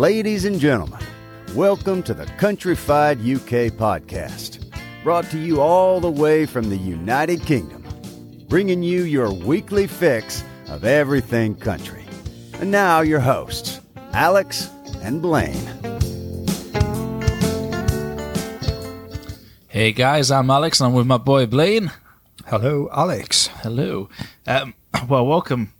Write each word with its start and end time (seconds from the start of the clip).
Ladies 0.00 0.46
and 0.46 0.58
gentlemen, 0.58 1.04
welcome 1.54 2.02
to 2.04 2.14
the 2.14 2.24
Countryfied 2.24 3.18
UK 3.20 3.70
podcast, 3.70 4.64
brought 5.02 5.26
to 5.30 5.38
you 5.38 5.60
all 5.60 6.00
the 6.00 6.10
way 6.10 6.46
from 6.46 6.70
the 6.70 6.76
United 6.78 7.42
Kingdom, 7.42 7.84
bringing 8.48 8.82
you 8.82 9.02
your 9.02 9.30
weekly 9.30 9.86
fix 9.86 10.42
of 10.68 10.86
everything 10.86 11.54
country. 11.54 12.06
And 12.54 12.70
now, 12.70 13.02
your 13.02 13.20
hosts, 13.20 13.82
Alex 14.14 14.70
and 15.02 15.20
Blaine. 15.20 15.68
Hey 19.68 19.92
guys, 19.92 20.30
I'm 20.30 20.48
Alex 20.48 20.80
and 20.80 20.86
I'm 20.86 20.94
with 20.94 21.06
my 21.06 21.18
boy 21.18 21.44
Blaine. 21.44 21.92
Hello, 22.46 22.88
Alex. 22.90 23.48
Hello. 23.48 24.08
Um, 24.46 24.72
well, 25.10 25.26
welcome 25.26 25.74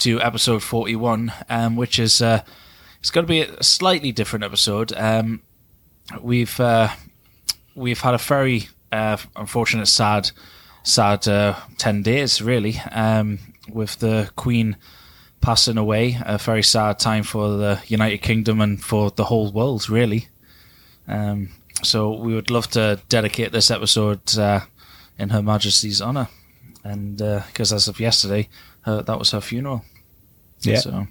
to 0.00 0.20
episode 0.20 0.62
41, 0.62 1.32
um, 1.48 1.76
which 1.76 1.98
is 1.98 2.20
uh, 2.20 2.42
it's 3.06 3.12
going 3.12 3.24
to 3.24 3.28
be 3.28 3.42
a 3.42 3.62
slightly 3.62 4.10
different 4.10 4.44
episode. 4.44 4.92
Um, 4.96 5.40
we've 6.20 6.58
uh, 6.58 6.88
we've 7.76 8.00
had 8.00 8.14
a 8.14 8.18
very 8.18 8.68
uh, 8.90 9.16
unfortunate, 9.36 9.86
sad, 9.86 10.32
sad 10.82 11.28
uh, 11.28 11.54
ten 11.78 12.02
days 12.02 12.42
really, 12.42 12.80
um, 12.90 13.38
with 13.68 14.00
the 14.00 14.28
Queen 14.34 14.76
passing 15.40 15.78
away. 15.78 16.18
A 16.26 16.36
very 16.36 16.64
sad 16.64 16.98
time 16.98 17.22
for 17.22 17.50
the 17.50 17.80
United 17.86 18.22
Kingdom 18.22 18.60
and 18.60 18.82
for 18.82 19.12
the 19.12 19.26
whole 19.26 19.52
world, 19.52 19.88
really. 19.88 20.26
Um, 21.06 21.50
so 21.84 22.12
we 22.12 22.34
would 22.34 22.50
love 22.50 22.68
to 22.70 23.00
dedicate 23.08 23.52
this 23.52 23.70
episode 23.70 24.36
uh, 24.36 24.62
in 25.16 25.28
Her 25.28 25.42
Majesty's 25.42 26.02
honour, 26.02 26.26
and 26.82 27.18
because 27.18 27.72
as 27.72 27.86
of 27.86 28.00
yesterday, 28.00 28.48
her, 28.80 29.00
that 29.02 29.16
was 29.16 29.30
her 29.30 29.40
funeral. 29.40 29.84
Yeah. 30.62 30.80
So, 30.80 31.06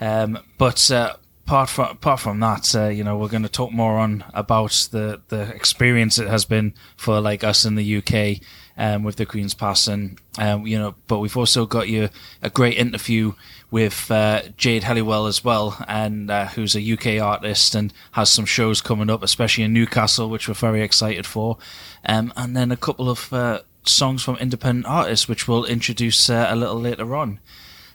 um, 0.00 0.38
but 0.58 0.90
uh, 0.90 1.14
apart 1.46 1.70
from 1.70 1.88
apart 1.88 2.20
from 2.20 2.40
that, 2.40 2.74
uh, 2.74 2.88
you 2.88 3.02
know, 3.02 3.16
we're 3.16 3.28
going 3.28 3.42
to 3.42 3.48
talk 3.48 3.72
more 3.72 3.98
on 3.98 4.24
about 4.34 4.88
the 4.92 5.20
the 5.28 5.42
experience 5.54 6.18
it 6.18 6.28
has 6.28 6.44
been 6.44 6.74
for 6.96 7.20
like 7.20 7.42
us 7.42 7.64
in 7.64 7.74
the 7.74 7.96
UK 7.96 8.42
um, 8.76 9.02
with 9.02 9.16
the 9.16 9.26
Queen's 9.26 9.54
passing. 9.54 10.18
Um, 10.38 10.66
you 10.66 10.78
know, 10.78 10.94
but 11.06 11.18
we've 11.18 11.36
also 11.36 11.64
got 11.64 11.88
you 11.88 12.10
a 12.42 12.50
great 12.50 12.76
interview 12.76 13.32
with 13.70 14.10
uh, 14.10 14.42
Jade 14.56 14.82
Helliwell 14.82 15.28
as 15.28 15.42
well, 15.42 15.82
and 15.88 16.30
uh, 16.30 16.46
who's 16.46 16.76
a 16.76 16.92
UK 16.92 17.20
artist 17.22 17.74
and 17.74 17.92
has 18.12 18.30
some 18.30 18.46
shows 18.46 18.80
coming 18.80 19.10
up, 19.10 19.22
especially 19.22 19.64
in 19.64 19.72
Newcastle, 19.72 20.30
which 20.30 20.48
we're 20.48 20.54
very 20.54 20.82
excited 20.82 21.26
for. 21.26 21.58
Um, 22.04 22.32
and 22.36 22.56
then 22.56 22.70
a 22.70 22.76
couple 22.76 23.10
of 23.10 23.32
uh, 23.32 23.60
songs 23.84 24.22
from 24.22 24.36
independent 24.36 24.86
artists, 24.86 25.28
which 25.28 25.48
we'll 25.48 25.64
introduce 25.64 26.30
uh, 26.30 26.46
a 26.48 26.56
little 26.56 26.80
later 26.80 27.16
on. 27.16 27.40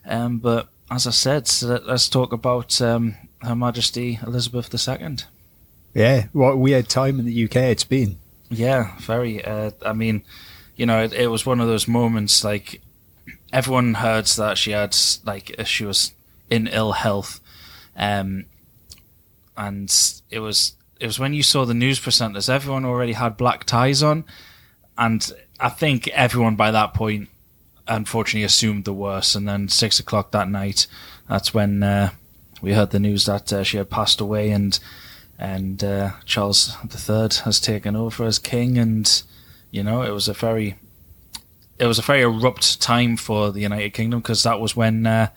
Um, 0.06 0.40
but 0.40 0.68
as 0.94 1.08
I 1.08 1.12
said, 1.12 1.48
so 1.48 1.82
let's 1.86 2.08
talk 2.08 2.34
about 2.34 2.80
um, 2.80 3.16
Her 3.42 3.56
Majesty 3.56 4.20
Elizabeth 4.26 4.74
II. 4.88 5.18
Yeah, 5.94 6.28
what 6.34 6.52
a 6.52 6.58
weird 6.58 6.88
time 6.88 7.20
in 7.20 7.26
the 7.26 7.46
UK 7.46 7.56
it's 7.56 7.84
been. 7.84 8.18
Yeah, 8.50 8.96
very. 9.00 9.44
Uh, 9.44 9.72
I 9.84 9.94
mean, 9.94 10.24
you 10.76 10.86
know, 10.86 11.04
it, 11.04 11.14
it, 11.14 11.28
was 11.28 11.46
one 11.46 11.60
of 11.60 11.68
those 11.68 11.88
moments 11.88 12.44
like 12.44 12.82
everyone 13.52 13.96
heard 13.96 14.26
that 14.26 14.58
she 14.58 14.72
had 14.72 14.96
like 15.26 15.56
she 15.66 15.84
was 15.84 16.14
in 16.50 16.68
ill 16.68 16.92
health, 16.92 17.40
um, 17.96 18.46
and 19.58 20.22
it 20.30 20.40
was 20.40 20.74
it 21.00 21.08
was 21.08 21.20
when 21.20 21.34
you 21.34 21.42
saw 21.42 21.66
the 21.66 21.74
news 21.74 22.00
presenters. 22.00 22.50
Everyone 22.50 22.86
already 22.86 23.14
had 23.14 23.36
black 23.36 23.64
ties 23.64 24.04
on, 24.04 24.26
and 24.96 25.32
I 25.60 25.70
think 25.70 26.08
everyone 26.10 26.56
by 26.56 26.70
that 26.70 26.94
point 26.94 27.30
unfortunately 27.88 28.46
assumed 28.46 28.86
the 28.86 28.94
worst. 28.94 29.36
And 29.36 29.48
then 29.48 29.68
six 29.70 30.00
o'clock 30.00 30.32
that 30.32 30.50
night, 30.50 30.88
that's 31.28 31.54
when 31.54 31.84
uh, 31.84 32.12
we 32.62 32.74
heard 32.74 32.92
the 32.92 33.00
news 33.00 33.26
that 33.26 33.52
uh, 33.52 33.64
she 33.64 33.78
had 33.78 33.90
passed 33.90 34.22
away, 34.22 34.52
and 34.52 34.78
and 35.40 35.84
uh, 35.84 36.12
Charles 36.26 36.76
III 36.84 37.30
has 37.44 37.60
taken 37.60 37.96
over 37.96 38.26
as 38.26 38.40
king. 38.40 38.78
And 38.78 39.24
you 39.72 39.84
know, 39.84 40.02
it 40.02 40.12
was 40.12 40.28
a 40.28 40.34
very 40.34 40.76
it 41.80 41.86
was 41.86 42.00
a 42.00 42.04
very 42.04 42.22
abrupt 42.22 42.82
time 42.82 43.18
for 43.18 43.52
the 43.52 43.62
United 43.62 43.94
Kingdom 43.94 44.20
because 44.20 44.44
that 44.44 44.60
was 44.60 44.76
when 44.76 45.06
uh, 45.06 45.30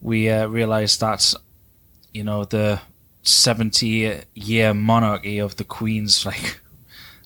we 0.00 0.28
uh, 0.28 0.46
realised 0.46 1.00
that 1.00 1.34
you 2.12 2.24
know 2.24 2.44
the 2.44 2.80
seventy 3.22 4.22
year 4.34 4.74
monarchy 4.74 5.38
of 5.38 5.56
the 5.56 5.64
Queen's 5.64 6.26
like 6.26 6.60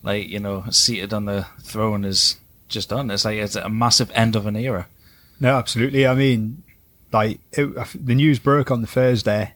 like 0.02 0.28
you 0.28 0.41
know 0.41 0.64
seated 0.70 1.12
on 1.12 1.25
the 1.25 1.47
throne 1.60 2.04
is 2.04 2.36
just 2.68 2.90
done. 2.90 3.10
It's 3.10 3.24
like 3.24 3.38
it's 3.38 3.56
a 3.56 3.68
massive 3.68 4.10
end 4.14 4.36
of 4.36 4.46
an 4.46 4.56
era. 4.56 4.86
No, 5.40 5.56
absolutely. 5.56 6.06
I 6.06 6.14
mean, 6.14 6.62
like 7.12 7.40
it, 7.52 7.66
the 7.94 8.14
news 8.14 8.38
broke 8.38 8.70
on 8.70 8.80
the 8.80 8.86
Thursday, 8.86 9.54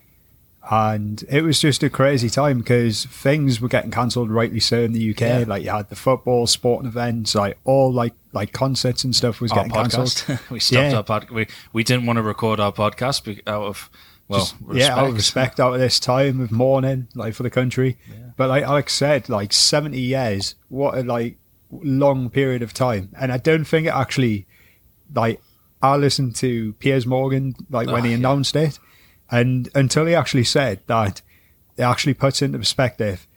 and 0.69 1.23
it 1.29 1.41
was 1.41 1.59
just 1.59 1.83
a 1.83 1.89
crazy 1.89 2.29
time 2.29 2.59
because 2.59 3.05
things 3.05 3.59
were 3.59 3.67
getting 3.67 3.91
cancelled 3.91 4.31
rightly 4.31 4.59
so 4.59 4.81
in 4.81 4.93
the 4.93 5.11
UK. 5.11 5.21
Yeah. 5.21 5.43
Like 5.47 5.63
you 5.63 5.69
had 5.69 5.89
the 5.89 5.95
football, 5.95 6.47
sporting 6.47 6.87
events, 6.87 7.35
like 7.35 7.57
all 7.63 7.91
like 7.91 8.13
like 8.31 8.53
concerts 8.53 9.03
and 9.03 9.15
stuff 9.15 9.41
was 9.41 9.51
our 9.51 9.57
getting 9.57 9.71
cancelled. 9.71 10.39
we 10.49 10.59
stopped 10.59 10.91
yeah. 10.91 10.97
our 10.97 11.03
podcast. 11.03 11.31
We 11.31 11.47
we 11.73 11.83
didn't 11.83 12.05
want 12.05 12.17
to 12.17 12.23
record 12.23 12.59
our 12.59 12.71
podcast 12.71 13.41
out 13.45 13.63
of 13.63 13.89
well, 14.27 14.39
just, 14.39 14.55
yeah, 14.71 14.95
out 14.95 15.09
of 15.09 15.15
respect 15.15 15.59
out 15.59 15.73
of 15.73 15.79
this 15.79 15.99
time 15.99 16.39
of 16.39 16.51
mourning, 16.51 17.07
like 17.13 17.33
for 17.33 17.43
the 17.43 17.49
country. 17.49 17.97
Yeah. 18.09 18.15
But 18.37 18.49
like 18.49 18.63
Alex 18.63 18.93
said, 18.93 19.27
like 19.27 19.51
seventy 19.51 19.99
years, 19.99 20.55
what 20.69 20.97
a 20.97 21.03
like 21.03 21.37
long 21.83 22.29
period 22.29 22.61
of 22.61 22.73
time. 22.73 23.09
And 23.19 23.31
I 23.31 23.37
don't 23.37 23.65
think 23.65 23.87
it 23.87 23.93
actually, 23.93 24.45
like, 25.13 25.41
I 25.81 25.95
listened 25.97 26.35
to 26.37 26.73
Piers 26.73 27.05
Morgan, 27.05 27.55
like, 27.69 27.87
when 27.87 28.01
oh, 28.01 28.07
he 28.07 28.13
announced 28.13 28.55
it. 28.55 28.79
And 29.29 29.69
until 29.75 30.05
he 30.05 30.15
actually 30.15 30.43
said 30.43 30.81
that, 30.87 31.21
it 31.77 31.83
actually 31.83 32.13
puts 32.13 32.41
into 32.41 32.57
perspective, 32.57 33.27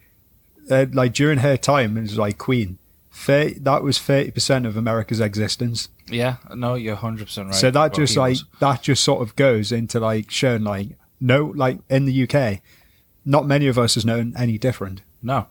uh, 0.70 0.86
like, 0.92 1.12
during 1.12 1.38
her 1.38 1.56
time 1.56 1.96
as, 1.96 2.18
like, 2.18 2.38
Queen, 2.38 2.78
30, 3.12 3.60
that 3.60 3.82
was 3.82 3.98
30% 3.98 4.66
of 4.66 4.76
America's 4.76 5.20
existence. 5.20 5.88
Yeah, 6.08 6.36
no, 6.54 6.74
you're 6.74 6.96
100% 6.96 7.46
right. 7.46 7.54
So 7.54 7.70
that 7.70 7.94
just, 7.94 8.16
like, 8.16 8.36
that 8.60 8.82
just 8.82 9.02
sort 9.02 9.22
of 9.22 9.34
goes 9.36 9.72
into, 9.72 9.98
like, 9.98 10.30
showing, 10.30 10.64
like, 10.64 10.90
no, 11.20 11.46
like, 11.46 11.78
in 11.88 12.04
the 12.04 12.28
UK, 12.28 12.60
not 13.24 13.46
many 13.46 13.66
of 13.66 13.78
us 13.78 13.94
has 13.94 14.04
known 14.04 14.34
any 14.36 14.58
different. 14.58 15.00
No 15.22 15.46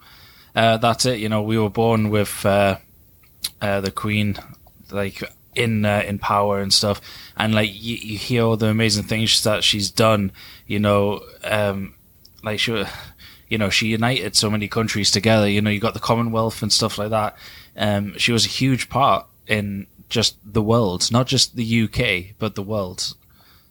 uh, 0.56 0.78
that's 0.78 1.06
it. 1.06 1.20
You 1.20 1.30
know, 1.30 1.42
we 1.42 1.58
were 1.58 1.70
born 1.70 2.10
with 2.10 2.46
uh, 2.46 2.78
uh, 3.62 3.82
the 3.82 3.92
Queen, 3.92 4.38
like 4.92 5.22
in 5.56 5.86
uh, 5.86 6.04
in 6.06 6.20
power 6.20 6.60
and 6.60 6.74
stuff, 6.74 7.02
and 7.36 7.54
like 7.54 7.70
you, 7.74 7.96
you, 7.96 8.18
hear 8.18 8.44
all 8.44 8.58
the 8.58 8.68
amazing 8.68 9.04
things 9.04 9.44
that 9.44 9.64
she's 9.64 9.90
done. 9.90 10.32
You 10.66 10.80
know, 10.80 11.22
um, 11.44 11.96
like 12.44 12.60
she, 12.60 12.86
you 13.50 13.58
know, 13.58 13.70
she 13.70 13.88
united 13.88 14.36
so 14.36 14.50
many 14.50 14.68
countries 14.68 15.12
together. 15.12 15.50
You 15.50 15.62
know, 15.62 15.70
you 15.70 15.80
got 15.80 15.94
the 15.94 16.00
Commonwealth 16.00 16.62
and 16.62 16.72
stuff 16.72 16.98
like 16.98 17.10
that. 17.10 17.38
Um, 17.76 18.18
she 18.18 18.32
was 18.32 18.46
a 18.46 18.50
huge 18.50 18.90
part 18.90 19.26
in 19.48 19.88
just 20.10 20.38
the 20.46 20.62
world, 20.62 21.12
not 21.12 21.28
just 21.28 21.56
the 21.56 21.84
UK, 21.84 22.36
but 22.40 22.56
the 22.56 22.64
world. 22.64 23.14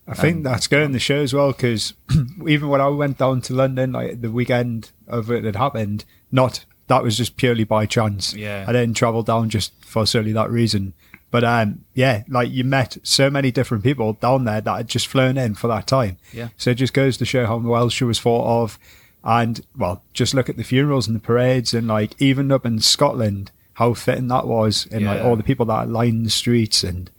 I 0.07 0.13
think 0.13 0.39
um, 0.39 0.43
that's 0.43 0.67
going 0.67 0.93
the 0.93 0.99
show 0.99 1.23
as 1.23 1.33
well 1.33 1.53
because 1.53 1.95
even 2.47 2.69
when 2.69 2.83
I 2.83 2.89
went 2.89 3.17
down 3.17 3.41
to 3.43 3.55
London, 3.55 3.93
like 3.93 4.21
the 4.21 4.31
weekend 4.31 4.91
of 5.09 5.31
it 5.31 5.45
had 5.45 5.57
happened, 5.57 6.05
not 6.31 6.67
that 6.87 7.03
was 7.03 7.17
just 7.17 7.37
purely 7.37 7.65
by 7.65 7.87
chance. 7.87 8.35
Yeah. 8.35 8.65
I 8.67 8.73
didn't 8.73 8.95
travel 8.95 9.23
down 9.23 9.51
just 9.51 9.73
for 9.85 10.07
solely 10.07 10.33
that 10.33 10.51
reason. 10.51 10.95
But 11.31 11.43
um, 11.43 11.85
yeah, 11.95 12.23
like 12.29 12.51
you 12.51 12.63
met 12.63 12.97
so 13.03 13.29
many 13.29 13.51
different 13.51 13.83
people 13.83 14.13
down 14.15 14.45
there 14.45 14.61
that 14.61 14.77
had 14.77 14.89
just 14.89 15.09
flown 15.09 15.37
in 15.37 15.55
for 15.55 15.67
that 15.69 15.87
time. 15.87 16.19
Yeah. 16.33 16.49
So 16.57 16.71
it 16.71 16.75
just 16.77 16.95
goes 16.95 17.17
to 17.17 17.25
show 17.25 17.47
how 17.47 17.59
well 17.59 17.89
she 17.89 18.05
was 18.05 18.21
thought 18.21 18.63
of. 18.63 18.79
And 19.25 19.65
well, 19.77 20.03
just 20.13 20.35
look 20.35 20.49
at 20.49 20.57
the 20.57 20.63
funerals 20.63 21.07
and 21.07 21.17
the 21.17 21.21
parades 21.21 21.75
and 21.75 21.89
like 21.89 22.15
even 22.21 22.53
up 22.53 22.65
in 22.65 22.79
Scotland, 22.81 23.51
how 23.75 23.95
fitting 23.95 24.29
that 24.29 24.47
was 24.47 24.87
and 24.93 25.01
yeah. 25.01 25.15
like 25.15 25.25
all 25.25 25.35
the 25.35 25.43
people 25.43 25.67
that 25.67 25.89
lined 25.89 26.27
the 26.27 26.31
streets 26.31 26.85
and 26.85 27.11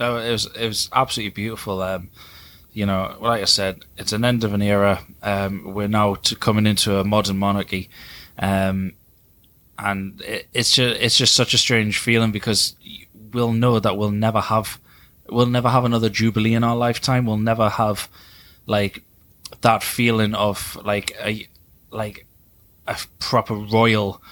Oh, 0.00 0.18
it 0.18 0.30
was 0.30 0.46
it 0.46 0.66
was 0.66 0.88
absolutely 0.92 1.30
beautiful. 1.30 1.82
Um, 1.82 2.10
you 2.72 2.86
know, 2.86 3.16
like 3.20 3.42
I 3.42 3.46
said, 3.46 3.84
it's 3.96 4.12
an 4.12 4.24
end 4.24 4.44
of 4.44 4.54
an 4.54 4.62
era. 4.62 5.00
Um, 5.22 5.74
we're 5.74 5.88
now 5.88 6.14
coming 6.14 6.66
into 6.66 6.98
a 6.98 7.04
modern 7.04 7.38
monarchy. 7.38 7.90
Um, 8.38 8.92
and 9.78 10.20
it, 10.22 10.48
it's 10.52 10.72
just 10.74 11.00
it's 11.00 11.16
just 11.16 11.34
such 11.34 11.54
a 11.54 11.58
strange 11.58 11.98
feeling 11.98 12.32
because 12.32 12.74
we'll 13.32 13.52
know 13.52 13.78
that 13.78 13.96
we'll 13.96 14.10
never 14.10 14.40
have 14.40 14.80
we'll 15.28 15.46
never 15.46 15.68
have 15.68 15.84
another 15.84 16.08
jubilee 16.08 16.54
in 16.54 16.64
our 16.64 16.76
lifetime. 16.76 17.26
We'll 17.26 17.36
never 17.36 17.68
have 17.68 18.08
like 18.66 19.02
that 19.60 19.82
feeling 19.82 20.34
of 20.34 20.76
like 20.84 21.16
a 21.22 21.46
like 21.90 22.26
a 22.86 22.96
proper 23.18 23.54
royal 23.54 24.22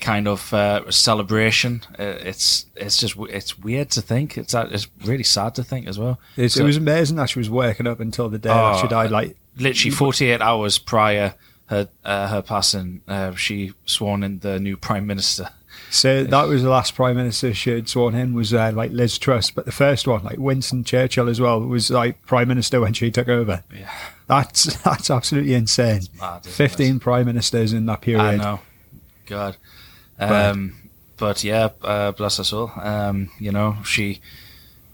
kind 0.00 0.28
of 0.28 0.52
uh, 0.52 0.90
celebration. 0.90 1.82
Uh, 1.98 2.16
it's 2.20 2.66
it's 2.76 2.98
just 2.98 3.16
it's 3.30 3.58
weird 3.58 3.90
to 3.90 4.02
think. 4.02 4.36
It's 4.36 4.54
it's 4.54 4.88
really 5.04 5.24
sad 5.24 5.54
to 5.56 5.64
think 5.64 5.86
as 5.86 5.98
well. 5.98 6.18
So, 6.36 6.62
it 6.62 6.66
was 6.66 6.76
amazing 6.76 7.16
that 7.16 7.30
she 7.30 7.38
was 7.38 7.50
working 7.50 7.86
up 7.86 8.00
until 8.00 8.28
the 8.28 8.38
day 8.38 8.50
oh, 8.50 8.78
she 8.80 8.88
died. 8.88 9.10
Like 9.10 9.36
literally 9.56 9.90
forty 9.90 10.30
eight 10.30 10.40
hours 10.40 10.78
prior 10.78 11.34
her 11.66 11.88
uh, 12.04 12.28
her 12.28 12.42
passing, 12.42 13.00
uh, 13.08 13.34
she 13.34 13.72
sworn 13.86 14.22
in 14.22 14.40
the 14.40 14.58
new 14.60 14.76
prime 14.76 15.06
minister. 15.06 15.50
So 15.90 16.24
that 16.24 16.48
was 16.48 16.62
the 16.62 16.70
last 16.70 16.94
prime 16.94 17.16
minister 17.16 17.54
she 17.54 17.70
had 17.70 17.88
sworn 17.88 18.14
in 18.14 18.34
was 18.34 18.52
uh, 18.52 18.72
like 18.74 18.90
Liz 18.90 19.16
Truss, 19.18 19.50
but 19.50 19.64
the 19.64 19.72
first 19.72 20.06
one, 20.08 20.24
like 20.24 20.38
Winston 20.38 20.82
Churchill 20.84 21.28
as 21.28 21.40
well, 21.40 21.60
was 21.60 21.90
like 21.90 22.24
prime 22.26 22.48
minister 22.48 22.80
when 22.80 22.92
she 22.94 23.10
took 23.10 23.28
over. 23.28 23.62
Yeah, 23.72 23.90
That's 24.26 24.76
that's 24.82 25.10
absolutely 25.10 25.54
insane. 25.54 26.02
mad, 26.20 26.40
isn't 26.40 26.50
it? 26.52 26.54
Fifteen 26.54 26.98
prime 27.00 27.26
ministers 27.26 27.72
in 27.72 27.86
that 27.86 28.00
period. 28.00 28.22
I 28.22 28.36
know. 28.36 28.60
God. 29.26 29.56
Um, 30.18 30.74
but 31.16 31.44
yeah, 31.44 31.70
uh, 31.82 32.12
bless 32.12 32.38
us 32.40 32.52
all. 32.52 32.72
Um, 32.76 33.30
you 33.38 33.52
know, 33.52 33.76
she, 33.84 34.20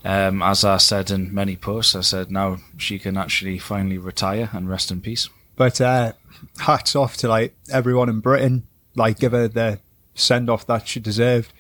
um, 0.05 0.43
as 0.43 0.65
I 0.65 0.77
said 0.77 1.11
in 1.11 1.35
many 1.35 1.57
posts, 1.57 1.95
I 1.95 2.01
said 2.03 2.31
now 2.31 2.59
she 2.77 2.99
can 2.99 3.17
actually 3.17 3.59
finally 3.59 3.99
retire 3.99 4.51
and 4.53 4.69
rest 4.69 4.91
in 4.91 5.01
peace. 5.01 5.29
But 5.57 5.81
uh, 5.81 6.13
hats 6.61 6.95
off 6.97 7.17
to 7.19 7.29
like 7.29 7.55
everyone 7.71 8.09
in 8.09 8.21
Britain. 8.21 8.67
Like, 8.95 9.19
give 9.19 9.33
her 9.33 9.49
the 9.49 9.81
send 10.15 10.51
off 10.51 10.67
that 10.67 10.89
she 10.89 11.01
deserved. 11.01 11.53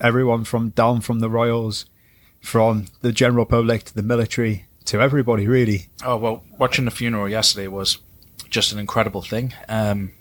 Everyone 0.00 0.44
from 0.44 0.70
down 0.70 1.00
from 1.00 1.20
the 1.20 1.28
royals, 1.28 1.86
from 2.40 2.86
the 3.00 3.12
general 3.12 3.44
public 3.44 3.84
to 3.84 3.94
the 3.94 4.02
military 4.02 4.66
to 4.86 5.00
everybody, 5.00 5.46
really. 5.46 5.88
Oh 6.04 6.16
well, 6.16 6.44
watching 6.56 6.84
the 6.84 6.90
funeral 6.90 7.28
yesterday 7.28 7.68
was 7.68 7.98
just 8.48 8.72
an 8.72 8.78
incredible 8.78 9.22
thing. 9.22 9.54
Um, 9.68 10.12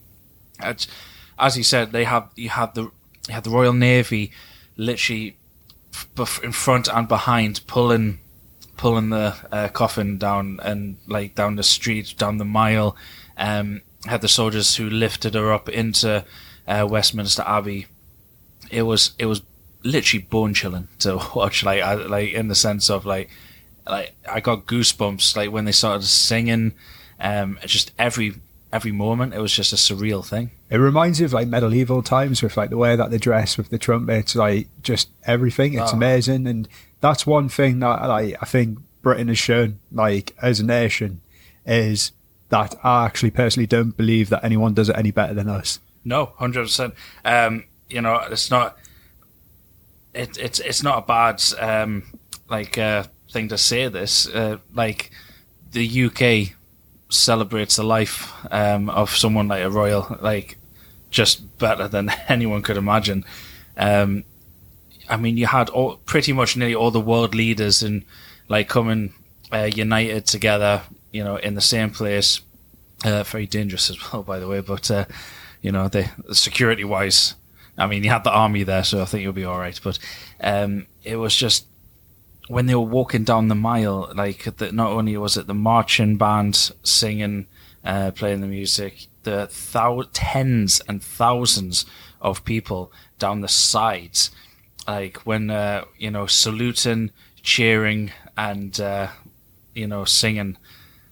as 0.59 1.57
you 1.57 1.63
said, 1.63 1.91
they 1.91 2.03
have 2.03 2.29
you 2.35 2.49
had 2.49 2.73
the 2.75 2.91
you 3.27 3.33
had 3.33 3.43
the 3.43 3.49
Royal 3.49 3.73
Navy 3.73 4.31
literally 4.75 5.37
in 6.43 6.51
front 6.51 6.87
and 6.87 7.07
behind 7.07 7.61
pulling 7.67 8.19
pulling 8.77 9.09
the 9.09 9.35
uh, 9.51 9.67
coffin 9.69 10.17
down 10.17 10.59
and 10.63 10.97
like 11.07 11.35
down 11.35 11.55
the 11.55 11.63
street, 11.63 12.15
down 12.17 12.37
the 12.37 12.45
mile. 12.45 12.95
Um, 13.37 13.81
had 14.05 14.21
the 14.21 14.27
soldiers 14.27 14.75
who 14.75 14.89
lifted 14.89 15.33
her 15.33 15.51
up 15.51 15.67
into 15.69 16.23
uh, 16.67 16.87
Westminster 16.89 17.43
Abbey. 17.45 17.87
It 18.69 18.83
was 18.83 19.11
it 19.17 19.25
was 19.25 19.41
literally 19.83 20.23
bone 20.29 20.53
chilling 20.53 20.87
to 20.99 21.17
watch. 21.35 21.63
Like 21.63 21.81
I, 21.81 21.93
like 21.95 22.31
in 22.33 22.47
the 22.47 22.55
sense 22.55 22.89
of 22.89 23.05
like 23.05 23.29
like 23.87 24.13
I 24.29 24.39
got 24.39 24.65
goosebumps 24.65 25.35
like 25.35 25.51
when 25.51 25.65
they 25.65 25.71
started 25.71 26.05
singing. 26.05 26.73
Um, 27.19 27.57
just 27.65 27.91
every 27.97 28.35
every 28.71 28.91
moment, 28.91 29.33
it 29.33 29.39
was 29.39 29.51
just 29.53 29.73
a 29.73 29.77
surreal 29.77 30.23
thing. 30.25 30.51
It 30.69 30.77
reminds 30.77 31.19
you 31.19 31.25
of 31.25 31.33
like 31.33 31.47
medieval 31.47 32.03
times 32.03 32.43
with 32.43 32.57
like 32.57 32.69
the 32.69 32.77
way 32.77 32.95
that 32.95 33.09
they 33.09 33.17
dress 33.17 33.57
with 33.57 33.69
the 33.69 33.77
trumpets, 33.77 34.35
like 34.35 34.67
just 34.83 35.09
everything. 35.25 35.73
It's 35.73 35.93
Oh. 35.93 35.95
amazing, 35.95 36.45
and 36.47 36.67
that's 37.01 37.25
one 37.25 37.47
thing 37.49 37.79
that 37.79 38.07
like 38.07 38.35
I 38.41 38.45
think 38.45 38.79
Britain 39.01 39.29
has 39.29 39.39
shown, 39.39 39.79
like 39.91 40.35
as 40.41 40.59
a 40.59 40.65
nation, 40.65 41.21
is 41.65 42.11
that 42.49 42.75
I 42.83 43.05
actually 43.05 43.31
personally 43.31 43.67
don't 43.67 43.95
believe 43.95 44.29
that 44.29 44.43
anyone 44.43 44.73
does 44.73 44.89
it 44.89 44.97
any 44.97 45.11
better 45.11 45.33
than 45.33 45.49
us. 45.49 45.79
No, 46.05 46.27
hundred 46.37 46.63
percent. 46.63 46.93
Um, 47.25 47.65
you 47.89 48.01
know, 48.01 48.15
it's 48.31 48.49
not. 48.49 48.77
It, 50.13 50.37
it's 50.37 50.59
it's 50.59 50.83
not 50.83 50.99
a 50.99 51.05
bad 51.05 51.43
um, 51.59 52.03
like 52.49 52.77
uh, 52.77 53.03
thing 53.31 53.49
to 53.49 53.57
say. 53.57 53.87
This 53.89 54.27
uh, 54.27 54.57
like 54.73 55.11
the 55.71 56.05
UK 56.05 56.55
celebrates 57.09 57.75
the 57.75 57.83
life 57.83 58.33
um, 58.51 58.89
of 58.89 59.09
someone 59.09 59.47
like 59.47 59.63
a 59.63 59.69
royal, 59.69 60.17
like 60.21 60.57
just 61.09 61.57
better 61.57 61.87
than 61.87 62.09
anyone 62.29 62.61
could 62.61 62.77
imagine. 62.77 63.25
Um, 63.75 64.23
I 65.09 65.17
mean, 65.17 65.37
you 65.37 65.47
had 65.47 65.69
all, 65.69 65.97
pretty 65.97 66.33
much 66.33 66.57
nearly 66.57 66.75
all 66.75 66.91
the 66.91 66.99
world 66.99 67.33
leaders 67.33 67.81
and 67.81 68.03
like 68.49 68.67
coming 68.67 69.13
uh, 69.51 69.69
united 69.73 70.25
together, 70.25 70.81
you 71.17 71.23
know, 71.23 71.37
in 71.37 71.55
the 71.55 71.61
same 71.61 71.89
place. 71.89 72.41
Uh, 73.03 73.23
very 73.23 73.47
dangerous 73.47 73.89
as 73.89 73.97
well, 74.11 74.23
by 74.23 74.39
the 74.39 74.47
way. 74.47 74.61
But 74.61 74.89
uh, 74.91 75.05
you 75.61 75.71
know, 75.71 75.87
the 75.87 76.09
security 76.31 76.83
wise, 76.83 77.35
I 77.77 77.87
mean, 77.87 78.03
you 78.03 78.09
had 78.09 78.23
the 78.23 78.31
army 78.31 78.63
there, 78.63 78.83
so 78.83 79.01
I 79.01 79.05
think 79.05 79.23
you'll 79.23 79.33
be 79.33 79.45
all 79.45 79.59
right. 79.59 79.79
But 79.83 79.99
um, 80.41 80.87
it 81.03 81.17
was 81.17 81.35
just 81.35 81.65
when 82.47 82.65
they 82.67 82.75
were 82.75 82.81
walking 82.81 83.23
down 83.23 83.47
the 83.47 83.55
mile, 83.55 84.11
like 84.15 84.43
the, 84.57 84.71
not 84.71 84.91
only 84.91 85.17
was 85.17 85.37
it 85.37 85.47
the 85.47 85.53
marching 85.53 86.17
band 86.17 86.71
singing, 86.83 87.47
uh, 87.83 88.11
playing 88.11 88.41
the 88.41 88.47
music, 88.47 89.07
the 89.23 89.49
thou- 89.73 90.03
tens 90.13 90.81
and 90.87 91.03
thousands 91.03 91.85
of 92.21 92.45
people 92.45 92.91
down 93.19 93.41
the 93.41 93.47
sides, 93.47 94.31
like 94.87 95.17
when 95.25 95.49
uh, 95.49 95.85
you 95.97 96.11
know 96.11 96.25
saluting, 96.27 97.11
cheering, 97.41 98.11
and 98.37 98.79
uh, 98.79 99.07
you 99.73 99.87
know 99.87 100.05
singing, 100.05 100.57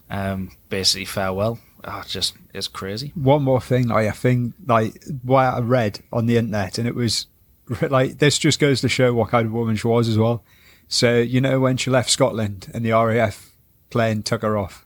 um, 0.09 0.51
basically 0.69 1.05
farewell. 1.05 1.59
Ah, 1.83 2.03
just 2.07 2.35
it's 2.53 2.67
crazy. 2.67 3.11
One 3.15 3.43
more 3.43 3.61
thing, 3.61 3.87
like, 3.87 4.07
I 4.07 4.11
think, 4.11 4.55
like 4.65 5.03
what 5.21 5.43
I 5.43 5.59
read 5.59 5.99
on 6.11 6.25
the 6.25 6.37
internet, 6.37 6.77
and 6.77 6.87
it 6.87 6.95
was 6.95 7.27
like 7.81 8.19
this 8.19 8.37
just 8.37 8.59
goes 8.59 8.81
to 8.81 8.89
show 8.89 9.13
what 9.13 9.29
kind 9.29 9.45
of 9.45 9.53
woman 9.53 9.75
she 9.75 9.87
was 9.87 10.07
as 10.07 10.17
well. 10.17 10.43
So 10.87 11.17
you 11.17 11.41
know 11.41 11.59
when 11.59 11.77
she 11.77 11.89
left 11.89 12.09
Scotland 12.09 12.71
and 12.73 12.85
the 12.85 12.91
RAF 12.91 13.51
plane 13.89 14.23
took 14.23 14.41
her 14.41 14.57
off. 14.57 14.85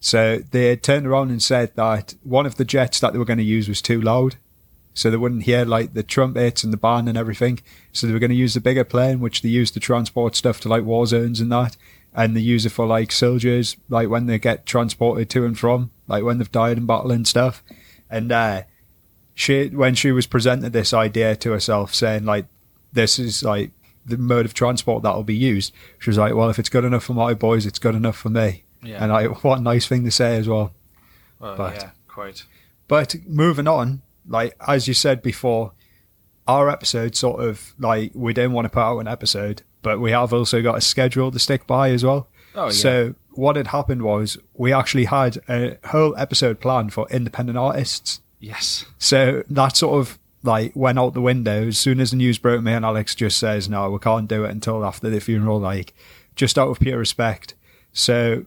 So 0.00 0.38
they 0.50 0.76
turned 0.76 1.06
around 1.06 1.30
and 1.30 1.42
said 1.42 1.74
that 1.76 2.14
one 2.22 2.46
of 2.46 2.56
the 2.56 2.64
jets 2.64 3.00
that 3.00 3.12
they 3.12 3.18
were 3.18 3.24
going 3.24 3.38
to 3.38 3.44
use 3.44 3.68
was 3.68 3.80
too 3.80 4.00
loud, 4.00 4.36
so 4.92 5.10
they 5.10 5.16
wouldn't 5.16 5.44
hear 5.44 5.64
like 5.64 5.94
the 5.94 6.02
trumpets 6.02 6.62
and 6.62 6.72
the 6.72 6.78
band 6.78 7.08
and 7.08 7.16
everything. 7.16 7.60
So 7.92 8.06
they 8.06 8.12
were 8.12 8.18
going 8.18 8.30
to 8.30 8.36
use 8.36 8.54
the 8.54 8.60
bigger 8.60 8.84
plane, 8.84 9.20
which 9.20 9.42
they 9.42 9.48
use 9.48 9.70
to 9.72 9.80
transport 9.80 10.36
stuff 10.36 10.60
to 10.60 10.68
like 10.68 10.84
war 10.84 11.06
zones 11.06 11.40
and 11.40 11.50
that, 11.52 11.76
and 12.14 12.36
they 12.36 12.40
use 12.40 12.64
it 12.64 12.70
for 12.70 12.86
like 12.86 13.10
soldiers, 13.12 13.76
like 13.88 14.08
when 14.08 14.26
they 14.26 14.38
get 14.38 14.66
transported 14.66 15.28
to 15.30 15.44
and 15.44 15.58
from, 15.58 15.90
like 16.06 16.22
when 16.24 16.38
they've 16.38 16.52
died 16.52 16.78
in 16.78 16.86
battle 16.86 17.10
and 17.10 17.26
stuff. 17.26 17.62
And 18.08 18.30
uh, 18.30 18.62
she, 19.34 19.68
when 19.68 19.94
she 19.94 20.12
was 20.12 20.26
presented 20.26 20.72
this 20.72 20.92
idea 20.94 21.34
to 21.36 21.50
herself, 21.50 21.94
saying 21.94 22.24
like, 22.24 22.46
"This 22.92 23.18
is 23.18 23.42
like 23.42 23.72
the 24.06 24.16
mode 24.16 24.46
of 24.46 24.54
transport 24.54 25.02
that 25.02 25.14
will 25.14 25.24
be 25.24 25.34
used," 25.34 25.72
she 25.98 26.10
was 26.10 26.18
like, 26.18 26.34
"Well, 26.34 26.50
if 26.50 26.58
it's 26.58 26.68
good 26.68 26.84
enough 26.84 27.04
for 27.04 27.14
my 27.14 27.34
boys, 27.34 27.66
it's 27.66 27.78
good 27.80 27.94
enough 27.94 28.16
for 28.16 28.28
me." 28.30 28.62
Yeah. 28.82 29.02
And 29.02 29.10
like, 29.10 29.42
what 29.42 29.58
a 29.58 29.62
nice 29.62 29.86
thing 29.86 30.04
to 30.04 30.10
say 30.10 30.36
as 30.36 30.46
well. 30.48 30.72
Well, 31.40 31.56
but- 31.56 31.74
yeah, 31.74 31.90
quite. 32.06 32.44
But 32.86 33.16
moving 33.26 33.66
on, 33.66 34.02
like 34.28 34.54
as 34.68 34.86
you 34.86 34.94
said 34.94 35.22
before, 35.22 35.72
our 36.46 36.68
episode 36.68 37.16
sort 37.16 37.40
of 37.42 37.72
like 37.78 38.12
we 38.14 38.32
didn't 38.34 38.52
want 38.52 38.66
to 38.66 38.68
put 38.68 38.80
out 38.80 38.98
an 38.98 39.08
episode, 39.08 39.62
but 39.84 40.00
we 40.00 40.10
have 40.10 40.32
also 40.32 40.60
got 40.60 40.76
a 40.76 40.80
schedule 40.80 41.30
to 41.30 41.38
stick 41.38 41.68
by 41.68 41.90
as 41.90 42.04
well. 42.04 42.26
Oh, 42.56 42.66
yeah. 42.66 42.70
So 42.72 43.14
what 43.32 43.54
had 43.54 43.68
happened 43.68 44.02
was 44.02 44.36
we 44.54 44.72
actually 44.72 45.04
had 45.04 45.38
a 45.48 45.76
whole 45.86 46.16
episode 46.16 46.60
planned 46.60 46.92
for 46.92 47.06
independent 47.10 47.58
artists. 47.58 48.20
Yes. 48.40 48.86
So 48.98 49.44
that 49.48 49.76
sort 49.76 50.00
of 50.00 50.18
like 50.42 50.72
went 50.74 50.98
out 50.98 51.14
the 51.14 51.20
window 51.20 51.68
as 51.68 51.78
soon 51.78 52.00
as 52.00 52.10
the 52.10 52.16
news 52.16 52.38
broke. 52.38 52.62
Me 52.62 52.72
and 52.72 52.84
Alex 52.84 53.14
just 53.14 53.38
says 53.38 53.68
no, 53.68 53.90
we 53.90 53.98
can't 53.98 54.28
do 54.28 54.44
it 54.44 54.50
until 54.50 54.84
after 54.84 55.08
the 55.08 55.20
funeral, 55.20 55.60
like 55.60 55.94
just 56.34 56.58
out 56.58 56.68
of 56.68 56.80
pure 56.80 56.98
respect. 56.98 57.54
So 57.92 58.46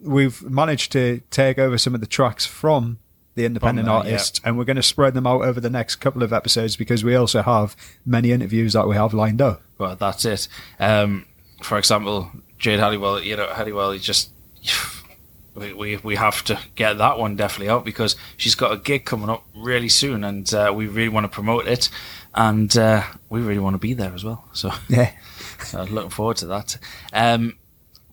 we've 0.00 0.42
managed 0.42 0.92
to 0.92 1.22
take 1.30 1.58
over 1.58 1.78
some 1.78 1.94
of 1.94 2.00
the 2.00 2.06
tracks 2.06 2.46
from 2.46 2.98
the 3.40 3.46
independent 3.46 3.86
there, 3.86 3.94
artists, 3.94 4.40
and 4.44 4.58
we're 4.58 4.64
going 4.64 4.76
to 4.76 4.82
spread 4.82 5.14
them 5.14 5.26
out 5.26 5.42
over 5.42 5.60
the 5.60 5.70
next 5.70 5.96
couple 5.96 6.22
of 6.22 6.32
episodes 6.32 6.76
because 6.76 7.02
we 7.02 7.14
also 7.14 7.42
have 7.42 7.74
many 8.04 8.32
interviews 8.32 8.74
that 8.74 8.86
we 8.86 8.96
have 8.96 9.14
lined 9.14 9.40
up. 9.40 9.62
Well, 9.78 9.96
that's 9.96 10.24
it. 10.24 10.46
Um, 10.78 11.26
for 11.62 11.78
example, 11.78 12.30
Jade 12.58 12.80
Helliwell, 12.80 13.24
you 13.24 13.36
know, 13.36 13.46
Helliwell, 13.46 13.94
you 13.94 14.00
just 14.00 14.30
we, 15.54 15.72
we 15.72 15.96
we 15.98 16.16
have 16.16 16.44
to 16.44 16.58
get 16.74 16.98
that 16.98 17.18
one 17.18 17.36
definitely 17.36 17.70
out 17.70 17.84
because 17.84 18.16
she's 18.36 18.54
got 18.54 18.72
a 18.72 18.76
gig 18.76 19.04
coming 19.04 19.30
up 19.30 19.44
really 19.56 19.88
soon, 19.88 20.22
and 20.24 20.52
uh, 20.52 20.72
we 20.74 20.86
really 20.86 21.08
want 21.08 21.24
to 21.24 21.28
promote 21.28 21.66
it, 21.66 21.88
and 22.34 22.76
uh, 22.76 23.02
we 23.28 23.40
really 23.40 23.60
want 23.60 23.74
to 23.74 23.78
be 23.78 23.94
there 23.94 24.12
as 24.14 24.22
well. 24.22 24.44
So, 24.52 24.70
Yeah. 24.88 25.12
so 25.64 25.82
looking 25.84 26.10
forward 26.10 26.36
to 26.38 26.46
that. 26.46 26.76
Um, 27.12 27.56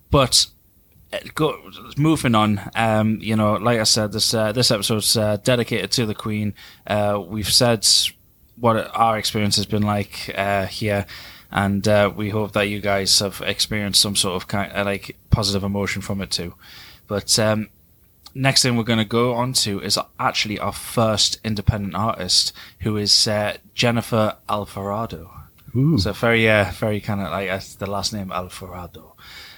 but 0.10 0.48
go, 1.36 1.60
moving 1.98 2.36
on, 2.36 2.62
um, 2.76 3.20
you 3.22 3.36
know, 3.36 3.54
like 3.54 3.80
I 3.80 3.84
said, 3.84 4.12
this 4.12 4.34
uh, 4.34 4.52
this 4.52 4.72
episode's 4.72 5.16
uh, 5.16 5.38
dedicated 5.44 5.92
to 5.92 6.06
the 6.06 6.16
Queen. 6.16 6.54
Uh, 6.86 7.22
we've 7.26 7.52
said 7.52 7.88
what 8.60 8.90
our 8.96 9.18
experience 9.18 9.56
has 9.56 9.66
been 9.66 9.84
like 9.84 10.34
uh, 10.36 10.66
here, 10.66 11.06
and 11.52 11.88
uh, 11.88 12.12
we 12.16 12.30
hope 12.30 12.54
that 12.54 12.70
you 12.70 12.80
guys 12.80 13.20
have 13.20 13.42
experienced 13.46 14.02
some 14.02 14.16
sort 14.16 14.36
of 14.36 14.48
kind, 14.48 14.72
uh, 14.74 14.84
like 14.84 15.16
positive 15.30 15.64
emotion 15.64 16.02
from 16.02 16.22
it 16.22 16.32
too. 16.32 16.54
But 17.08 17.38
um, 17.40 17.70
next 18.34 18.62
thing 18.62 18.76
we're 18.76 18.84
going 18.84 19.00
to 19.00 19.06
go 19.06 19.34
on 19.34 19.54
to 19.54 19.82
is 19.82 19.98
actually 20.20 20.60
our 20.60 20.74
first 20.74 21.40
independent 21.44 21.96
artist, 21.96 22.54
who 22.82 22.98
is 22.98 23.28
uh, 23.28 23.58
Jennifer 23.74 24.36
Alvarado. 24.50 25.32
Ooh. 25.76 25.98
So 25.98 26.14
very, 26.14 26.50
uh, 26.50 26.72
very 26.74 27.00
kind 27.00 27.22
of 27.22 27.32
like 27.32 27.50
uh, 27.50 27.60
the 27.80 27.88
last 27.90 28.14
name 28.14 28.32
Alvarado. 28.32 29.16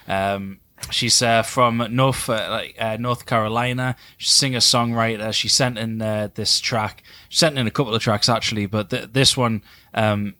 Um, 0.07 0.59
she's 0.91 1.21
uh, 1.21 1.43
from 1.43 1.85
North, 1.91 2.29
uh, 2.29 2.47
like 2.49 2.75
uh, 2.79 2.97
North 2.97 3.25
Carolina. 3.25 3.95
She's 4.17 4.31
singer 4.31 4.59
songwriter. 4.59 5.33
She 5.33 5.47
sent 5.47 5.77
in 5.77 6.01
uh, 6.01 6.29
this 6.33 6.59
track. 6.59 7.03
She 7.29 7.37
sent 7.37 7.57
in 7.57 7.67
a 7.67 7.71
couple 7.71 7.93
of 7.93 8.01
tracks 8.01 8.29
actually, 8.29 8.65
but 8.65 8.89
th- 8.89 9.09
this 9.13 9.35
one. 9.37 9.63
Um, 9.93 10.35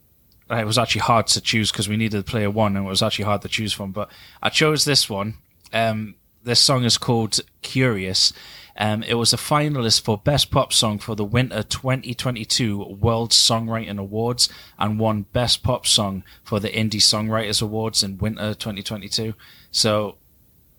it 0.51 0.65
was 0.65 0.79
actually 0.79 1.01
hard 1.01 1.27
to 1.27 1.41
choose 1.41 1.71
because 1.71 1.87
we 1.87 1.95
needed 1.95 2.17
to 2.17 2.31
play 2.31 2.43
a 2.43 2.49
one, 2.49 2.75
and 2.75 2.85
it 2.85 2.89
was 2.89 3.03
actually 3.03 3.25
hard 3.25 3.43
to 3.43 3.47
choose 3.47 3.71
from. 3.71 3.91
But 3.91 4.11
I 4.41 4.49
chose 4.49 4.83
this 4.83 5.07
one. 5.07 5.35
Um, 5.71 6.15
this 6.43 6.59
song 6.59 6.83
is 6.85 6.97
called 6.97 7.39
"Curious." 7.61 8.33
Um, 8.79 9.03
it 9.03 9.15
was 9.15 9.33
a 9.33 9.37
finalist 9.37 10.01
for 10.03 10.17
Best 10.17 10.51
Pop 10.51 10.71
Song 10.71 10.99
for 10.99 11.13
the 11.13 11.25
Winter 11.25 11.63
2022 11.63 12.97
World 13.01 13.31
Songwriting 13.31 13.99
Awards 13.99 14.47
and 14.77 14.97
won 14.97 15.23
Best 15.33 15.63
Pop 15.63 15.85
Song 15.85 16.23
for 16.45 16.61
the 16.61 16.69
Indie 16.69 17.01
Songwriters 17.01 17.61
Awards 17.61 18.03
in 18.03 18.17
Winter 18.17 18.53
2022. 18.53 19.33
So 19.69 20.18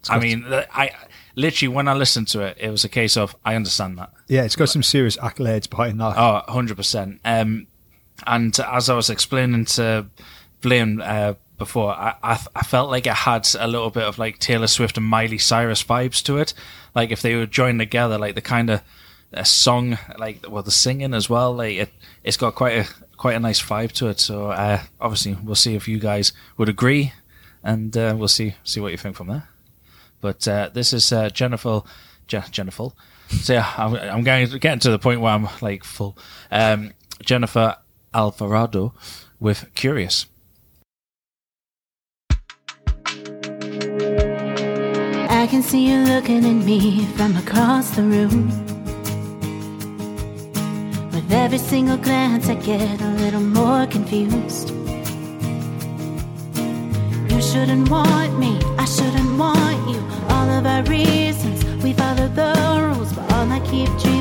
I 0.08 0.18
mean, 0.18 0.44
I 0.48 0.92
literally 1.36 1.74
when 1.74 1.88
I 1.88 1.94
listened 1.94 2.28
to 2.28 2.40
it, 2.40 2.56
it 2.60 2.70
was 2.70 2.84
a 2.84 2.88
case 2.88 3.16
of 3.16 3.36
I 3.44 3.54
understand 3.54 3.98
that. 3.98 4.12
Yeah, 4.28 4.44
it's 4.44 4.56
got 4.56 4.68
some 4.68 4.82
serious 4.82 5.16
accolades 5.16 5.68
behind 5.68 6.00
that. 6.00 6.16
Oh, 6.16 6.42
100%. 6.48 7.18
Um, 7.24 7.66
and 8.26 8.58
as 8.60 8.88
I 8.88 8.94
was 8.94 9.10
explaining 9.10 9.64
to 9.66 10.06
Blaine 10.62 11.00
uh, 11.00 11.34
before, 11.58 11.92
I, 11.92 12.14
I, 12.22 12.38
I 12.54 12.62
felt 12.62 12.90
like 12.90 13.06
it 13.06 13.14
had 13.14 13.48
a 13.58 13.66
little 13.66 13.90
bit 13.90 14.04
of 14.04 14.18
like 14.18 14.38
Taylor 14.38 14.66
Swift 14.66 14.96
and 14.96 15.06
Miley 15.06 15.38
Cyrus 15.38 15.82
vibes 15.82 16.22
to 16.24 16.38
it. 16.38 16.54
Like 16.94 17.10
if 17.10 17.22
they 17.22 17.34
were 17.34 17.46
joined 17.46 17.80
together, 17.80 18.18
like 18.18 18.34
the 18.34 18.40
kind 18.40 18.70
of 18.70 18.82
a 19.32 19.44
song, 19.44 19.98
like 20.18 20.44
well, 20.48 20.62
the 20.62 20.70
singing 20.70 21.14
as 21.14 21.30
well. 21.30 21.54
Like 21.54 21.76
it, 21.76 21.90
it's 22.24 22.36
got 22.36 22.54
quite 22.54 22.86
a 22.86 22.88
quite 23.16 23.36
a 23.36 23.40
nice 23.40 23.62
vibe 23.62 23.92
to 23.92 24.08
it. 24.08 24.20
So 24.20 24.50
uh, 24.50 24.82
obviously, 25.00 25.36
we'll 25.42 25.54
see 25.54 25.74
if 25.74 25.86
you 25.86 25.98
guys 25.98 26.32
would 26.56 26.68
agree, 26.68 27.12
and 27.62 27.96
uh, 27.96 28.14
we'll 28.16 28.28
see 28.28 28.54
see 28.64 28.80
what 28.80 28.92
you 28.92 28.98
think 28.98 29.16
from 29.16 29.28
there. 29.28 29.48
But 30.20 30.46
uh, 30.46 30.70
this 30.72 30.92
is 30.92 31.12
uh, 31.12 31.30
Jennifer. 31.30 31.82
Je- 32.26 32.42
Jennifer. 32.50 32.88
So 33.28 33.54
yeah, 33.54 33.72
I'm, 33.76 33.94
I'm 33.94 34.22
going 34.24 34.48
getting 34.58 34.80
to 34.80 34.90
the 34.90 34.98
point 34.98 35.20
where 35.20 35.32
I'm 35.32 35.48
like 35.60 35.84
full. 35.84 36.16
Um, 36.50 36.92
Jennifer 37.24 37.76
Alvarado 38.14 38.94
with 39.40 39.66
Curious. 39.74 40.26
I 45.28 45.46
can 45.48 45.62
see 45.62 45.88
you 45.90 45.98
looking 46.04 46.44
at 46.44 46.64
me 46.64 47.04
from 47.16 47.36
across 47.36 47.90
the 47.90 48.02
room. 48.02 48.48
With 51.12 51.32
every 51.32 51.58
single 51.58 51.96
glance, 51.96 52.48
I 52.48 52.54
get 52.54 53.00
a 53.00 53.10
little 53.14 53.40
more 53.40 53.86
confused. 53.86 54.70
You 57.40 57.46
shouldn't 57.46 57.88
want 57.88 58.38
me, 58.38 58.60
I 58.76 58.84
shouldn't 58.84 59.38
want 59.38 59.88
you. 59.88 59.98
All 60.28 60.46
of 60.50 60.66
our 60.66 60.82
reasons, 60.82 61.64
we 61.82 61.94
follow 61.94 62.28
the 62.28 62.52
rules, 62.94 63.14
but 63.14 63.32
all 63.32 63.50
I 63.50 63.60
keep 63.60 63.88
dreaming 63.98 64.19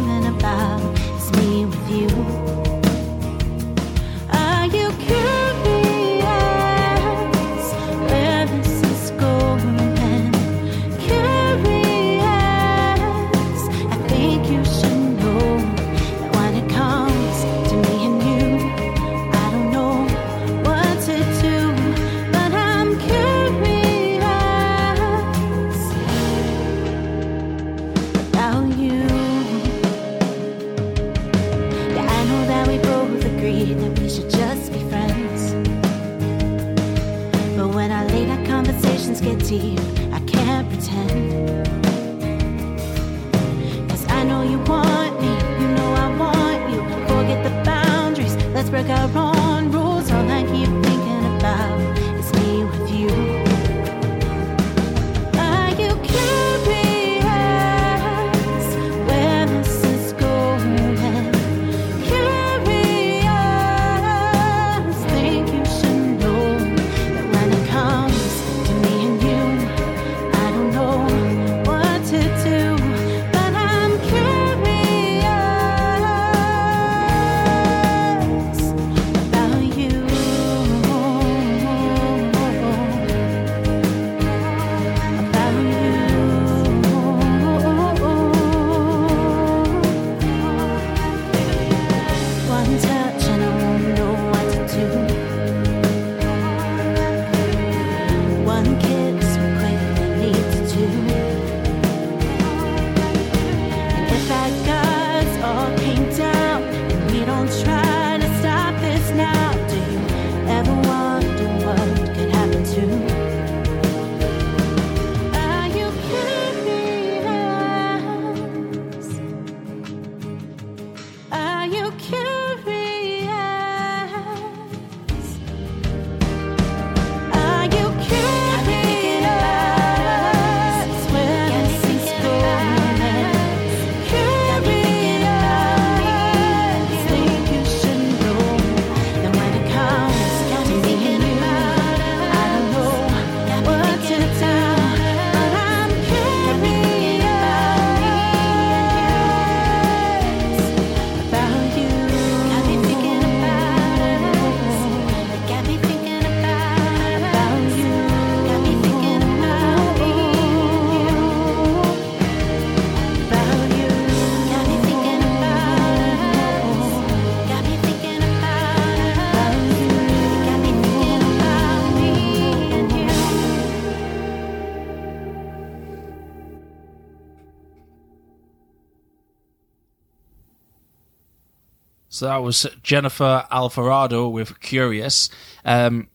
So 182.20 182.26
that 182.26 182.44
was 182.44 182.68
Jennifer 182.84 183.48
Alvarado 183.50 184.28
with 184.28 184.60
Curious. 184.60 185.30
Um, 185.64 186.10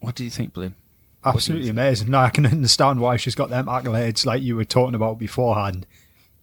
what 0.00 0.14
do 0.14 0.24
you 0.24 0.30
think, 0.30 0.54
Blaine? 0.54 0.76
Absolutely 1.22 1.68
amazing. 1.68 2.10
No, 2.10 2.20
I 2.20 2.30
can 2.30 2.46
understand 2.46 3.00
why 3.00 3.18
she's 3.18 3.34
got 3.34 3.50
them 3.50 3.66
accolades 3.66 4.24
like 4.24 4.42
you 4.42 4.56
were 4.56 4.64
talking 4.64 4.94
about 4.94 5.18
beforehand. 5.18 5.84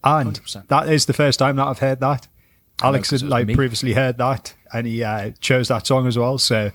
And 0.03 0.39
100%. 0.39 0.68
that 0.68 0.89
is 0.89 1.08
the 1.08 1.13
first 1.13 1.39
time 1.39 1.56
that 1.56 1.65
I've 1.65 1.80
heard 1.80 2.01
that. 2.01 2.27
Alex 2.84 3.10
'cause 3.10 3.22
had 3.22 3.32
like 3.32 3.48
me. 3.48 3.56
previously 3.56 3.94
heard 3.94 4.20
that 4.20 4.53
and 4.72 4.86
he 4.86 5.03
uh, 5.03 5.32
chose 5.39 5.70
that 5.70 5.88
song 5.88 6.06
as 6.06 6.15
well. 6.15 6.38
So, 6.38 6.70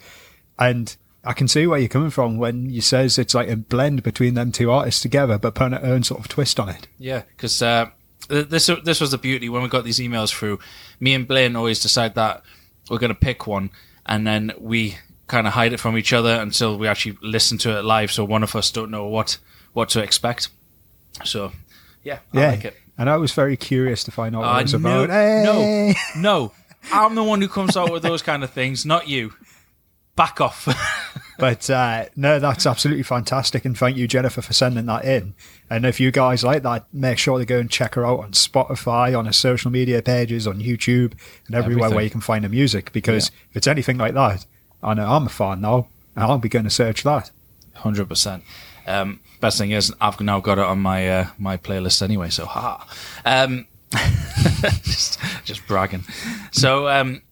and 0.59 0.97
I 1.23 1.35
can 1.35 1.47
see 1.47 1.69
where 1.69 1.78
you're 1.78 1.88
coming 1.88 2.11
from 2.11 2.37
when 2.37 2.69
you 2.69 2.81
says 2.81 3.16
it's 3.16 3.33
like 3.33 3.49
a 3.49 3.55
blend 3.55 4.02
between 4.02 4.35
them 4.35 4.50
two 4.50 4.73
artists 4.73 5.00
together, 5.02 5.38
but 5.38 5.55
putting 5.55 5.78
her 5.78 5.87
own 5.87 6.02
sort 6.02 6.19
of 6.19 6.26
twist 6.26 6.59
on 6.59 6.69
it. 6.69 6.88
Yeah, 6.99 7.23
because 7.37 7.62
uh, 7.62 7.90
this 8.28 8.71
this 8.85 9.00
was 9.00 9.11
the 9.11 9.18
beauty 9.18 9.49
when 9.49 9.62
we 9.62 9.68
got 9.68 9.85
these 9.85 9.99
emails 9.99 10.30
through. 10.33 10.59
Me 11.00 11.14
and 11.14 11.26
Blaine 11.26 11.56
always 11.56 11.80
decide 11.80 12.14
that 12.14 12.42
we're 12.90 12.99
going 12.99 13.12
to 13.14 13.18
pick 13.18 13.47
one, 13.47 13.71
and 14.04 14.26
then 14.26 14.52
we 14.59 14.97
kind 15.26 15.47
of 15.47 15.52
hide 15.54 15.73
it 15.73 15.80
from 15.80 15.99
each 15.99 16.12
other 16.12 16.35
until 16.40 16.78
we 16.78 16.87
actually 16.87 17.18
listen 17.21 17.59
to 17.59 17.78
it 17.78 17.85
live. 17.85 18.12
So 18.12 18.25
one 18.25 18.42
of 18.42 18.54
us 18.54 18.71
don't 18.71 18.90
know 18.90 19.06
what 19.06 19.38
what 19.73 19.88
to 19.90 20.02
expect. 20.02 20.49
So 21.25 21.52
yeah, 22.02 22.18
I 22.33 22.40
yeah. 22.40 22.50
like 22.50 22.64
it. 22.64 22.76
And 22.99 23.11
I 23.11 23.16
was 23.18 23.33
very 23.33 23.56
curious 23.56 24.04
to 24.04 24.11
find 24.11 24.35
out 24.35 24.40
what 24.42 24.54
Uh, 24.54 24.59
it 24.59 24.62
was 24.62 24.73
no, 24.75 25.04
about. 25.04 25.11
Hey! 25.11 25.42
no, 26.14 26.21
no. 26.21 26.52
I'm 26.92 27.14
the 27.14 27.25
one 27.25 27.40
who 27.42 27.49
comes 27.49 27.76
out 27.76 27.92
with 27.92 28.02
those 28.02 28.23
kind 28.23 28.42
of 28.45 28.50
things, 28.50 28.87
not 28.87 29.09
you. 29.09 29.33
Back 30.14 30.40
off. 30.40 30.66
but 31.38 31.69
uh, 31.71 32.07
no, 32.16 32.38
that's 32.38 32.66
absolutely 32.66 33.02
fantastic. 33.02 33.64
And 33.64 33.76
thank 33.76 33.97
you, 33.97 34.09
Jennifer, 34.09 34.43
for 34.43 34.52
sending 34.52 34.87
that 34.87 35.05
in. 35.05 35.35
And 35.69 35.85
if 35.85 36.00
you 36.00 36.11
guys 36.11 36.45
like 36.45 36.62
that, 36.62 36.87
make 36.93 37.19
sure 37.19 37.38
to 37.38 37.45
go 37.45 37.59
and 37.59 37.71
check 37.71 37.95
her 37.95 38.07
out 38.07 38.21
on 38.21 38.33
Spotify, 38.33 39.19
on 39.19 39.26
her 39.26 39.33
social 39.33 39.71
media 39.71 40.00
pages, 40.02 40.47
on 40.47 40.61
YouTube, 40.61 41.12
and 41.47 41.55
everywhere 41.55 41.87
Everything. 41.87 41.95
where 41.95 42.05
you 42.05 42.11
can 42.11 42.21
find 42.21 42.45
her 42.45 42.50
music. 42.50 42.93
Because 42.93 43.28
if 43.50 43.57
it's 43.57 43.66
anything 43.66 43.99
like 43.99 44.14
that, 44.14 44.47
I 44.83 44.95
know 44.95 45.07
I'm 45.07 45.26
a 45.26 45.31
fan 45.31 45.61
now, 45.61 45.88
and 46.14 46.25
I'll 46.25 46.38
be 46.38 46.49
going 46.49 46.64
to 46.64 46.71
search 46.71 47.02
that. 47.02 47.31
Hundred 47.75 48.09
percent. 48.09 48.43
Um, 48.87 49.21
best 49.40 49.59
thing 49.59 49.73
is, 49.73 49.93
I've 50.00 50.21
now 50.21 50.40
got 50.40 50.59
it 50.59 50.64
on 50.64 50.81
my 50.81 51.09
uh, 51.09 51.26
my 51.38 51.57
playlist 51.57 52.02
anyway. 52.02 52.31
So, 52.31 52.47
ha. 52.47 52.87
Um, 53.25 53.66
just, 54.83 55.19
just 55.45 55.66
bragging. 55.66 56.05
So, 56.52 56.88
um, 56.88 57.23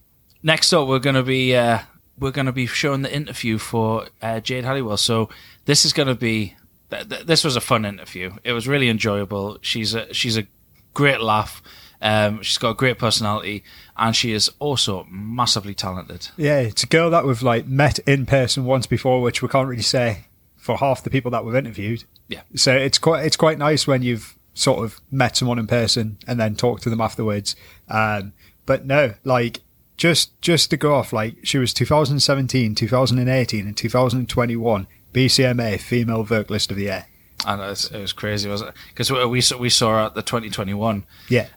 next 0.43 0.73
up, 0.73 0.89
we're 0.89 0.99
gonna 0.99 1.23
be 1.23 1.55
uh, 1.57 1.79
we're 2.19 2.31
gonna 2.31 2.53
be 2.53 2.67
showing 2.67 3.03
the 3.03 3.15
interview 3.15 3.59
for 3.59 4.07
uh, 4.23 4.41
Jade 4.41 4.65
Helliwell. 4.65 4.99
So, 4.99 5.29
this 5.65 5.85
is 5.85 5.93
gonna 5.93 6.15
be. 6.15 6.55
Th- 6.91 7.09
th- 7.09 7.27
this 7.27 7.45
was 7.45 7.57
a 7.57 7.61
fun 7.61 7.85
interview. 7.85 8.35
It 8.45 8.53
was 8.53 8.69
really 8.69 8.89
enjoyable. 8.89 9.59
She's 9.63 9.95
a 9.95 10.13
she's 10.13 10.37
a 10.37 10.47
great 10.93 11.21
laugh. 11.21 11.63
Um, 12.01 12.43
she's 12.43 12.59
got 12.59 12.71
a 12.71 12.75
great 12.75 12.99
personality, 12.99 13.65
and 13.97 14.15
she 14.15 14.33
is 14.33 14.51
also 14.59 15.07
massively 15.11 15.75
talented. 15.75 16.29
Yeah, 16.37 16.61
it's 16.61 16.83
a 16.83 16.87
girl 16.87 17.11
that 17.11 17.25
we've 17.25 17.43
like 17.43 17.67
met 17.67 17.99
in 18.01 18.27
person 18.27 18.65
once 18.65 18.87
before, 18.87 19.23
which 19.23 19.43
we 19.43 19.49
can't 19.49 19.69
really 19.69 19.83
say 19.83 20.27
for 20.57 20.77
half 20.79 21.03
the 21.03 21.11
people 21.11 21.31
that 21.31 21.45
we've 21.45 21.55
interviewed. 21.55 22.05
Yeah. 22.29 22.43
So 22.55 22.75
it's 22.75 22.99
quite 22.99 23.25
it's 23.27 23.37
quite 23.37 23.59
nice 23.59 23.87
when 23.87 24.03
you've 24.03 24.37
sort 24.55 24.85
of 24.85 25.01
met 25.11 25.37
someone 25.37 25.59
in 25.59 25.67
person 25.67 26.17
and 26.27 26.39
then 26.39 26.55
talked 26.55 26.83
to 26.85 26.91
them 26.91 27.01
afterwards. 27.01 27.57
Um, 27.89 28.33
but 28.67 28.87
no, 28.87 29.15
like 29.25 29.61
just 29.97 30.41
just 30.41 30.71
to 30.71 30.77
go 30.77 30.95
off, 30.95 31.13
like 31.13 31.37
she 31.45 31.59
was 31.59 31.73
2017, 31.75 32.75
2018, 32.75 33.67
and 33.67 33.77
2021 33.77 34.87
BCMA 35.13 35.81
Female 35.81 36.25
Vocalist 36.25 36.71
of 36.71 36.77
the 36.77 36.85
Year. 36.85 37.07
And 37.47 37.61
it 37.61 37.67
was, 37.67 37.91
it 37.93 38.01
was 38.01 38.13
crazy, 38.13 38.49
wasn't 38.49 38.71
it? 38.71 38.77
Because 38.89 39.11
we 39.11 39.41
saw, 39.41 39.59
we 39.59 39.71
saw 39.71 39.91
her 39.91 39.99
at 40.07 40.15
the 40.15 40.23
2021. 40.23 41.05
Yeah. 41.29 41.49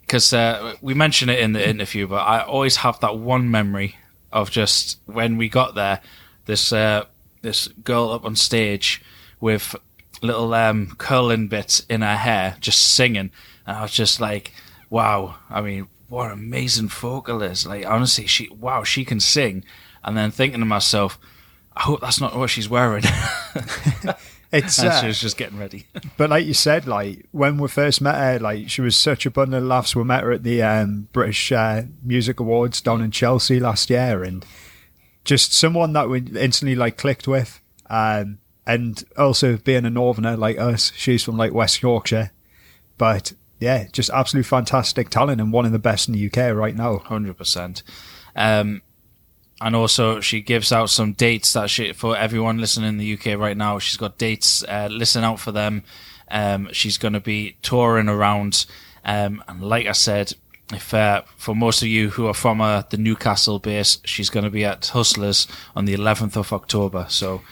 because 0.00 0.32
uh, 0.32 0.74
we 0.80 0.94
mentioned 0.94 1.30
it 1.30 1.40
in 1.40 1.52
the 1.52 1.68
interview, 1.68 2.06
but 2.06 2.22
I 2.26 2.40
always 2.40 2.76
have 2.76 2.98
that 3.00 3.18
one 3.18 3.50
memory 3.50 3.96
of 4.32 4.50
just 4.50 4.98
when 5.06 5.36
we 5.36 5.48
got 5.48 5.74
there, 5.74 6.00
this 6.46 6.72
uh, 6.72 7.04
this 7.42 7.68
girl 7.68 8.10
up 8.10 8.24
on 8.24 8.34
stage 8.34 9.02
with 9.40 9.76
little 10.22 10.52
um, 10.54 10.94
curling 10.98 11.48
bits 11.48 11.80
in 11.88 12.00
her 12.00 12.16
hair, 12.16 12.56
just 12.60 12.94
singing, 12.94 13.30
and 13.66 13.76
I 13.76 13.82
was 13.82 13.92
just 13.92 14.20
like, 14.20 14.52
"Wow!" 14.90 15.36
I 15.50 15.60
mean, 15.60 15.88
what 16.08 16.26
an 16.26 16.32
amazing 16.32 16.88
vocalist! 16.88 17.66
Like 17.66 17.86
honestly, 17.86 18.26
she 18.26 18.48
wow, 18.48 18.84
she 18.84 19.04
can 19.04 19.20
sing. 19.20 19.64
And 20.04 20.16
then 20.16 20.30
thinking 20.30 20.60
to 20.60 20.66
myself, 20.66 21.18
I 21.76 21.82
hope 21.82 22.00
that's 22.00 22.20
not 22.20 22.36
what 22.36 22.50
she's 22.50 22.68
wearing. 22.68 23.04
It's 24.50 24.78
and 24.78 24.88
uh, 24.88 25.00
she 25.00 25.06
was 25.08 25.20
just 25.20 25.36
getting 25.36 25.58
ready. 25.58 25.86
But 26.16 26.30
like 26.30 26.46
you 26.46 26.54
said, 26.54 26.86
like 26.86 27.26
when 27.32 27.58
we 27.58 27.68
first 27.68 28.00
met 28.00 28.14
her, 28.14 28.38
like 28.38 28.70
she 28.70 28.80
was 28.80 28.96
such 28.96 29.26
a 29.26 29.30
bundle 29.30 29.58
of 29.58 29.64
laughs. 29.64 29.94
We 29.94 30.04
met 30.04 30.22
her 30.22 30.32
at 30.32 30.42
the 30.42 30.62
um, 30.62 31.08
British 31.12 31.52
uh, 31.52 31.82
Music 32.02 32.40
Awards 32.40 32.80
down 32.80 33.02
in 33.02 33.10
Chelsea 33.10 33.60
last 33.60 33.90
year, 33.90 34.24
and 34.24 34.46
just 35.24 35.52
someone 35.52 35.92
that 35.92 36.08
we 36.08 36.20
instantly 36.20 36.74
like 36.74 36.96
clicked 36.96 37.28
with. 37.28 37.60
Um, 37.90 38.38
and 38.66 39.02
also 39.16 39.56
being 39.56 39.86
a 39.86 39.90
northerner 39.90 40.36
like 40.36 40.58
us, 40.58 40.92
she's 40.94 41.24
from 41.24 41.36
like 41.36 41.52
West 41.52 41.82
Yorkshire, 41.82 42.32
but 42.96 43.32
yeah, 43.60 43.86
just 43.92 44.10
absolute 44.10 44.46
fantastic 44.46 45.10
talent 45.10 45.40
and 45.40 45.52
one 45.52 45.66
of 45.66 45.72
the 45.72 45.78
best 45.78 46.08
in 46.08 46.14
the 46.14 46.26
UK 46.26 46.54
right 46.54 46.76
now. 46.76 46.98
hundred 46.98 47.36
percent. 47.36 47.82
Um, 48.36 48.82
and 49.60 49.74
also, 49.74 50.20
she 50.20 50.40
gives 50.40 50.72
out 50.72 50.88
some 50.88 51.12
dates 51.14 51.52
that 51.54 51.68
she 51.68 51.92
for 51.92 52.16
everyone 52.16 52.58
listening 52.58 52.90
in 52.90 52.98
the 52.98 53.14
UK 53.14 53.38
right 53.38 53.56
now. 53.56 53.78
She's 53.80 53.96
got 53.96 54.16
dates. 54.16 54.62
Uh, 54.62 54.88
listen 54.90 55.24
out 55.24 55.40
for 55.40 55.50
them. 55.50 55.82
Um, 56.30 56.68
she's 56.72 56.98
going 56.98 57.14
to 57.14 57.20
be 57.20 57.56
touring 57.62 58.08
around. 58.08 58.66
Um, 59.04 59.42
and 59.48 59.62
like 59.62 59.86
I 59.86 59.92
said, 59.92 60.34
if 60.72 60.92
uh, 60.94 61.22
for 61.36 61.56
most 61.56 61.82
of 61.82 61.88
you 61.88 62.10
who 62.10 62.26
are 62.26 62.34
from 62.34 62.60
uh, 62.60 62.82
the 62.90 62.98
Newcastle 62.98 63.58
base, 63.58 63.98
she's 64.04 64.30
going 64.30 64.44
to 64.44 64.50
be 64.50 64.64
at 64.64 64.86
Hustlers 64.86 65.48
on 65.74 65.86
the 65.86 65.94
11th 65.94 66.36
of 66.36 66.52
October. 66.52 67.06
So 67.08 67.42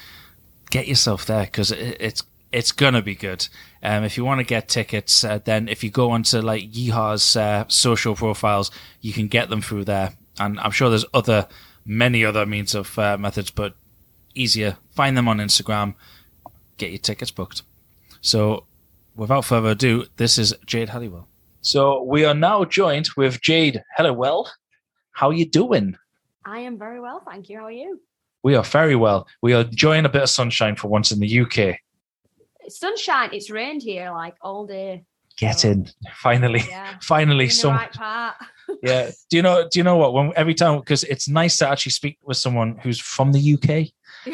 get 0.71 0.87
yourself 0.87 1.27
there 1.27 1.45
because 1.45 1.73
it, 1.73 1.97
it's 1.99 2.23
it's 2.57 2.73
gonna 2.73 3.03
be 3.03 3.15
good. 3.15 3.47
Um, 3.83 4.03
if 4.03 4.17
you 4.17 4.25
want 4.25 4.41
to 4.41 4.45
get 4.45 4.67
tickets, 4.67 5.23
uh, 5.23 5.41
then 5.45 5.69
if 5.69 5.85
you 5.85 5.91
go 5.91 6.11
onto 6.11 6.41
like 6.41 6.73
Yeehaw's 6.73 7.37
uh, 7.37 7.65
social 7.69 8.17
profiles, 8.17 8.71
you 9.03 9.13
can 9.13 9.29
get 9.29 9.51
them 9.51 9.61
through 9.61 9.85
there. 9.85 10.15
And 10.39 10.59
I'm 10.61 10.71
sure 10.71 10.89
there's 10.89 11.05
other 11.13 11.49
many 11.85 12.25
other 12.25 12.47
means 12.47 12.75
of 12.75 12.99
uh, 12.99 13.19
methods, 13.19 13.51
but 13.51 13.75
easier. 14.35 14.79
Find 14.93 15.19
them 15.19 15.29
on 15.29 15.37
Instagram. 15.37 15.97
Get 16.79 16.91
your 16.91 16.99
tickets 16.99 17.31
booked. 17.31 17.61
So, 18.23 18.65
without 19.15 19.45
further 19.45 19.71
ado, 19.71 20.07
this 20.17 20.39
is 20.39 20.55
Jade 20.65 20.89
Helliwell. 20.89 21.27
So 21.61 22.03
we 22.05 22.25
are 22.25 22.35
now 22.35 22.65
joined 22.65 23.09
with 23.19 23.43
Jade 23.43 23.83
Helliwell. 23.99 24.49
How 25.13 25.29
are 25.29 25.35
you 25.35 25.47
doing? 25.47 25.97
I 26.45 26.61
am 26.61 26.79
very 26.79 27.01
well, 27.01 27.23
thank 27.29 27.51
you. 27.51 27.59
How 27.59 27.65
are 27.65 27.71
you? 27.71 28.01
We 28.43 28.55
are 28.55 28.65
very 28.65 28.97
well. 28.97 29.27
We 29.43 29.53
are 29.53 29.63
enjoying 29.63 30.07
a 30.07 30.09
bit 30.09 30.23
of 30.23 30.31
sunshine 30.31 30.77
for 30.77 30.89
once 30.89 31.11
in 31.13 31.21
the 31.21 31.41
UK. 31.41 31.81
It's 32.67 32.79
sunshine. 32.79 33.31
It's 33.33 33.51
rained 33.51 33.83
here 33.83 34.11
like 34.11 34.35
all 34.41 34.67
day. 34.67 35.05
Get 35.39 35.65
in, 35.65 35.89
finally, 36.15 36.63
Yeah. 36.69 36.97
finally, 37.03 37.49
some. 37.49 37.75
right. 37.75 38.33
Yeah. 38.83 39.11
Do 39.31 39.37
you 39.37 39.43
know? 39.43 39.69
Do 39.71 39.79
you 39.79 39.85
know 39.85 39.97
what? 39.97 40.13
When 40.13 40.33
every 40.35 40.55
time, 40.55 40.79
because 40.81 41.05
it's 41.05 41.29
nice 41.29 41.57
to 41.59 41.69
actually 41.69 41.93
speak 41.93 42.19
with 42.25 42.37
someone 42.37 42.77
who's 42.83 42.99
from 43.01 43.31
the 43.33 43.55
UK. 43.55 43.93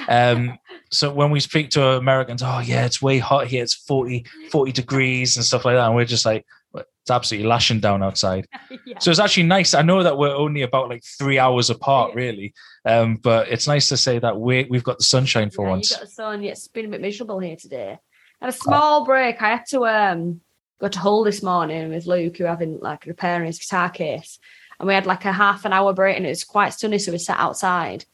Um, 0.08 0.58
so 0.90 1.12
when 1.12 1.30
we 1.30 1.38
speak 1.38 1.68
to 1.70 1.84
Americans, 1.98 2.42
oh 2.42 2.60
yeah, 2.60 2.86
it's 2.86 3.02
way 3.02 3.18
hot 3.18 3.46
here. 3.46 3.62
It's 3.62 3.74
40, 3.74 4.24
40 4.50 4.72
degrees 4.72 5.36
and 5.36 5.44
stuff 5.44 5.66
like 5.66 5.74
that, 5.76 5.86
and 5.86 5.94
we're 5.94 6.06
just 6.06 6.24
like, 6.24 6.46
it's 6.74 7.10
absolutely 7.10 7.46
lashing 7.48 7.80
down 7.80 8.02
outside. 8.02 8.46
yeah. 8.86 8.98
So 9.00 9.10
it's 9.10 9.20
actually 9.20 9.42
nice. 9.44 9.74
I 9.74 9.82
know 9.82 10.02
that 10.02 10.16
we're 10.16 10.34
only 10.34 10.62
about 10.62 10.88
like 10.88 11.02
three 11.18 11.38
hours 11.38 11.68
apart, 11.68 12.12
Yeah. 12.14 12.20
really, 12.22 12.54
um, 12.86 13.16
but 13.16 13.48
it's 13.48 13.66
nice 13.68 13.88
to 13.90 13.96
say 13.98 14.18
that 14.18 14.40
we 14.40 14.64
we've 14.70 14.84
got 14.84 14.96
the 14.98 15.04
sunshine 15.04 15.50
for 15.50 15.66
yeah, 15.66 15.70
once. 15.70 15.90
You 15.90 15.96
got 15.98 16.04
the 16.06 16.10
sun. 16.10 16.42
Yeah, 16.42 16.52
it's 16.52 16.68
been 16.68 16.86
a 16.86 16.88
bit 16.88 17.02
miserable 17.02 17.38
here 17.38 17.56
today. 17.56 17.98
Had 18.42 18.48
a 18.48 18.52
small 18.52 19.04
break. 19.04 19.40
I 19.40 19.50
had 19.50 19.66
to 19.66 19.86
um 19.86 20.40
go 20.80 20.88
to 20.88 20.98
Hull 20.98 21.22
this 21.22 21.44
morning 21.44 21.90
with 21.90 22.06
Luke, 22.06 22.36
who 22.36 22.42
having 22.42 22.80
like 22.80 23.06
repairing 23.06 23.46
his 23.46 23.60
guitar 23.60 23.88
case, 23.88 24.40
and 24.80 24.88
we 24.88 24.94
had 24.94 25.06
like 25.06 25.24
a 25.24 25.32
half 25.32 25.64
an 25.64 25.72
hour 25.72 25.92
break, 25.92 26.16
and 26.16 26.26
it 26.26 26.30
was 26.30 26.42
quite 26.42 26.74
sunny, 26.74 26.98
so 26.98 27.12
we 27.12 27.18
sat 27.18 27.38
outside. 27.38 28.04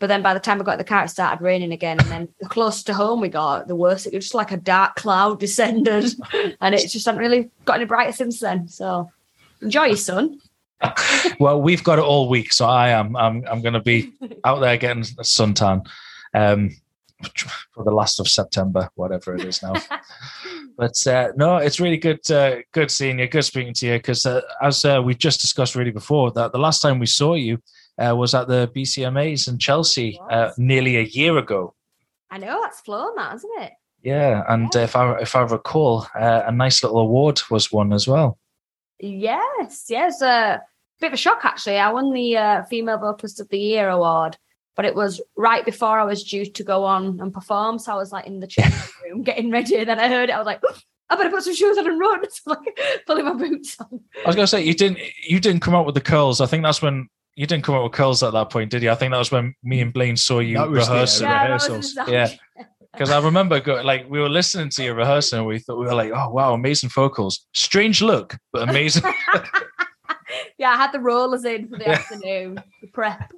But 0.00 0.08
then 0.08 0.22
by 0.22 0.34
the 0.34 0.40
time 0.40 0.60
I 0.60 0.64
got 0.64 0.78
the 0.78 0.84
car, 0.84 1.04
it 1.04 1.10
started 1.10 1.40
raining 1.40 1.70
again, 1.70 2.00
and 2.00 2.08
then 2.08 2.28
the 2.40 2.48
closer 2.48 2.84
to 2.86 2.94
home 2.94 3.20
we 3.20 3.28
got, 3.28 3.68
the 3.68 3.76
worse. 3.76 4.06
It 4.06 4.14
was 4.14 4.24
just 4.24 4.34
like 4.34 4.50
a 4.50 4.56
dark 4.56 4.96
cloud 4.96 5.38
descended, 5.46 6.16
and 6.60 6.74
it 6.74 6.88
just 6.88 6.94
hasn't 6.94 7.18
really 7.18 7.48
got 7.64 7.76
any 7.76 7.84
brighter 7.84 8.10
since 8.10 8.40
then. 8.40 8.66
So 8.66 9.08
enjoy 9.62 9.84
your 9.84 9.96
sun. 9.96 10.40
well, 11.38 11.62
we've 11.62 11.84
got 11.84 12.00
it 12.00 12.04
all 12.04 12.28
week, 12.28 12.52
so 12.52 12.66
I 12.66 12.88
am. 12.88 13.14
I'm. 13.14 13.44
I'm 13.48 13.62
to 13.62 13.80
be 13.80 14.12
out 14.44 14.58
there 14.58 14.76
getting 14.78 15.04
a 15.04 15.22
suntan 15.22 15.86
um, 16.34 16.70
for 17.72 17.84
the 17.84 17.90
last 17.90 18.20
of 18.20 18.28
September, 18.28 18.88
whatever 18.94 19.34
it 19.34 19.44
is 19.44 19.62
now. 19.62 19.74
but 20.76 21.06
uh, 21.06 21.32
no, 21.36 21.56
it's 21.56 21.80
really 21.80 21.96
good. 21.96 22.30
Uh, 22.30 22.56
good 22.72 22.90
seeing 22.90 23.18
you. 23.18 23.28
Good 23.28 23.44
speaking 23.44 23.74
to 23.74 23.86
you. 23.86 23.92
Because 23.94 24.26
uh, 24.26 24.42
as 24.62 24.84
uh, 24.84 25.00
we 25.04 25.14
just 25.14 25.40
discussed 25.40 25.74
really 25.74 25.90
before, 25.90 26.30
that 26.32 26.52
the 26.52 26.58
last 26.58 26.80
time 26.80 26.98
we 26.98 27.06
saw 27.06 27.34
you 27.34 27.58
uh, 27.98 28.14
was 28.14 28.34
at 28.34 28.48
the 28.48 28.70
BCMAs 28.74 29.48
in 29.48 29.58
Chelsea 29.58 30.20
uh, 30.30 30.50
nearly 30.58 30.96
a 30.96 31.02
year 31.02 31.38
ago. 31.38 31.74
I 32.30 32.38
know 32.38 32.60
that's 32.62 32.80
flown, 32.80 33.14
that 33.16 33.32
hasn't 33.32 33.62
it? 33.62 33.72
Yeah, 34.02 34.44
and 34.48 34.74
if 34.76 34.94
I 34.94 35.18
if 35.18 35.34
I 35.34 35.42
recall, 35.42 36.06
uh, 36.14 36.42
a 36.46 36.52
nice 36.52 36.82
little 36.82 37.00
award 37.00 37.40
was 37.50 37.72
won 37.72 37.92
as 37.92 38.06
well. 38.06 38.38
Yes, 39.00 39.86
yes. 39.88 40.22
A 40.22 40.62
bit 41.00 41.08
of 41.08 41.12
a 41.14 41.16
shock 41.16 41.44
actually. 41.44 41.78
I 41.78 41.90
won 41.90 42.12
the 42.12 42.36
uh, 42.36 42.62
Female 42.64 42.98
Vocalist 42.98 43.40
of 43.40 43.48
the 43.48 43.58
Year 43.58 43.88
award, 43.88 44.36
but 44.76 44.84
it 44.84 44.94
was 44.94 45.20
right 45.36 45.64
before 45.64 45.98
I 45.98 46.04
was 46.04 46.22
due 46.22 46.44
to 46.46 46.62
go 46.62 46.84
on 46.84 47.18
and 47.20 47.32
perform. 47.32 47.78
So 47.78 47.92
I 47.92 47.96
was 47.96 48.12
like 48.12 48.26
in 48.26 48.40
the 48.40 48.46
changing 48.46 48.78
room 49.04 49.22
getting 49.22 49.50
ready. 49.50 49.76
And 49.76 49.88
Then 49.88 49.98
I 49.98 50.08
heard 50.08 50.28
it. 50.28 50.32
I 50.32 50.38
was 50.38 50.46
like, 50.46 50.60
I 51.10 51.16
better 51.16 51.30
put 51.30 51.44
some 51.44 51.54
shoes 51.54 51.78
on 51.78 51.86
and 51.88 51.98
run. 52.00 52.20
So 52.30 52.50
like 52.50 52.78
pulling 53.06 53.24
my 53.24 53.34
boots 53.34 53.76
on. 53.80 54.00
I 54.24 54.28
was 54.28 54.36
gonna 54.36 54.46
say 54.46 54.62
you 54.64 54.74
didn't 54.74 54.98
you 55.26 55.40
didn't 55.40 55.60
come 55.60 55.74
out 55.74 55.86
with 55.86 55.94
the 55.94 56.00
curls. 56.00 56.40
I 56.40 56.46
think 56.46 56.62
that's 56.64 56.82
when 56.82 57.08
you 57.36 57.46
didn't 57.46 57.64
come 57.64 57.74
out 57.74 57.84
with 57.84 57.92
curls 57.92 58.22
at 58.22 58.32
that 58.32 58.50
point, 58.50 58.70
did 58.70 58.82
you? 58.82 58.90
I 58.90 58.94
think 58.94 59.12
that 59.12 59.18
was 59.18 59.30
when 59.30 59.54
me 59.62 59.80
and 59.80 59.92
Blaine 59.92 60.16
saw 60.16 60.38
you 60.40 60.56
That 60.56 60.68
was 60.70 60.86
the, 60.88 60.92
rehearsing. 60.94 61.26
Yeah, 61.28 61.46
that 61.48 61.52
was 61.54 61.68
rehearsals. 61.68 61.94
the 61.94 62.12
Yeah. 62.12 62.28
Because 62.92 63.10
I 63.10 63.20
remember 63.20 63.60
go, 63.60 63.82
like 63.82 64.08
we 64.08 64.20
were 64.20 64.28
listening 64.30 64.70
to 64.70 64.82
your 64.82 64.94
rehearsal 64.94 65.38
and 65.40 65.46
we 65.46 65.58
thought 65.58 65.78
we 65.78 65.84
were 65.86 65.94
like, 65.94 66.12
oh 66.14 66.30
wow, 66.30 66.54
amazing 66.54 66.88
vocals. 66.88 67.46
Strange 67.52 68.00
look, 68.02 68.36
but 68.54 68.68
amazing. 68.68 69.02
yeah, 70.58 70.70
I 70.70 70.76
had 70.76 70.92
the 70.92 71.00
rollers 71.00 71.44
in 71.44 71.68
for 71.68 71.76
the 71.76 71.84
Yeah. 71.84 71.92
afternoon, 71.92 72.62
the 72.80 72.86
prep. 72.88 73.30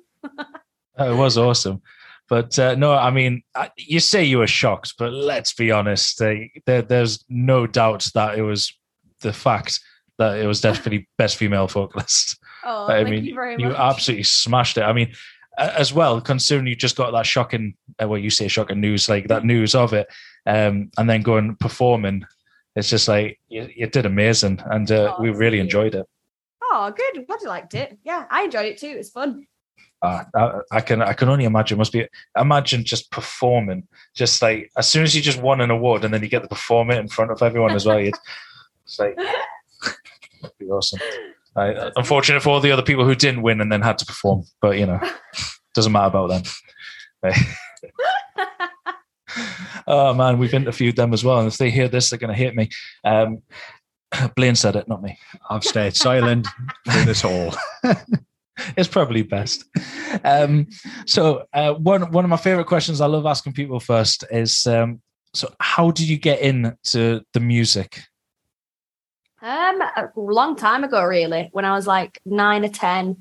it 1.13 1.17
was 1.17 1.39
awesome. 1.39 1.83
But 2.29 2.59
uh, 2.59 2.75
no, 2.75 2.93
I 2.93 3.11
mean, 3.11 3.43
you 3.77 4.01
say 4.01 4.25
you 4.25 4.39
were 4.39 4.47
shocked, 4.47 4.95
but 4.99 5.13
let's 5.13 5.55
be 5.55 5.71
honest. 5.71 6.21
Uh, 6.21 6.35
there, 6.67 6.83
there's 6.83 7.25
no 7.29 7.67
doubt 7.67 8.11
that 8.15 8.39
it 8.39 8.43
was 8.43 8.77
the 9.21 9.33
fact 9.33 9.81
that 10.19 10.39
it 10.39 10.47
was 10.47 10.61
definitely 10.61 11.09
best 11.19 11.37
female 11.37 11.67
vocalist. 11.67 12.39
Oh, 12.65 12.87
I 12.87 12.97
thank 13.05 13.09
mean, 13.09 13.25
you 13.25 13.35
very 13.35 13.57
you 13.59 13.75
absolutely 13.75 14.25
smashed 14.25 14.77
it. 14.77 14.83
I 14.83 14.93
mean, 14.93 15.15
as 15.57 15.93
well, 15.93 16.21
considering 16.21 16.67
you 16.67 16.77
just 16.77 16.97
got 16.97 17.13
that 17.13 17.25
shocking, 17.27 17.75
uh, 18.03 18.07
well, 18.07 18.19
you 18.19 18.31
say 18.31 18.47
shocking 18.47 18.81
news, 18.81 19.09
like 19.09 19.29
that 19.29 19.45
news 19.45 19.75
of 19.75 19.95
it, 19.95 20.07
um, 20.45 20.91
and 20.99 21.09
then 21.09 21.23
going 21.23 21.57
performing, 21.57 22.25
it's 22.77 22.91
just 22.91 23.09
like 23.09 23.41
you, 23.49 23.69
you 23.75 23.87
did 23.87 24.07
amazing, 24.07 24.61
and 24.67 24.91
uh, 24.93 25.17
Oh, 25.17 25.23
we 25.23 25.31
really 25.31 25.61
enjoyed 25.61 25.95
it. 25.95 26.07
Oh, 26.63 26.93
good. 26.95 27.27
Glad 27.27 27.41
you 27.41 27.49
liked 27.49 27.75
it. 27.75 27.99
Yeah, 28.05 28.27
I 28.31 28.43
enjoyed 28.43 28.67
it 28.67 28.79
too. 28.79 28.89
It 28.89 28.99
was 28.99 29.11
fun. 29.11 29.47
Uh, 30.01 30.25
I, 30.35 30.61
I 30.71 30.81
can 30.81 31.03
I 31.03 31.13
can 31.13 31.29
only 31.29 31.45
imagine. 31.45 31.79
Must 31.79 31.93
be 31.93 32.07
imagine 32.37 32.85
just 32.85 33.11
performing, 33.11 33.87
just 34.15 34.41
like 34.41 34.71
as 34.77 34.89
soon 34.89 35.03
as 35.03 35.15
you 35.15 35.23
just 35.23 35.41
won 35.43 35.61
an 35.61 35.71
award, 35.71 36.05
and 36.05 36.15
then 36.15 36.23
you 36.23 36.29
get 36.29 36.43
to 36.43 36.49
perform 36.49 36.91
it 36.91 36.99
in 36.99 37.09
front 37.09 37.33
of 37.33 37.43
everyone 37.43 37.73
as 37.73 37.85
well. 37.85 37.99
It's 37.99 38.19
like 38.99 39.17
be 40.59 40.67
awesome. 40.67 41.01
Uh, 41.57 41.91
unfortunate 41.97 42.43
for 42.43 42.51
all 42.51 42.61
the 42.61 42.71
other 42.71 42.83
people 42.83 43.05
who 43.05 43.15
didn't 43.15 43.43
win 43.43 43.61
and 43.61 43.73
then 43.73 43.83
had 43.83 43.99
to 43.99 44.07
perform, 44.07 44.45
but 44.61 44.79
you 44.79 44.87
know, 44.87 45.01
doesn't 45.75 45.93
matter 45.93 46.07
about 46.07 46.29
them. 46.29 46.43
oh 49.89 50.15
man, 50.15 50.39
we've 50.39 50.55
interviewed 50.55 50.95
them 50.95 51.13
as 51.13 51.25
well, 51.25 51.41
and 51.41 51.49
if 51.49 51.59
they 51.59 51.71
hear 51.71 51.89
this, 51.89 52.11
they're 52.11 52.19
going 52.19 52.33
to 52.33 52.39
hate 52.39 52.55
me. 52.55 52.69
Um, 53.05 53.43
Blaine 54.37 54.55
said 54.55 54.77
it, 54.77 54.87
not 54.87 55.03
me. 55.03 55.19
I've 55.51 55.65
stayed 55.65 55.97
silent 55.97 56.47
through 56.89 57.05
this 57.05 57.23
whole. 57.23 57.53
it's 58.77 58.89
probably 58.89 59.23
best. 59.23 59.65
Um, 60.25 60.67
so 61.07 61.47
uh, 61.53 61.75
one 61.75 62.11
one 62.13 62.25
of 62.25 62.31
my 62.31 62.37
favorite 62.37 62.67
questions 62.67 63.01
I 63.01 63.07
love 63.07 63.27
asking 63.27 63.53
people 63.53 63.81
first 63.81 64.25
is 64.31 64.67
um, 64.67 65.01
so 65.35 65.53
how 65.61 65.91
did 65.91 66.09
you 66.09 66.19
get 66.19 66.41
into 66.41 67.23
the 67.33 67.41
music? 67.41 68.03
Um, 69.41 69.81
a 69.81 70.11
long 70.17 70.57
time 70.57 70.83
ago, 70.83 71.05
really, 71.05 71.49
when 71.53 71.65
I 71.65 71.73
was 71.73 71.87
like 71.87 72.21
nine 72.25 72.65
or 72.65 72.69
ten, 72.69 73.17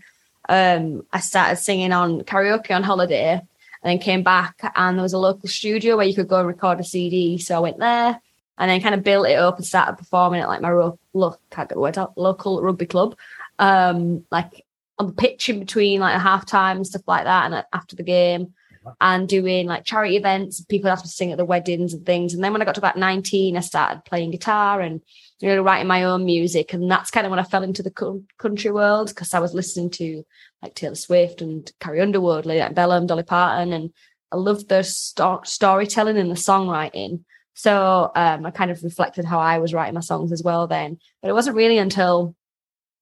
um, 0.49 1.05
I 1.13 1.19
started 1.19 1.57
singing 1.57 1.91
on 1.91 2.21
karaoke 2.21 2.71
on 2.71 2.83
holiday, 2.83 3.33
and 3.33 3.43
then 3.83 3.99
came 3.99 4.23
back, 4.23 4.59
and 4.75 4.97
there 4.97 5.03
was 5.03 5.13
a 5.13 5.19
local 5.19 5.47
studio 5.47 5.97
where 5.97 6.07
you 6.07 6.15
could 6.15 6.27
go 6.27 6.39
and 6.39 6.47
record 6.47 6.79
a 6.79 6.83
CD. 6.83 7.37
So 7.37 7.55
I 7.55 7.59
went 7.59 7.77
there, 7.77 8.19
and 8.57 8.71
then 8.71 8.81
kind 8.81 8.95
of 8.95 9.03
built 9.03 9.27
it 9.27 9.37
up 9.37 9.57
and 9.57 9.65
started 9.65 9.97
performing 9.97 10.41
at 10.41 10.47
like 10.47 10.61
my 10.61 10.71
ro- 10.71 10.99
local 11.13 12.61
rugby 12.61 12.87
club, 12.87 13.15
um, 13.59 14.25
like 14.31 14.65
on 14.99 15.07
the 15.07 15.13
pitch 15.13 15.49
in 15.49 15.59
between 15.59 15.99
like 15.99 16.15
a 16.15 16.19
half 16.19 16.45
time 16.45 16.77
and 16.77 16.87
stuff 16.87 17.03
like 17.07 17.25
that, 17.25 17.51
and 17.51 17.65
after 17.73 17.95
the 17.95 18.03
game. 18.03 18.53
And 19.01 19.27
doing 19.27 19.67
like 19.67 19.83
charity 19.83 20.15
events, 20.15 20.61
people 20.61 20.89
have 20.89 21.01
to 21.01 21.09
sing 21.09 21.33
at 21.33 21.37
the 21.37 21.43
weddings 21.43 21.93
and 21.93 22.05
things. 22.05 22.33
And 22.33 22.41
then 22.41 22.53
when 22.53 22.61
I 22.61 22.65
got 22.65 22.75
to 22.75 22.79
about 22.79 22.95
19, 22.95 23.57
I 23.57 23.59
started 23.59 24.05
playing 24.05 24.31
guitar 24.31 24.79
and 24.79 25.01
you 25.39 25.49
know, 25.49 25.61
writing 25.61 25.87
my 25.87 26.03
own 26.03 26.25
music. 26.25 26.73
And 26.73 26.89
that's 26.89 27.11
kind 27.11 27.25
of 27.25 27.29
when 27.29 27.39
I 27.39 27.43
fell 27.43 27.63
into 27.63 27.83
the 27.83 27.91
co- 27.91 28.23
country 28.37 28.71
world 28.71 29.09
because 29.09 29.33
I 29.33 29.39
was 29.39 29.53
listening 29.53 29.89
to 29.91 30.23
like 30.61 30.73
Taylor 30.73 30.95
Swift 30.95 31.41
and 31.41 31.71
Carrie 31.79 32.01
Underwood, 32.01 32.45
like 32.45 32.73
Bellum, 32.73 33.05
Dolly 33.05 33.23
Parton, 33.23 33.73
and 33.73 33.93
I 34.31 34.37
loved 34.37 34.67
the 34.67 34.83
sto- 34.83 35.41
storytelling 35.43 36.17
and 36.17 36.31
the 36.31 36.35
songwriting. 36.35 37.23
So 37.53 38.11
um, 38.15 38.45
I 38.45 38.51
kind 38.51 38.71
of 38.71 38.83
reflected 38.83 39.25
how 39.25 39.39
I 39.39 39.59
was 39.59 39.73
writing 39.73 39.95
my 39.95 40.01
songs 40.01 40.31
as 40.31 40.43
well 40.43 40.67
then. 40.67 40.99
But 41.21 41.29
it 41.29 41.33
wasn't 41.33 41.55
really 41.55 41.77
until 41.77 42.35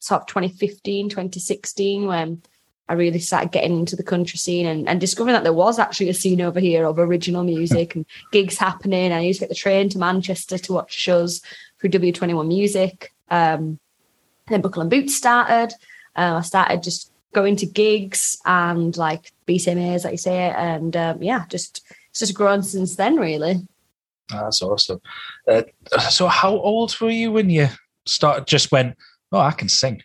sort 0.05 0.21
of 0.21 0.27
2015, 0.27 1.09
2016 1.09 2.05
when 2.05 2.41
I 2.87 2.93
really 2.93 3.19
started 3.19 3.51
getting 3.51 3.79
into 3.79 3.95
the 3.95 4.03
country 4.03 4.37
scene 4.37 4.67
and, 4.67 4.87
and 4.87 5.01
discovering 5.01 5.33
that 5.33 5.43
there 5.43 5.51
was 5.51 5.79
actually 5.79 6.09
a 6.09 6.13
scene 6.13 6.41
over 6.41 6.59
here 6.59 6.85
of 6.85 6.99
original 6.99 7.43
music 7.43 7.95
and 7.95 8.05
gigs 8.31 8.57
happening. 8.59 9.11
I 9.11 9.21
used 9.21 9.39
to 9.39 9.45
get 9.45 9.49
the 9.49 9.55
train 9.55 9.89
to 9.89 9.97
Manchester 9.97 10.59
to 10.59 10.73
watch 10.73 10.93
shows 10.93 11.41
through 11.79 11.89
W21 11.89 12.47
Music. 12.47 13.13
Um, 13.31 13.79
then 14.47 14.61
Buckle 14.61 14.81
and 14.81 14.91
Boots 14.91 15.15
started. 15.15 15.73
Uh, 16.15 16.35
I 16.35 16.41
started 16.41 16.83
just 16.83 17.11
going 17.33 17.55
to 17.55 17.65
gigs 17.65 18.37
and 18.45 18.95
like 18.95 19.31
BCMAs, 19.47 20.03
like 20.03 20.13
you 20.13 20.17
say, 20.19 20.51
and 20.51 20.95
um, 20.95 21.23
yeah, 21.23 21.45
just 21.49 21.81
it's 22.11 22.19
just 22.19 22.35
grown 22.35 22.61
since 22.61 22.95
then, 22.95 23.15
really. 23.15 23.67
That's 24.29 24.61
awesome. 24.61 25.01
Uh, 25.47 25.63
so 26.09 26.27
how 26.27 26.51
old 26.51 26.95
were 27.01 27.09
you 27.09 27.31
when 27.31 27.49
you 27.49 27.67
started? 28.05 28.45
Just 28.45 28.71
went, 28.71 28.95
oh, 29.31 29.39
I 29.39 29.51
can 29.51 29.69
sing. 29.69 30.01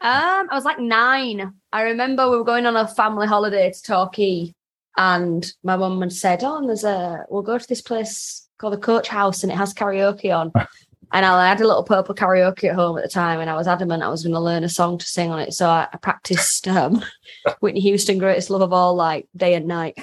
Um, 0.00 0.48
I 0.50 0.54
was 0.54 0.64
like 0.64 0.78
nine. 0.78 1.54
I 1.72 1.82
remember 1.82 2.30
we 2.30 2.36
were 2.36 2.44
going 2.44 2.66
on 2.66 2.76
a 2.76 2.86
family 2.86 3.26
holiday 3.26 3.72
to 3.72 3.82
Torquay, 3.82 4.54
and 4.96 5.52
my 5.64 5.76
mum 5.76 6.00
had 6.00 6.12
said, 6.12 6.44
"Oh, 6.44 6.58
and 6.58 6.68
there's 6.68 6.84
a 6.84 7.24
we'll 7.28 7.42
go 7.42 7.58
to 7.58 7.68
this 7.68 7.82
place 7.82 8.48
called 8.58 8.74
the 8.74 8.78
Coach 8.78 9.08
House, 9.08 9.42
and 9.42 9.50
it 9.50 9.56
has 9.56 9.74
karaoke 9.74 10.34
on." 10.34 10.52
and 11.12 11.26
I 11.26 11.48
had 11.48 11.60
a 11.60 11.66
little 11.66 11.82
purple 11.82 12.14
karaoke 12.14 12.68
at 12.68 12.76
home 12.76 12.96
at 12.96 13.02
the 13.02 13.10
time, 13.10 13.40
and 13.40 13.50
I 13.50 13.56
was 13.56 13.66
adamant 13.66 14.02
I 14.02 14.08
was 14.08 14.22
going 14.22 14.34
to 14.34 14.40
learn 14.40 14.62
a 14.62 14.68
song 14.68 14.98
to 14.98 15.06
sing 15.06 15.30
on 15.30 15.40
it. 15.40 15.52
So 15.52 15.68
I, 15.68 15.88
I 15.92 15.96
practiced 15.96 16.68
um, 16.68 17.02
Whitney 17.60 17.80
Houston, 17.80 18.18
"Greatest 18.18 18.50
Love 18.50 18.62
of 18.62 18.72
All," 18.72 18.94
like 18.94 19.26
day 19.36 19.54
and 19.54 19.66
night. 19.66 19.98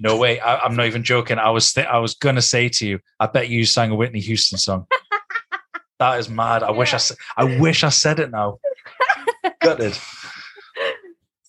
No 0.00 0.18
way. 0.18 0.40
I, 0.40 0.58
I'm 0.58 0.76
not 0.76 0.86
even 0.88 1.04
joking. 1.04 1.38
I 1.38 1.50
was 1.50 1.72
th- 1.72 1.86
I 1.86 1.98
was 1.98 2.14
gonna 2.14 2.42
say 2.42 2.68
to 2.68 2.86
you, 2.86 3.00
I 3.18 3.26
bet 3.26 3.48
you 3.48 3.64
sang 3.64 3.90
a 3.90 3.94
Whitney 3.94 4.20
Houston 4.20 4.58
song. 4.58 4.86
That 5.98 6.18
is 6.18 6.28
mad. 6.28 6.62
I 6.62 6.70
wish 6.70 6.94
I 6.94 7.00
I 7.36 7.58
wish 7.58 7.84
I 7.84 7.88
said 7.88 8.20
it 8.20 8.30
now. 8.30 8.58
Gutted. 9.60 9.98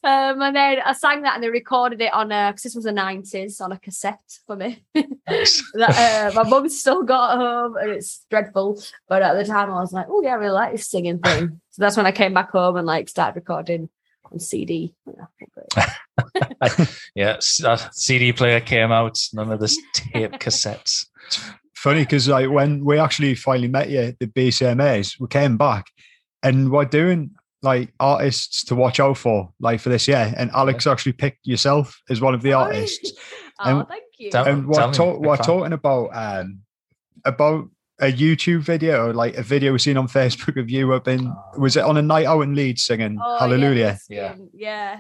Um, 0.01 0.41
and 0.41 0.55
then 0.55 0.79
I 0.85 0.93
sang 0.93 1.23
that, 1.23 1.35
and 1.35 1.43
they 1.43 1.49
recorded 1.49 1.99
it 1.99 2.13
on 2.13 2.31
a 2.31 2.51
because 2.51 2.63
this 2.63 2.75
was 2.75 2.85
the 2.85 2.91
nineties 2.93 3.59
on 3.59 3.73
a 3.73 3.79
cassette 3.79 4.39
for 4.47 4.55
me. 4.55 4.81
Nice. 5.27 5.62
that 5.73 6.33
uh, 6.33 6.41
my 6.41 6.49
mum's 6.49 6.79
still 6.79 7.03
got 7.03 7.38
home 7.38 7.75
and 7.75 7.91
it's 7.91 8.25
dreadful. 8.29 8.81
But 9.09 9.23
at 9.23 9.33
the 9.33 9.43
time 9.43 9.69
I 9.69 9.81
was 9.81 9.91
like, 9.91 10.07
oh 10.09 10.21
yeah, 10.21 10.31
I 10.31 10.35
really 10.35 10.51
like 10.51 10.71
this 10.71 10.89
singing 10.89 11.19
thing. 11.19 11.59
so 11.71 11.81
that's 11.81 11.97
when 11.97 12.05
I 12.05 12.13
came 12.13 12.33
back 12.33 12.51
home 12.51 12.77
and 12.77 12.88
like 12.88 13.09
started 13.09 13.35
recording 13.35 13.89
on 14.31 14.39
CD. 14.39 14.95
Yeah, 15.05 16.85
yeah, 17.15 17.39
uh, 17.65 17.77
CD 17.91 18.31
player 18.31 18.62
came 18.62 18.93
out. 18.93 19.19
None 19.33 19.51
of 19.51 19.59
this 19.59 19.77
tape 19.93 20.31
cassettes. 20.33 21.07
Funny 21.80 22.02
because 22.02 22.28
like 22.28 22.50
when 22.50 22.84
we 22.84 23.00
actually 23.00 23.36
finally 23.36 23.70
met 23.70 23.89
you 23.89 24.00
at 24.02 24.20
the 24.20 24.28
BCMAs, 24.28 25.18
we 25.18 25.28
came 25.28 25.56
back 25.56 25.86
and 26.44 26.70
we're 26.72 26.84
doing 26.84 27.32
like 27.62 27.94
artists 28.02 28.65
to 28.65 28.76
watch 28.76 29.00
out 29.00 29.18
for, 29.18 29.50
like 29.62 29.80
for 29.80 29.88
this 29.88 30.06
year. 30.08 30.34
And 30.36 30.52
Alex 30.52 30.86
actually 30.88 31.13
picked 31.13 31.48
yourself 31.48 31.98
as 32.10 32.20
one 32.20 32.34
of 32.34 32.42
the 32.42 32.54
Oh, 32.54 32.60
artists. 32.63 33.13
oh, 33.60 33.80
And- 33.80 33.88
thank 33.88 34.04
you. 34.18 34.26
And 34.26 34.34
tell 34.34 34.46
we're, 34.46 34.88
me, 34.88 34.94
talk, 34.94 35.20
we're 35.22 35.38
talking 35.38 35.72
about 35.72 36.10
um 36.13 36.60
about 37.24 37.70
a 38.02 38.12
YouTube 38.12 38.60
video, 38.62 39.13
like 39.13 39.38
a 39.38 39.44
video 39.44 39.72
we've 39.72 39.82
seen 39.82 39.96
on 39.96 40.08
Facebook 40.20 40.60
of 40.60 40.70
you 40.70 40.92
up 40.94 41.08
in 41.08 41.28
Oh. 41.28 41.60
was 41.60 41.78
it 41.78 41.84
on 41.86 41.96
a 41.96 42.02
night 42.02 42.26
out 42.26 42.42
in 42.42 42.56
Leeds 42.56 42.84
singing 42.84 43.18
Oh, 43.24 43.39
Hallelujah? 43.39 43.98
Yeah. 44.10 44.36
Yeah. 44.54 45.00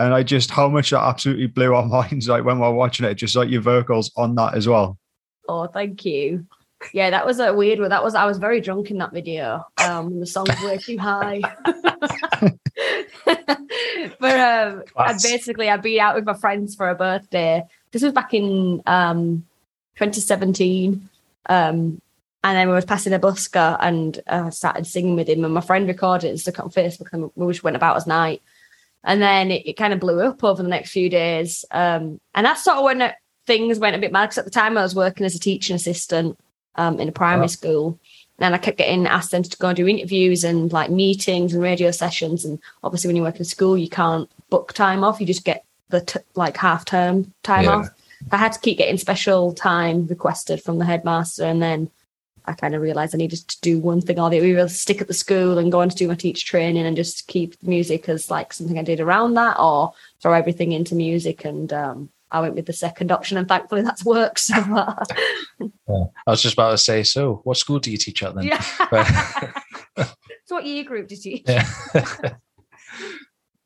And 0.00 0.12
I 0.12 0.24
just 0.24 0.50
how 0.50 0.68
much 0.68 0.90
that 0.90 1.00
absolutely 1.00 1.46
blew 1.46 1.74
our 1.74 1.86
minds 1.86 2.28
like 2.28 2.44
when 2.44 2.58
we're 2.58 2.72
watching 2.72 3.06
it, 3.06 3.14
just 3.14 3.36
like 3.36 3.48
your 3.50 3.62
vocals 3.62 4.10
on 4.16 4.34
that 4.34 4.54
as 4.54 4.66
well. 4.66 4.98
Oh, 5.48 5.66
thank 5.66 6.04
you. 6.04 6.46
Yeah, 6.92 7.10
that 7.10 7.24
was 7.24 7.40
a 7.40 7.54
weird 7.54 7.80
one. 7.80 7.88
That 7.88 8.04
was 8.04 8.14
I 8.14 8.26
was 8.26 8.38
very 8.38 8.60
drunk 8.60 8.90
in 8.90 8.98
that 8.98 9.12
video. 9.12 9.64
Um, 9.78 10.20
the 10.20 10.26
song's 10.26 10.60
way 10.62 10.76
too 10.76 10.98
high. 10.98 11.40
but 14.20 14.40
um, 14.40 14.82
I 14.96 15.12
basically 15.14 15.70
I'd 15.70 15.82
been 15.82 16.00
out 16.00 16.14
with 16.14 16.26
my 16.26 16.34
friends 16.34 16.74
for 16.74 16.90
a 16.90 16.94
birthday. 16.94 17.64
This 17.92 18.02
was 18.02 18.12
back 18.12 18.34
in 18.34 18.82
um 18.86 19.46
2017. 19.96 21.08
Um, 21.48 22.00
and 22.44 22.56
then 22.56 22.68
we 22.68 22.74
was 22.74 22.84
passing 22.84 23.12
a 23.12 23.18
busker 23.18 23.76
and 23.80 24.20
uh, 24.28 24.50
started 24.50 24.86
singing 24.86 25.16
with 25.16 25.28
him. 25.28 25.44
And 25.44 25.54
my 25.54 25.60
friend 25.60 25.88
recorded 25.88 26.28
it 26.28 26.30
and 26.30 26.40
stuck 26.40 26.58
it 26.58 26.60
on 26.60 26.70
Facebook, 26.70 27.12
and 27.12 27.30
we 27.34 27.52
just 27.52 27.64
went 27.64 27.76
about 27.76 27.96
as 27.96 28.06
night. 28.06 28.40
And 29.02 29.20
then 29.20 29.50
it, 29.50 29.66
it 29.66 29.76
kind 29.76 29.92
of 29.92 30.00
blew 30.00 30.20
up 30.20 30.44
over 30.44 30.62
the 30.62 30.68
next 30.68 30.90
few 30.90 31.08
days. 31.08 31.64
Um, 31.70 32.20
and 32.34 32.46
that's 32.46 32.62
sort 32.62 32.76
of 32.76 32.84
when 32.84 33.00
it, 33.02 33.14
things 33.46 33.78
went 33.78 33.96
a 33.96 33.98
bit 33.98 34.12
mad 34.12 34.26
because 34.26 34.38
at 34.38 34.44
the 34.44 34.50
time 34.50 34.76
I 34.76 34.82
was 34.82 34.94
working 34.94 35.24
as 35.26 35.34
a 35.34 35.38
teaching 35.40 35.76
assistant 35.76 36.38
um, 36.74 37.00
in 37.00 37.08
a 37.08 37.12
primary 37.12 37.44
Oh. 37.44 37.48
school. 37.48 37.98
And 38.38 38.54
I 38.54 38.58
kept 38.58 38.76
getting 38.76 39.06
asked 39.06 39.30
then 39.30 39.42
to 39.44 39.56
go 39.56 39.68
and 39.68 39.76
do 39.76 39.88
interviews 39.88 40.44
and 40.44 40.70
like 40.70 40.90
meetings 40.90 41.54
and 41.54 41.62
radio 41.62 41.90
sessions. 41.90 42.44
And 42.44 42.58
obviously, 42.84 43.08
when 43.08 43.16
you 43.16 43.22
work 43.22 43.38
in 43.38 43.46
school, 43.46 43.78
you 43.78 43.88
can't 43.88 44.28
book 44.50 44.74
time 44.74 45.02
off. 45.04 45.20
You 45.20 45.26
just 45.26 45.44
get 45.44 45.64
the 45.88 46.02
t- 46.02 46.20
like 46.34 46.56
half 46.58 46.84
term 46.84 47.32
time 47.42 47.64
Yeah. 47.64 47.70
off. 47.76 47.88
I 48.30 48.36
had 48.36 48.52
to 48.52 48.60
keep 48.60 48.76
getting 48.76 48.98
special 48.98 49.54
time 49.54 50.06
requested 50.06 50.62
from 50.62 50.76
the 50.78 50.84
headmaster. 50.84 51.44
And 51.44 51.62
then 51.62 51.90
I 52.44 52.52
kind 52.52 52.74
of 52.74 52.82
realized 52.82 53.14
I 53.14 53.18
needed 53.18 53.38
to 53.48 53.60
do 53.62 53.78
one 53.78 54.02
thing 54.02 54.20
or 54.20 54.28
the 54.28 54.36
other, 54.36 54.46
either 54.46 54.68
stick 54.68 55.00
at 55.00 55.08
the 55.08 55.14
school 55.14 55.56
and 55.56 55.72
go 55.72 55.80
on 55.80 55.88
to 55.88 55.96
do 55.96 56.06
my 56.08 56.14
teacher 56.14 56.46
training 56.46 56.84
and 56.84 56.94
just 56.96 57.26
keep 57.28 57.56
music 57.62 58.06
as 58.08 58.30
like 58.30 58.52
something 58.52 58.78
I 58.78 58.82
did 58.82 59.00
around 59.00 59.32
that 59.34 59.58
or 59.58 59.94
throw 60.20 60.34
everything 60.34 60.72
into 60.72 60.94
music. 60.94 61.44
And 61.46 61.72
um, 61.72 62.10
I 62.30 62.40
went 62.40 62.54
with 62.56 62.66
the 62.66 62.72
second 62.72 63.12
option 63.12 63.36
and 63.38 63.46
thankfully 63.46 63.82
that's 63.82 64.04
worked 64.04 64.40
so 64.40 64.60
far. 64.62 65.02
Yeah. 65.60 66.04
I 66.26 66.30
was 66.30 66.42
just 66.42 66.54
about 66.54 66.72
to 66.72 66.78
say, 66.78 67.02
so 67.04 67.40
what 67.44 67.56
school 67.56 67.78
do 67.78 67.90
you 67.90 67.96
teach 67.96 68.22
at 68.22 68.34
then? 68.34 68.44
yeah. 68.44 69.52
So 70.48 70.54
what 70.54 70.64
year 70.66 70.84
group 70.84 71.08
did 71.08 71.24
you? 71.24 71.40
yeah. 71.46 71.68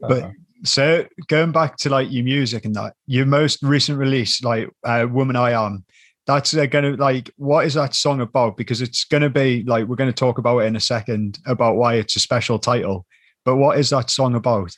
But- 0.01 0.23
Uh, 0.23 0.31
So 0.63 1.07
going 1.29 1.53
back 1.53 1.77
to 1.79 1.89
like 1.91 2.11
your 2.13 2.23
music 2.25 2.65
and 2.67 2.75
that, 2.75 2.93
your 3.07 3.25
most 3.27 3.63
recent 3.63 3.99
release, 3.99 4.43
like 4.45 4.69
uh, 4.85 5.07
"Woman 5.11 5.35
I 5.37 5.53
Am," 5.53 5.85
that's 6.27 6.55
uh, 6.55 6.67
gonna 6.67 6.97
like 6.97 7.31
what 7.37 7.65
is 7.65 7.73
that 7.75 7.95
song 7.95 8.21
about? 8.21 8.59
Because 8.59 8.83
it's 8.83 9.05
gonna 9.05 9.31
be 9.31 9.63
like 9.65 9.87
we're 9.87 9.97
gonna 9.97 10.13
talk 10.13 10.37
about 10.37 10.59
it 10.59 10.67
in 10.67 10.77
a 10.77 10.81
second 10.81 11.39
about 11.47 11.77
why 11.77 11.95
it's 11.95 12.15
a 12.17 12.21
special 12.21 12.59
title. 12.59 13.07
But 13.47 13.57
what 13.57 13.79
is 13.79 13.89
that 13.91 14.11
song 14.11 14.35
about? 14.35 14.71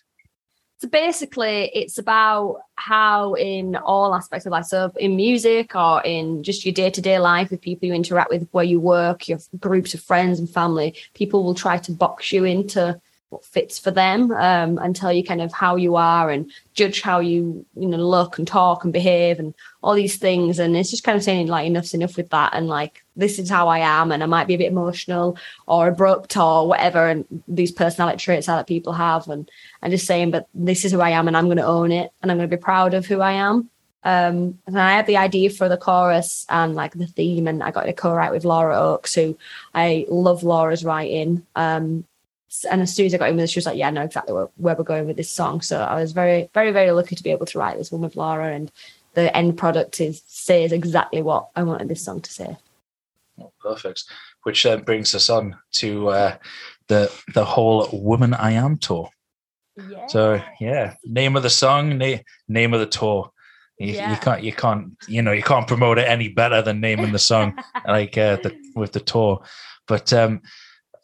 So 0.82 0.88
basically, 0.88 1.70
it's 1.72 1.98
about 1.98 2.62
how, 2.74 3.34
in 3.34 3.76
all 3.76 4.16
aspects 4.16 4.46
of 4.46 4.50
life, 4.50 4.64
so 4.64 4.92
in 4.98 5.14
music 5.14 5.76
or 5.76 6.02
in 6.02 6.42
just 6.42 6.66
your 6.66 6.74
day 6.74 6.90
to 6.90 7.00
day 7.00 7.20
life 7.20 7.52
with 7.52 7.60
people 7.60 7.86
you 7.86 7.94
interact 7.94 8.30
with, 8.30 8.48
where 8.50 8.64
you 8.64 8.80
work, 8.80 9.28
your 9.28 9.38
groups 9.60 9.94
of 9.94 10.00
friends 10.00 10.40
and 10.40 10.50
family, 10.50 10.96
people 11.14 11.44
will 11.44 11.54
try 11.54 11.78
to 11.78 11.92
box 11.92 12.32
you 12.32 12.44
into 12.44 13.00
what 13.32 13.44
fits 13.46 13.78
for 13.78 13.90
them 13.90 14.30
um, 14.32 14.78
and 14.78 14.94
tell 14.94 15.12
you 15.12 15.24
kind 15.24 15.40
of 15.40 15.52
how 15.52 15.76
you 15.76 15.96
are 15.96 16.30
and 16.30 16.52
judge 16.74 17.00
how 17.00 17.18
you 17.18 17.64
you 17.74 17.88
know 17.88 17.96
look 17.96 18.38
and 18.38 18.46
talk 18.46 18.84
and 18.84 18.92
behave 18.92 19.38
and 19.38 19.54
all 19.82 19.94
these 19.94 20.16
things. 20.16 20.58
And 20.58 20.76
it's 20.76 20.90
just 20.90 21.02
kind 21.02 21.16
of 21.16 21.24
saying 21.24 21.48
like 21.48 21.66
enough's 21.66 21.94
enough 21.94 22.16
with 22.16 22.28
that. 22.30 22.52
And 22.52 22.68
like 22.68 23.02
this 23.16 23.38
is 23.38 23.48
how 23.48 23.68
I 23.68 23.78
am 23.78 24.12
and 24.12 24.22
I 24.22 24.26
might 24.26 24.46
be 24.46 24.54
a 24.54 24.58
bit 24.58 24.70
emotional 24.70 25.38
or 25.66 25.88
abrupt 25.88 26.36
or 26.36 26.68
whatever. 26.68 27.08
And 27.08 27.24
these 27.48 27.72
personality 27.72 28.18
traits 28.18 28.46
that 28.46 28.66
people 28.66 28.92
have. 28.92 29.28
And 29.28 29.50
I'm 29.82 29.90
just 29.90 30.06
saying 30.06 30.30
but 30.30 30.46
this 30.54 30.84
is 30.84 30.92
who 30.92 31.00
I 31.00 31.10
am 31.10 31.26
and 31.26 31.36
I'm 31.36 31.46
going 31.46 31.56
to 31.56 31.66
own 31.66 31.90
it 31.90 32.12
and 32.20 32.30
I'm 32.30 32.36
going 32.36 32.48
to 32.48 32.56
be 32.56 32.60
proud 32.60 32.92
of 32.92 33.06
who 33.06 33.20
I 33.20 33.32
am. 33.32 33.70
Um 34.04 34.58
and 34.66 34.78
I 34.78 34.92
had 34.92 35.06
the 35.06 35.16
idea 35.16 35.48
for 35.48 35.68
the 35.68 35.76
chorus 35.78 36.44
and 36.50 36.74
like 36.74 36.92
the 36.92 37.06
theme 37.06 37.46
and 37.46 37.62
I 37.62 37.70
got 37.70 37.84
to 37.84 37.92
co-write 37.92 38.32
with 38.32 38.44
Laura 38.44 38.78
Oakes 38.78 39.14
who 39.14 39.38
I 39.74 40.04
love 40.08 40.42
Laura's 40.42 40.84
writing. 40.84 41.46
Um 41.56 42.04
and 42.70 42.82
as 42.82 42.94
soon 42.94 43.06
as 43.06 43.14
I 43.14 43.18
got 43.18 43.28
in 43.30 43.36
with 43.36 43.44
her, 43.44 43.46
she 43.46 43.58
was 43.58 43.66
like, 43.66 43.76
"Yeah, 43.76 43.88
I 43.88 43.90
know 43.90 44.02
exactly 44.02 44.34
where, 44.34 44.48
where 44.56 44.74
we're 44.74 44.84
going 44.84 45.06
with 45.06 45.16
this 45.16 45.30
song." 45.30 45.60
So 45.62 45.80
I 45.80 46.00
was 46.00 46.12
very, 46.12 46.50
very, 46.54 46.70
very 46.72 46.90
lucky 46.90 47.16
to 47.16 47.22
be 47.22 47.30
able 47.30 47.46
to 47.46 47.58
write 47.58 47.78
this 47.78 47.90
one 47.92 48.02
with 48.02 48.16
Laura, 48.16 48.52
and 48.52 48.70
the 49.14 49.34
end 49.36 49.56
product 49.58 50.00
is 50.00 50.22
says 50.26 50.72
exactly 50.72 51.22
what 51.22 51.48
I 51.56 51.62
wanted 51.62 51.88
this 51.88 52.04
song 52.04 52.20
to 52.20 52.30
say. 52.32 52.56
Oh, 53.40 53.52
perfect. 53.60 54.04
Which 54.42 54.62
then 54.62 54.82
brings 54.82 55.14
us 55.14 55.30
on 55.30 55.56
to 55.72 56.08
uh, 56.08 56.36
the 56.88 57.10
the 57.34 57.44
whole 57.44 57.88
"Woman 57.92 58.34
I 58.34 58.52
Am" 58.52 58.76
tour. 58.76 59.08
Yeah. 59.88 60.06
So 60.08 60.42
yeah, 60.60 60.94
name 61.04 61.36
of 61.36 61.42
the 61.42 61.50
song, 61.50 61.96
na- 61.98 62.18
name 62.48 62.74
of 62.74 62.80
the 62.80 62.86
tour. 62.86 63.30
You, 63.78 63.94
Yeah. 63.94 64.10
you 64.12 64.16
can't, 64.18 64.42
you 64.44 64.52
can't, 64.52 64.92
you 65.08 65.22
know, 65.22 65.32
you 65.32 65.42
can't 65.42 65.66
promote 65.66 65.98
it 65.98 66.06
any 66.06 66.28
better 66.28 66.62
than 66.62 66.80
naming 66.80 67.10
the 67.10 67.18
song, 67.18 67.58
like 67.88 68.16
uh, 68.18 68.36
the, 68.36 68.54
with 68.76 68.92
the 68.92 69.00
tour. 69.00 69.42
But 69.88 70.12
um, 70.12 70.42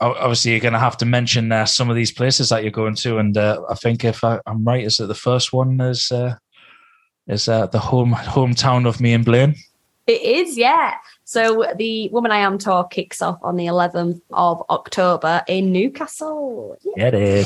obviously, 0.00 0.52
you're 0.52 0.60
going 0.60 0.72
to 0.72 0.78
have 0.78 0.96
to 0.98 1.06
mention 1.06 1.50
uh, 1.52 1.66
some 1.66 1.90
of 1.90 1.96
these 1.96 2.12
places 2.12 2.48
that 2.48 2.62
you're 2.62 2.72
going 2.72 2.94
to, 2.96 3.18
and 3.18 3.36
uh, 3.36 3.62
I 3.68 3.74
think 3.74 4.04
if 4.04 4.24
I, 4.24 4.40
I'm 4.46 4.64
right, 4.64 4.84
is 4.84 4.98
that 4.98 5.06
the 5.06 5.14
first 5.14 5.52
one 5.52 5.80
is 5.80 6.10
uh, 6.12 6.36
is 7.26 7.48
uh, 7.48 7.66
the 7.66 7.78
home 7.78 8.12
hometown 8.12 8.86
of 8.86 9.00
me 9.00 9.12
and 9.12 9.24
Blaine. 9.24 9.54
It 10.06 10.22
is, 10.22 10.56
yeah. 10.56 10.94
So 11.24 11.66
the 11.76 12.08
Woman 12.08 12.32
I 12.32 12.38
Am 12.38 12.56
tour 12.56 12.84
kicks 12.84 13.20
off 13.20 13.38
on 13.42 13.56
the 13.56 13.66
11th 13.66 14.22
of 14.30 14.62
October 14.70 15.42
in 15.46 15.70
Newcastle. 15.70 16.78
Yeah. 16.82 17.10
Get 17.10 17.14
in. 17.14 17.44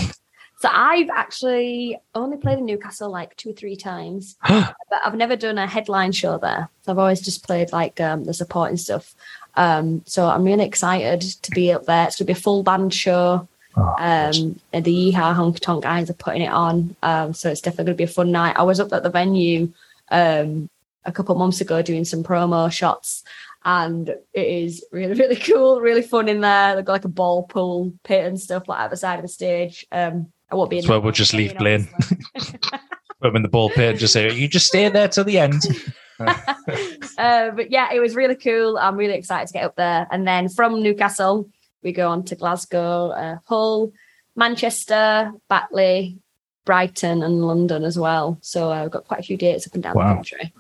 So 0.61 0.69
I've 0.71 1.11
actually 1.11 1.99
only 2.15 2.37
played 2.37 2.59
in 2.59 2.67
Newcastle 2.67 3.11
like 3.11 3.35
two 3.35 3.51
or 3.51 3.55
three 3.55 3.75
times, 3.75 4.37
but 4.49 4.77
I've 5.05 5.17
never 5.17 5.35
done 5.35 5.59
a 5.59 5.67
headline 5.67 6.13
show 6.13 6.39
there. 6.39 6.69
I've 6.87 7.01
always 7.01 7.21
just 7.21 7.45
played 7.45 7.73
like 7.73 8.01
um, 8.01 8.23
the 8.23 8.33
supporting 8.33 8.77
stuff. 8.77 9.13
Um, 9.55 10.03
so 10.07 10.27
I'm 10.27 10.45
really 10.45 10.65
excited 10.65 11.21
to 11.21 11.51
be 11.51 11.73
up 11.73 11.85
there. 11.85 12.07
It's 12.07 12.17
going 12.17 12.27
to 12.27 12.33
be 12.33 12.39
a 12.39 12.43
full 12.43 12.63
band 12.63 12.93
show. 12.95 13.49
Oh, 13.77 13.95
Um, 13.99 14.61
and 14.73 14.85
the 14.85 15.13
Yeehaw 15.13 15.35
Honky 15.35 15.61
Tonk 15.61 15.83
guys 15.83 16.11
are 16.11 16.15
putting 16.15 16.43
it 16.43 16.53
on. 16.53 16.95
Um, 17.03 17.35
so 17.35 17.51
it's 17.51 17.61
definitely 17.61 17.87
going 17.87 17.97
to 17.97 17.99
be 17.99 18.11
a 18.11 18.15
fun 18.15 18.31
night. 18.31 18.57
I 18.57 18.63
was 18.63 18.81
up 18.81 18.93
at 18.93 19.03
the 19.03 19.11
venue 19.11 19.73
um, 20.11 20.69
a 21.05 21.13
couple 21.13 21.35
months 21.35 21.61
ago 21.61 21.83
doing 21.83 22.05
some 22.05 22.23
promo 22.23 22.71
shots, 22.71 23.25
and 23.65 24.09
it 24.09 24.47
is 24.47 24.85
really, 24.93 25.15
really 25.19 25.37
cool, 25.37 25.81
really 25.81 26.03
fun 26.03 26.29
in 26.29 26.41
there. 26.41 26.77
They've 26.77 26.85
got 26.85 26.93
like 26.93 27.05
a 27.05 27.09
ball 27.09 27.45
pool 27.45 27.93
pit 28.05 28.25
and 28.25 28.41
stuff 28.41 28.69
like 28.69 28.81
at 28.81 28.91
the 28.91 28.97
side 28.97 29.17
of 29.17 29.23
the 29.23 29.29
stage. 29.29 29.87
Um, 29.91 30.33
I 30.51 30.55
won't 30.55 30.69
be 30.69 30.77
in 30.77 30.83
That's 30.83 30.91
there 30.91 31.01
we'll 31.01 31.13
just 31.13 31.33
leave 31.33 31.57
Blaine. 31.57 31.89
Put 32.37 33.29
him 33.29 33.37
in 33.37 33.43
the 33.43 33.49
ball 33.49 33.71
pit 33.71 33.91
and 33.91 33.99
just 33.99 34.13
say, 34.13 34.31
"You 34.33 34.49
just 34.49 34.67
stay 34.67 34.89
there 34.89 35.09
till 35.09 35.25
the 35.25 35.39
end." 35.39 35.63
uh, 37.19 37.51
but 37.51 37.71
yeah, 37.71 37.93
it 37.93 38.01
was 38.01 38.15
really 38.17 38.35
cool. 38.37 38.79
I'm 38.79 38.97
really 38.97 39.15
excited 39.15 39.47
to 39.49 39.53
get 39.53 39.65
up 39.65 39.77
there. 39.77 40.07
And 40.11 40.27
then 40.27 40.49
from 40.49 40.83
Newcastle, 40.83 41.49
we 41.83 41.93
go 41.93 42.09
on 42.09 42.25
to 42.25 42.35
Glasgow, 42.37 43.11
uh, 43.11 43.39
Hull, 43.47 43.93
Manchester, 44.37 45.33
Batley, 45.49 46.19
Brighton, 46.65 47.23
and 47.23 47.45
London 47.47 47.85
as 47.85 47.99
well. 47.99 48.39
So 48.41 48.71
uh, 48.73 48.83
we've 48.83 48.91
got 48.91 49.07
quite 49.07 49.21
a 49.21 49.25
few 49.25 49.37
dates 49.37 49.67
up 49.67 49.75
and 49.75 49.83
down 49.83 49.95
Wow. 49.97 50.09
the 50.11 50.15
country. 50.17 50.53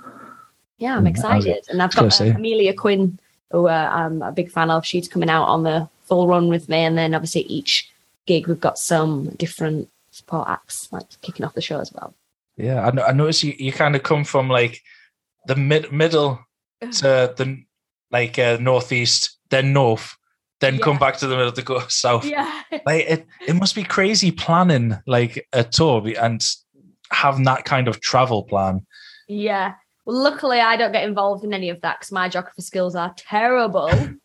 Yeah, 0.79 0.97
I'm 0.97 1.05
Mm, 1.05 1.11
excited. 1.11 1.65
And 1.69 1.83
I've 1.83 1.95
got 1.95 2.21
uh. 2.21 2.25
Amelia 2.25 2.75
Quinn, 2.75 3.19
who 3.51 3.69
uh, 3.69 3.89
I'm 3.93 4.21
a 4.23 4.33
big 4.33 4.51
fan 4.51 4.71
of. 4.71 4.85
She's 4.85 5.09
coming 5.09 5.31
out 5.31 5.45
on 5.45 5.63
the 5.63 5.89
full 6.05 6.27
run 6.27 6.49
with 6.49 6.69
me. 6.69 6.79
And 6.79 6.99
then 6.99 7.15
obviously 7.15 7.43
each 7.43 7.89
gig, 8.27 8.49
we've 8.49 8.61
got 8.61 8.79
some 8.79 9.27
different 9.37 9.89
support 10.11 10.49
acts 10.49 10.89
like 10.93 11.05
kicking 11.23 11.45
off 11.47 11.55
the 11.55 11.61
show 11.63 11.79
as 11.81 11.93
well. 11.93 12.15
Yeah, 12.57 12.85
I, 12.87 12.91
no- 12.91 13.05
I 13.05 13.13
notice 13.13 13.45
you, 13.45 13.55
you 13.59 13.73
kind 13.73 13.95
of 13.97 14.03
come 14.03 14.25
from 14.25 14.49
like 14.49 14.83
the 15.47 15.57
mid, 15.57 15.93
middle 15.93 16.41
to 16.81 17.35
the 17.37 17.63
like 18.11 18.39
uh, 18.39 18.59
northeast, 18.61 19.39
then 19.51 19.73
north, 19.73 20.17
then 20.61 20.79
come 20.79 20.99
back 20.99 21.17
to 21.19 21.27
the 21.27 21.37
middle 21.37 21.53
to 21.53 21.63
go 21.63 21.81
south. 21.89 22.25
Yeah. 22.25 22.63
Like 22.87 23.05
it, 23.07 23.27
it 23.47 23.55
must 23.55 23.75
be 23.75 23.85
crazy 23.85 24.31
planning 24.31 24.99
like 25.07 25.47
a 25.53 25.65
tour 25.65 26.07
and 26.21 26.45
having 27.11 27.45
that 27.45 27.65
kind 27.65 27.89
of 27.89 28.01
travel 28.01 28.45
plan. 28.45 28.87
Yeah. 29.29 29.75
Well, 30.05 30.23
luckily, 30.23 30.61
I 30.61 30.77
don't 30.77 30.93
get 30.93 31.05
involved 31.05 31.45
in 31.45 31.55
any 31.55 31.71
of 31.71 31.81
that 31.83 32.01
because 32.01 32.13
my 32.13 32.29
geography 32.29 32.63
skills 32.63 32.95
are 32.97 33.15
terrible. 33.17 33.91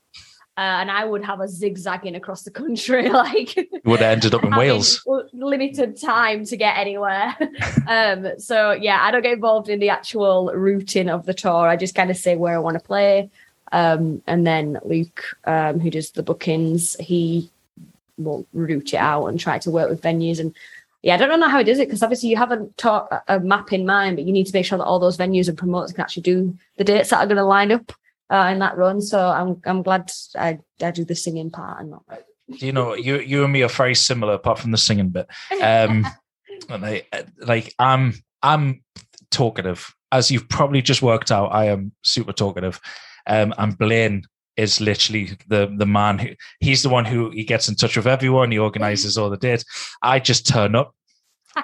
Uh, 0.58 0.82
and 0.82 0.90
I 0.90 1.06
would 1.06 1.24
have 1.24 1.40
a 1.40 1.48
zigzagging 1.48 2.16
across 2.16 2.42
the 2.42 2.50
country, 2.50 3.10
like 3.24 3.70
would 3.86 4.00
have 4.00 4.12
ended 4.12 4.34
up 4.34 4.44
in 4.44 4.56
Wales. 4.56 5.06
limited 5.32 6.02
time 6.02 6.46
to 6.46 6.58
get 6.58 6.78
anywhere. 6.78 7.36
um, 7.88 8.40
so 8.40 8.72
yeah, 8.72 9.00
I 9.04 9.12
don't 9.12 9.22
get 9.22 9.34
involved 9.34 9.70
in 9.70 9.80
the 9.80 9.90
actual 9.90 10.52
routing 10.56 11.10
of 11.10 11.28
the 11.28 11.36
tour. 11.36 11.68
I 11.68 11.76
just 11.76 11.94
kind 11.94 12.10
of 12.10 12.18
say 12.18 12.36
where 12.36 12.56
I 12.56 12.58
want 12.58 12.74
to 12.74 12.84
play. 12.84 13.30
Um, 13.72 14.24
and 14.26 14.48
then 14.48 14.80
Luke, 14.84 15.24
um, 15.46 15.80
who 15.80 15.92
does 15.92 16.12
the 16.12 16.24
bookings, 16.24 16.96
he 17.00 17.52
will 18.18 18.48
route 18.52 18.94
it 18.94 18.98
out 18.98 19.28
and 19.28 19.40
try 19.40 19.60
to 19.60 19.70
work 19.70 19.90
with 19.92 20.02
venues. 20.02 20.40
And 20.40 20.56
yeah, 21.04 21.14
I 21.14 21.18
don't 21.18 21.40
know 21.40 21.50
how 21.50 21.60
he 21.60 21.66
does 21.66 21.78
it 21.78 21.88
because 21.88 22.02
obviously 22.02 22.30
you 22.30 22.38
haven't 22.38 22.76
taught 22.78 23.12
a- 23.12 23.36
a 23.36 23.40
map 23.40 23.72
in 23.72 23.86
mind, 23.86 24.18
but 24.18 24.26
you 24.26 24.34
need 24.34 24.48
to 24.48 24.54
make 24.54 24.66
sure 24.66 24.80
that 24.80 24.86
all 24.86 24.98
those 24.98 25.18
venues 25.18 25.48
and 25.48 25.58
promoters 25.58 25.92
can 25.92 26.02
actually 26.02 26.24
do 26.24 26.58
the 26.78 26.84
dates 26.84 27.12
that 27.12 27.20
are 27.20 27.28
going 27.28 27.38
to 27.38 27.44
line 27.44 27.72
up 27.72 27.92
uh, 28.30 28.50
in 28.52 28.60
that 28.60 28.78
run. 28.78 29.02
So 29.02 29.20
I'm 29.20 29.62
I'm 29.66 29.84
glad 29.84 30.12
I, 30.38 30.60
I 30.82 30.92
do 30.92 31.06
the 31.06 31.16
singing 31.16 31.50
part 31.50 31.82
and 31.82 31.92
not. 31.92 32.04
you 32.48 32.72
know, 32.72 32.94
you 32.96 33.20
you 33.20 33.44
and 33.44 33.54
me 33.54 33.64
are 33.64 33.70
very 33.70 33.96
similar, 33.96 34.34
apart 34.34 34.60
from 34.60 34.72
the 34.72 34.78
singing 34.78 35.10
bit. 35.10 35.28
Um, 35.62 36.06
and 36.70 36.86
I, 36.86 37.04
like 37.40 37.74
I'm 37.80 38.14
I'm 38.42 38.84
talkative, 39.32 39.94
as 40.12 40.32
you've 40.32 40.50
probably 40.50 40.82
just 40.82 41.02
worked 41.02 41.32
out. 41.32 41.48
I 41.48 41.66
am 41.66 41.92
super 42.04 42.34
talkative, 42.34 42.80
um, 43.28 43.54
and 43.58 43.78
Blaine 43.78 44.24
is 44.56 44.82
literally 44.82 45.38
the 45.48 45.74
the 45.78 45.86
man 45.86 46.20
who 46.20 46.30
he's 46.60 46.84
the 46.84 46.90
one 46.90 47.06
who 47.06 47.30
he 47.30 47.44
gets 47.44 47.70
in 47.70 47.76
touch 47.76 47.96
with 47.96 48.08
everyone. 48.08 48.52
He 48.52 48.60
organizes 48.60 49.18
all 49.18 49.30
the 49.30 49.38
dates. 49.38 49.66
I 50.02 50.20
just 50.20 50.48
turn 50.48 50.76
up. 50.76 50.94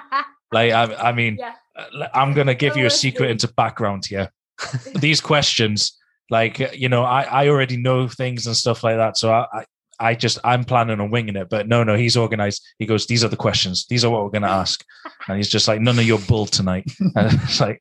Like 0.52 0.72
I, 0.72 0.94
I 1.08 1.12
mean, 1.12 1.36
yeah. 1.38 1.54
uh, 1.76 2.06
I'm 2.14 2.32
gonna 2.32 2.54
give 2.54 2.76
you 2.76 2.86
a 2.86 2.90
secret 2.90 3.30
into 3.30 3.48
background 3.48 4.06
here. 4.06 4.30
These 4.94 5.20
questions, 5.20 5.98
like 6.30 6.58
you 6.74 6.88
know, 6.88 7.04
I 7.04 7.22
I 7.22 7.48
already 7.48 7.76
know 7.76 8.08
things 8.08 8.46
and 8.46 8.56
stuff 8.56 8.84
like 8.84 8.96
that, 8.96 9.16
so 9.16 9.32
I. 9.32 9.46
I 9.52 9.64
I 10.00 10.16
just 10.16 10.40
I'm 10.42 10.64
planning 10.64 10.98
on 10.98 11.12
winging 11.12 11.36
it, 11.36 11.48
but 11.48 11.68
no, 11.68 11.84
no, 11.84 11.94
he's 11.94 12.16
organized. 12.16 12.66
He 12.80 12.84
goes, 12.84 13.06
these 13.06 13.22
are 13.22 13.28
the 13.28 13.36
questions. 13.36 13.86
These 13.86 14.04
are 14.04 14.10
what 14.10 14.24
we're 14.24 14.30
going 14.30 14.42
to 14.48 14.48
ask, 14.48 14.84
and 15.28 15.36
he's 15.36 15.48
just 15.48 15.68
like, 15.68 15.80
none 15.80 15.96
of 15.96 16.04
your 16.04 16.18
bull 16.18 16.46
tonight. 16.46 16.90
And 17.14 17.40
it's 17.44 17.60
like, 17.60 17.80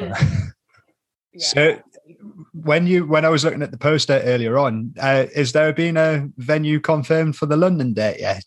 So 1.38 1.80
when 2.52 2.86
you 2.86 3.06
when 3.06 3.24
I 3.24 3.28
was 3.28 3.44
looking 3.44 3.62
at 3.62 3.70
the 3.70 3.78
poster 3.78 4.20
earlier 4.24 4.58
on, 4.58 4.94
uh, 5.00 5.26
is 5.34 5.52
there 5.52 5.72
been 5.72 5.96
a 5.96 6.28
venue 6.36 6.80
confirmed 6.80 7.36
for 7.36 7.46
the 7.46 7.56
London 7.56 7.94
date 7.94 8.20
yet? 8.20 8.44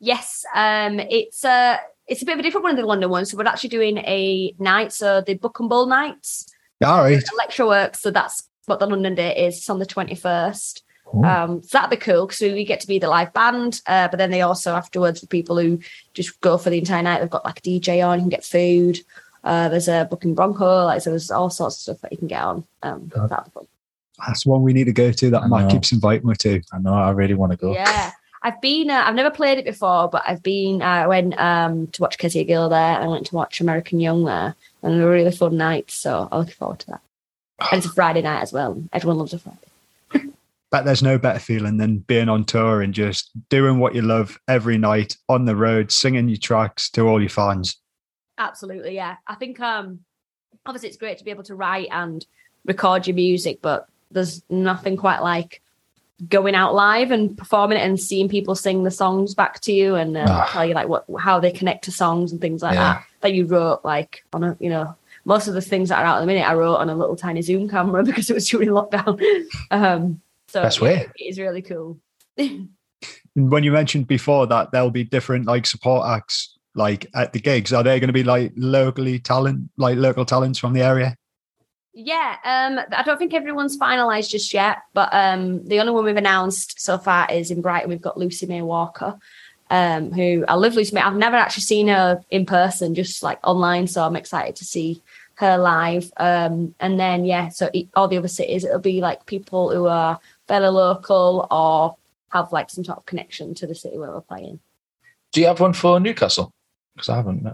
Yes, 0.00 0.44
um, 0.54 1.00
it's 1.00 1.44
a 1.44 1.80
it's 2.06 2.22
a 2.22 2.24
bit 2.24 2.34
of 2.34 2.40
a 2.40 2.42
different 2.42 2.64
one 2.64 2.76
than 2.76 2.82
the 2.82 2.88
London 2.88 3.10
one. 3.10 3.26
So 3.26 3.36
we're 3.36 3.46
actually 3.46 3.70
doing 3.70 3.98
a 3.98 4.54
night, 4.58 4.92
so 4.92 5.20
the 5.20 5.34
Book 5.34 5.60
and 5.60 5.68
Bull 5.68 5.86
nights, 5.86 6.46
All 6.84 7.02
right. 7.02 7.22
lecture 7.36 7.66
works. 7.66 8.00
So 8.00 8.10
that's 8.10 8.48
what 8.66 8.78
the 8.78 8.86
London 8.86 9.14
date 9.14 9.36
is. 9.36 9.56
It's 9.58 9.70
on 9.70 9.78
the 9.78 9.86
twenty 9.86 10.14
first. 10.14 10.84
Ooh. 11.14 11.24
Um, 11.24 11.62
so 11.62 11.78
that'd 11.78 11.90
be 11.90 11.96
cool 11.96 12.26
because 12.26 12.40
we 12.40 12.64
get 12.64 12.80
to 12.80 12.86
be 12.86 12.98
the 12.98 13.08
live 13.08 13.32
band. 13.32 13.80
Uh, 13.86 14.08
but 14.08 14.18
then 14.18 14.30
they 14.30 14.42
also 14.42 14.74
afterwards 14.74 15.20
for 15.20 15.26
people 15.26 15.58
who 15.58 15.80
just 16.14 16.40
go 16.40 16.58
for 16.58 16.70
the 16.70 16.78
entire 16.78 17.02
night, 17.02 17.20
they've 17.20 17.30
got 17.30 17.44
like 17.44 17.58
a 17.58 17.62
DJ 17.62 18.06
on, 18.06 18.18
you 18.18 18.22
can 18.24 18.28
get 18.28 18.44
food. 18.44 19.00
Uh, 19.44 19.68
there's 19.70 19.88
a 19.88 20.06
booking 20.10 20.34
Bronco, 20.34 20.84
like 20.84 21.00
so 21.00 21.10
there's 21.10 21.30
all 21.30 21.48
sorts 21.48 21.76
of 21.76 21.80
stuff 21.80 22.00
that 22.02 22.12
you 22.12 22.18
can 22.18 22.28
get 22.28 22.42
on. 22.42 22.64
Um, 22.82 23.10
that'd 23.14 23.44
be 23.46 23.50
fun. 23.52 23.66
That's 24.26 24.44
one 24.44 24.62
we 24.62 24.72
need 24.72 24.84
to 24.84 24.92
go 24.92 25.12
to 25.12 25.30
that 25.30 25.42
I 25.42 25.46
Matt 25.46 25.62
know. 25.62 25.68
keeps 25.70 25.92
inviting 25.92 26.28
me 26.28 26.34
to. 26.40 26.60
I 26.72 26.78
know, 26.78 26.92
I 26.92 27.10
really 27.10 27.34
want 27.34 27.52
to 27.52 27.56
go. 27.56 27.72
Yeah. 27.72 28.10
I've 28.48 28.62
been, 28.62 28.88
uh, 28.88 29.02
I've 29.04 29.14
never 29.14 29.30
played 29.30 29.58
it 29.58 29.66
before, 29.66 30.08
but 30.08 30.22
I've 30.26 30.42
been, 30.42 30.80
uh, 30.80 30.86
I 30.86 31.06
went 31.06 31.38
um, 31.38 31.88
to 31.88 32.00
watch 32.00 32.16
Kezia 32.16 32.44
Gill 32.44 32.70
there. 32.70 32.94
And 32.94 33.04
I 33.04 33.06
went 33.08 33.26
to 33.26 33.34
watch 33.34 33.60
American 33.60 34.00
Young 34.00 34.24
there, 34.24 34.54
and 34.82 34.98
they 34.98 35.04
were 35.04 35.10
really 35.10 35.30
fun 35.32 35.58
nights. 35.58 35.94
So 35.94 36.28
I'm 36.32 36.38
looking 36.38 36.54
forward 36.54 36.78
to 36.80 36.86
that. 36.86 37.00
And 37.70 37.78
it's 37.78 37.86
a 37.86 37.94
Friday 37.94 38.22
night 38.22 38.40
as 38.40 38.50
well. 38.50 38.82
Everyone 38.90 39.18
loves 39.18 39.34
a 39.34 39.38
Friday. 39.38 40.32
but 40.70 40.86
there's 40.86 41.02
no 41.02 41.18
better 41.18 41.38
feeling 41.38 41.76
than 41.76 41.98
being 41.98 42.30
on 42.30 42.44
tour 42.44 42.80
and 42.80 42.94
just 42.94 43.30
doing 43.50 43.80
what 43.80 43.94
you 43.94 44.00
love 44.00 44.38
every 44.48 44.78
night 44.78 45.14
on 45.28 45.44
the 45.44 45.54
road, 45.54 45.92
singing 45.92 46.30
your 46.30 46.38
tracks 46.38 46.88
to 46.92 47.06
all 47.06 47.20
your 47.20 47.28
fans. 47.28 47.76
Absolutely, 48.38 48.94
yeah. 48.94 49.16
I 49.26 49.34
think 49.34 49.60
um 49.60 50.00
obviously 50.64 50.88
it's 50.88 50.96
great 50.96 51.18
to 51.18 51.24
be 51.24 51.30
able 51.30 51.42
to 51.42 51.54
write 51.54 51.88
and 51.90 52.24
record 52.64 53.06
your 53.06 53.16
music, 53.16 53.58
but 53.60 53.88
there's 54.10 54.42
nothing 54.48 54.96
quite 54.96 55.20
like 55.20 55.60
going 56.28 56.54
out 56.56 56.74
live 56.74 57.10
and 57.12 57.36
performing 57.38 57.78
it 57.78 57.82
and 57.82 58.00
seeing 58.00 58.28
people 58.28 58.54
sing 58.56 58.82
the 58.82 58.90
songs 58.90 59.34
back 59.34 59.60
to 59.60 59.72
you 59.72 59.94
and 59.94 60.16
uh, 60.16 60.24
Ah. 60.28 60.48
tell 60.50 60.64
you 60.64 60.74
like 60.74 60.88
what 60.88 61.04
how 61.20 61.38
they 61.38 61.52
connect 61.52 61.84
to 61.84 61.92
songs 61.92 62.32
and 62.32 62.40
things 62.40 62.60
like 62.62 62.74
Yeah. 62.74 62.94
that 62.94 63.04
that 63.20 63.34
you 63.34 63.46
wrote 63.46 63.84
like 63.84 64.24
on 64.32 64.42
a 64.42 64.56
you 64.58 64.68
know 64.68 64.96
most 65.24 65.46
of 65.46 65.54
the 65.54 65.60
things 65.60 65.90
that 65.90 65.98
are 66.00 66.04
out 66.04 66.16
at 66.16 66.20
the 66.20 66.26
minute 66.26 66.48
I 66.48 66.54
wrote 66.54 66.76
on 66.76 66.88
a 66.90 66.94
little 66.96 67.14
tiny 67.14 67.42
Zoom 67.42 67.68
camera 67.68 68.02
because 68.08 68.28
it 68.30 68.34
was 68.34 68.48
during 68.48 68.70
lockdown. 68.70 69.20
um, 69.70 70.20
so 70.48 70.62
Best 70.62 70.78
yeah, 70.78 70.84
way. 70.84 71.06
it 71.16 71.24
is 71.30 71.38
really 71.38 71.62
cool. 71.62 71.98
And 72.38 72.68
when 73.36 73.62
you 73.62 73.70
mentioned 73.72 74.06
before 74.08 74.46
that 74.48 74.72
there'll 74.72 74.90
be 74.90 75.04
different 75.04 75.46
like 75.46 75.66
support 75.66 76.06
acts 76.08 76.56
like 76.74 77.06
at 77.14 77.32
the 77.32 77.40
gigs, 77.40 77.72
are 77.72 77.82
they 77.82 77.98
going 78.00 78.08
to 78.08 78.12
be 78.12 78.22
like 78.24 78.52
locally 78.56 79.18
talent, 79.18 79.68
like 79.76 79.96
local 79.98 80.24
talents 80.24 80.58
from 80.58 80.72
the 80.72 80.82
area? 80.82 81.16
Yeah, 82.00 82.36
um, 82.44 82.78
I 82.96 83.02
don't 83.02 83.18
think 83.18 83.34
everyone's 83.34 83.76
finalised 83.76 84.30
just 84.30 84.54
yet, 84.54 84.84
but 84.94 85.08
um, 85.12 85.66
the 85.66 85.80
only 85.80 85.90
one 85.92 86.04
we've 86.04 86.16
announced 86.16 86.80
so 86.80 86.96
far 86.96 87.26
is 87.28 87.50
in 87.50 87.60
Brighton. 87.60 87.90
We've 87.90 88.00
got 88.00 88.16
Lucy 88.16 88.46
May 88.46 88.62
Walker, 88.62 89.18
um, 89.68 90.12
who 90.12 90.44
I 90.46 90.54
love 90.54 90.76
Lucy 90.76 90.94
May. 90.94 91.00
I've 91.00 91.16
never 91.16 91.34
actually 91.34 91.64
seen 91.64 91.88
her 91.88 92.22
in 92.30 92.46
person, 92.46 92.94
just 92.94 93.24
like 93.24 93.40
online, 93.42 93.88
so 93.88 94.04
I'm 94.04 94.14
excited 94.14 94.54
to 94.54 94.64
see 94.64 95.02
her 95.38 95.58
live. 95.58 96.12
Um, 96.18 96.72
and 96.78 97.00
then 97.00 97.24
yeah, 97.24 97.48
so 97.48 97.68
all 97.96 98.06
the 98.06 98.18
other 98.18 98.28
cities, 98.28 98.62
it'll 98.62 98.78
be 98.78 99.00
like 99.00 99.26
people 99.26 99.72
who 99.72 99.88
are 99.88 100.20
fairly 100.46 100.68
local 100.68 101.48
or 101.50 101.96
have 102.28 102.52
like 102.52 102.70
some 102.70 102.84
sort 102.84 102.98
of 102.98 103.06
connection 103.06 103.54
to 103.54 103.66
the 103.66 103.74
city 103.74 103.98
where 103.98 104.12
we're 104.12 104.20
playing. 104.20 104.60
Do 105.32 105.40
you 105.40 105.48
have 105.48 105.58
one 105.58 105.72
for 105.72 105.98
Newcastle? 105.98 106.52
Because 106.94 107.08
I 107.08 107.16
haven't. 107.16 107.44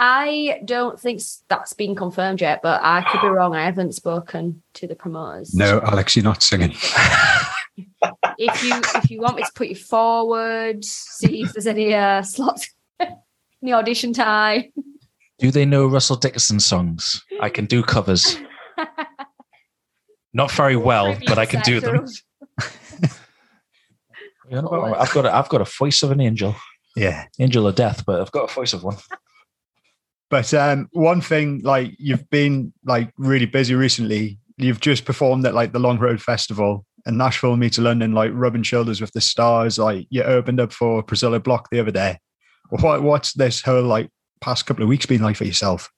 I 0.00 0.60
don't 0.64 0.98
think 0.98 1.20
that's 1.48 1.72
been 1.72 1.96
confirmed 1.96 2.40
yet, 2.40 2.60
but 2.62 2.80
I 2.84 3.02
could 3.10 3.20
be 3.20 3.26
wrong. 3.26 3.56
I 3.56 3.64
haven't 3.64 3.96
spoken 3.96 4.62
to 4.74 4.86
the 4.86 4.94
promoters. 4.94 5.54
No, 5.54 5.80
Alex, 5.80 6.14
you're 6.14 6.22
not 6.22 6.40
singing. 6.40 6.70
if 8.38 8.62
you 8.62 8.80
if 8.94 9.10
you 9.10 9.20
want 9.20 9.36
me 9.36 9.42
to 9.42 9.50
put 9.56 9.66
you 9.66 9.74
forward, 9.74 10.84
see 10.84 11.42
if 11.42 11.52
there's 11.52 11.66
any 11.66 11.94
uh, 11.94 12.22
slots 12.22 12.72
in 13.00 13.08
the 13.62 13.72
audition 13.72 14.12
time. 14.12 14.66
Do 15.40 15.50
they 15.50 15.64
know 15.64 15.86
Russell 15.88 16.16
Dickinson 16.16 16.60
songs? 16.60 17.20
I 17.40 17.48
can 17.48 17.66
do 17.66 17.82
covers. 17.82 18.38
Not 20.32 20.52
very 20.52 20.76
well, 20.76 21.16
but 21.26 21.38
I 21.38 21.46
can 21.46 21.60
do 21.62 21.80
them. 21.80 22.06
You 24.50 24.62
know, 24.62 24.94
I've 24.96 25.12
got 25.12 25.26
a, 25.26 25.34
I've 25.34 25.48
got 25.48 25.60
a 25.60 25.64
voice 25.64 26.02
of 26.02 26.10
an 26.10 26.20
angel, 26.20 26.54
Yeah. 26.96 27.24
angel 27.38 27.66
of 27.66 27.74
death, 27.74 28.04
but 28.06 28.20
I've 28.20 28.32
got 28.32 28.50
a 28.50 28.54
voice 28.54 28.72
of 28.72 28.82
one. 28.82 28.96
But 30.30 30.52
um, 30.54 30.88
one 30.92 31.20
thing, 31.20 31.60
like 31.62 31.94
you've 31.98 32.28
been 32.30 32.72
like 32.84 33.12
really 33.16 33.46
busy 33.46 33.74
recently. 33.74 34.38
You've 34.56 34.80
just 34.80 35.04
performed 35.04 35.46
at 35.46 35.54
like 35.54 35.72
the 35.72 35.78
Long 35.78 35.98
Road 35.98 36.20
Festival 36.20 36.84
and 37.06 37.16
Nashville 37.16 37.56
meets 37.56 37.78
London, 37.78 38.12
like 38.12 38.30
rubbing 38.34 38.62
shoulders 38.62 39.00
with 39.00 39.12
the 39.12 39.20
stars. 39.20 39.78
Like 39.78 40.06
you 40.10 40.22
opened 40.22 40.60
up 40.60 40.72
for 40.72 41.02
Priscilla 41.02 41.40
Block 41.40 41.70
the 41.70 41.80
other 41.80 41.90
day. 41.90 42.18
What 42.68 43.02
what's 43.02 43.32
this 43.32 43.62
whole 43.62 43.82
like 43.82 44.10
past 44.40 44.66
couple 44.66 44.82
of 44.82 44.88
weeks 44.88 45.06
been 45.06 45.22
like 45.22 45.36
for 45.36 45.44
yourself? 45.44 45.90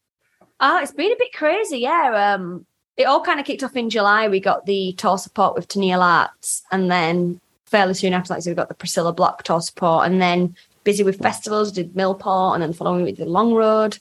Oh, 0.60 0.78
it's 0.80 0.92
been 0.92 1.12
a 1.12 1.16
bit 1.18 1.32
crazy, 1.32 1.78
yeah. 1.78 2.34
Um, 2.34 2.66
it 2.96 3.04
all 3.04 3.22
kind 3.22 3.40
of 3.40 3.46
kicked 3.46 3.64
off 3.64 3.76
in 3.76 3.90
July. 3.90 4.28
We 4.28 4.40
got 4.40 4.66
the 4.66 4.92
tour 4.92 5.18
support 5.18 5.54
with 5.54 5.68
Tennille 5.68 6.02
Arts, 6.02 6.62
and 6.70 6.90
then 6.90 7.40
fairly 7.64 7.94
soon 7.94 8.12
after 8.12 8.34
that, 8.34 8.42
so 8.42 8.50
we 8.50 8.54
got 8.54 8.68
the 8.68 8.74
Priscilla 8.74 9.12
Block 9.12 9.42
tour 9.42 9.60
support, 9.60 10.06
and 10.06 10.20
then 10.20 10.54
busy 10.84 11.02
with 11.02 11.18
festivals, 11.18 11.72
did 11.72 11.94
Millport, 11.94 12.54
and 12.54 12.62
then 12.62 12.72
following 12.72 13.04
week 13.04 13.16
did 13.16 13.26
Long 13.26 13.52
Road. 13.52 13.98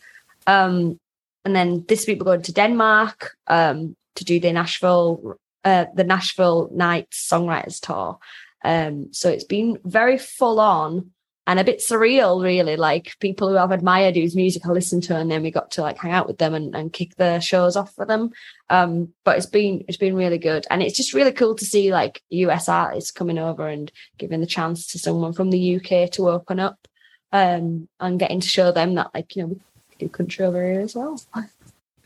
Um, 0.48 1.00
and 1.46 1.56
then 1.56 1.86
this 1.88 2.08
week 2.08 2.20
we're 2.20 2.26
going 2.26 2.42
to 2.44 2.54
Denmark 2.54 3.32
um, 3.48 3.96
to 4.16 4.26
do 4.26 4.40
the 4.40 4.52
Nashville, 4.52 5.38
uh, 5.64 5.86
the 5.94 6.04
Nashville 6.04 6.70
Nights 6.74 7.28
Songwriters 7.30 7.80
Tour. 7.80 8.20
Um, 8.64 9.14
so 9.14 9.30
it's 9.30 9.46
been 9.46 9.80
very 9.84 10.18
full 10.18 10.60
on 10.60 11.12
and 11.50 11.60
a 11.60 11.64
bit 11.64 11.80
surreal, 11.80 12.44
really. 12.44 12.76
Like 12.76 13.18
people 13.20 13.50
who 13.50 13.58
I've 13.58 13.72
admired 13.72 14.16
whose 14.16 14.36
music 14.36 14.68
I 14.68 14.70
listened 14.70 15.02
to, 15.06 15.18
and 15.18 15.32
then 15.32 15.42
we 15.42 15.50
got 15.50 15.72
to 15.72 15.82
like 15.82 15.98
hang 15.98 16.12
out 16.12 16.28
with 16.28 16.38
them 16.38 16.54
and, 16.54 16.76
and 16.76 16.94
kick 16.94 17.16
the 17.16 17.40
shows 17.40 17.76
off 17.76 17.92
for 17.96 18.06
them. 18.06 18.30
Um, 18.70 19.14
but 19.26 19.38
it's 19.38 19.48
been 19.48 19.84
it's 19.88 19.98
been 19.98 20.14
really 20.16 20.38
good, 20.38 20.68
and 20.70 20.84
it's 20.84 20.96
just 20.96 21.16
really 21.16 21.32
cool 21.32 21.56
to 21.56 21.66
see 21.66 21.92
like 21.92 22.22
US 22.30 22.70
artists 22.70 23.10
coming 23.10 23.40
over 23.40 23.68
and 23.68 23.92
giving 24.20 24.42
the 24.42 24.46
chance 24.46 24.86
to 24.92 25.00
someone 25.00 25.34
from 25.34 25.50
the 25.50 25.78
UK 25.78 26.12
to 26.12 26.30
open 26.30 26.60
up, 26.60 26.88
um, 27.32 27.88
and 28.00 28.20
getting 28.20 28.42
to 28.42 28.48
show 28.48 28.72
them 28.72 28.94
that 28.94 29.10
like 29.16 29.36
you 29.36 29.42
know 29.42 29.60
do 30.00 30.10
country 30.10 30.46
over 30.46 30.64
here 30.64 30.82
as 30.82 30.96
well. 30.96 31.22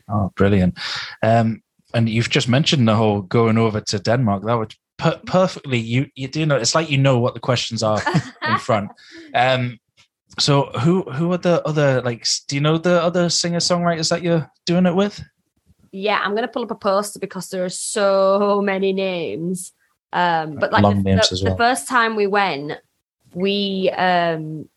Oh, 0.08 0.32
brilliant! 0.36 0.78
Um, 1.22 1.62
and 1.94 2.08
you've 2.08 2.28
just 2.28 2.48
mentioned 2.48 2.86
the 2.86 2.94
whole 2.96 3.22
going 3.22 3.56
over 3.56 3.80
to 3.80 3.98
Denmark. 3.98 4.44
That 4.44 4.54
would 4.58 4.74
per- 4.98 5.20
perfectly. 5.26 5.78
You 5.78 6.06
you 6.14 6.28
do 6.28 6.44
know 6.44 6.56
it's 6.56 6.74
like 6.74 6.90
you 6.90 6.98
know 6.98 7.18
what 7.18 7.34
the 7.34 7.40
questions 7.40 7.82
are 7.82 8.00
in 8.48 8.58
front. 8.58 8.90
Um, 9.34 9.78
so 10.38 10.64
who 10.80 11.02
who 11.02 11.32
are 11.32 11.38
the 11.38 11.62
other 11.66 12.02
like? 12.02 12.26
Do 12.48 12.56
you 12.56 12.60
know 12.60 12.76
the 12.78 13.00
other 13.02 13.28
singer 13.30 13.60
songwriters 13.60 14.10
that 14.10 14.22
you're 14.22 14.50
doing 14.66 14.86
it 14.86 14.94
with? 14.94 15.22
Yeah, 15.92 16.18
I'm 16.22 16.34
gonna 16.34 16.48
pull 16.48 16.64
up 16.64 16.70
a 16.70 16.74
poster 16.74 17.20
because 17.20 17.48
there 17.48 17.64
are 17.64 17.68
so 17.70 18.60
many 18.62 18.92
names. 18.92 19.72
Um, 20.12 20.56
but 20.56 20.72
like 20.72 20.82
Long 20.82 21.02
the, 21.02 21.14
the- 21.14 21.28
as 21.32 21.40
the 21.40 21.56
first 21.56 21.88
time 21.88 22.14
we 22.16 22.26
went, 22.26 22.72
we 23.32 23.90
um 23.96 24.68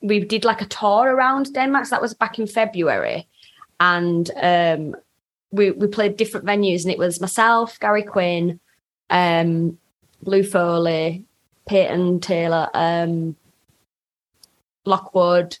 we 0.00 0.20
did 0.20 0.44
like 0.44 0.62
a 0.62 0.66
tour 0.66 1.14
around 1.14 1.52
Denmark. 1.52 1.86
So 1.86 1.90
that 1.90 2.02
was 2.02 2.14
back 2.14 2.38
in 2.38 2.46
February, 2.46 3.28
and 3.80 4.30
um 4.36 4.96
we 5.50 5.70
we 5.70 5.86
played 5.86 6.16
different 6.16 6.46
venues, 6.46 6.82
and 6.82 6.92
it 6.92 6.98
was 6.98 7.20
myself, 7.20 7.78
Gary 7.80 8.02
Quinn, 8.02 8.60
um, 9.10 9.78
Blue 10.22 10.42
Foley, 10.42 11.24
Peyton 11.68 12.20
Taylor, 12.20 12.68
um, 12.74 13.36
Lockwood, 14.84 15.58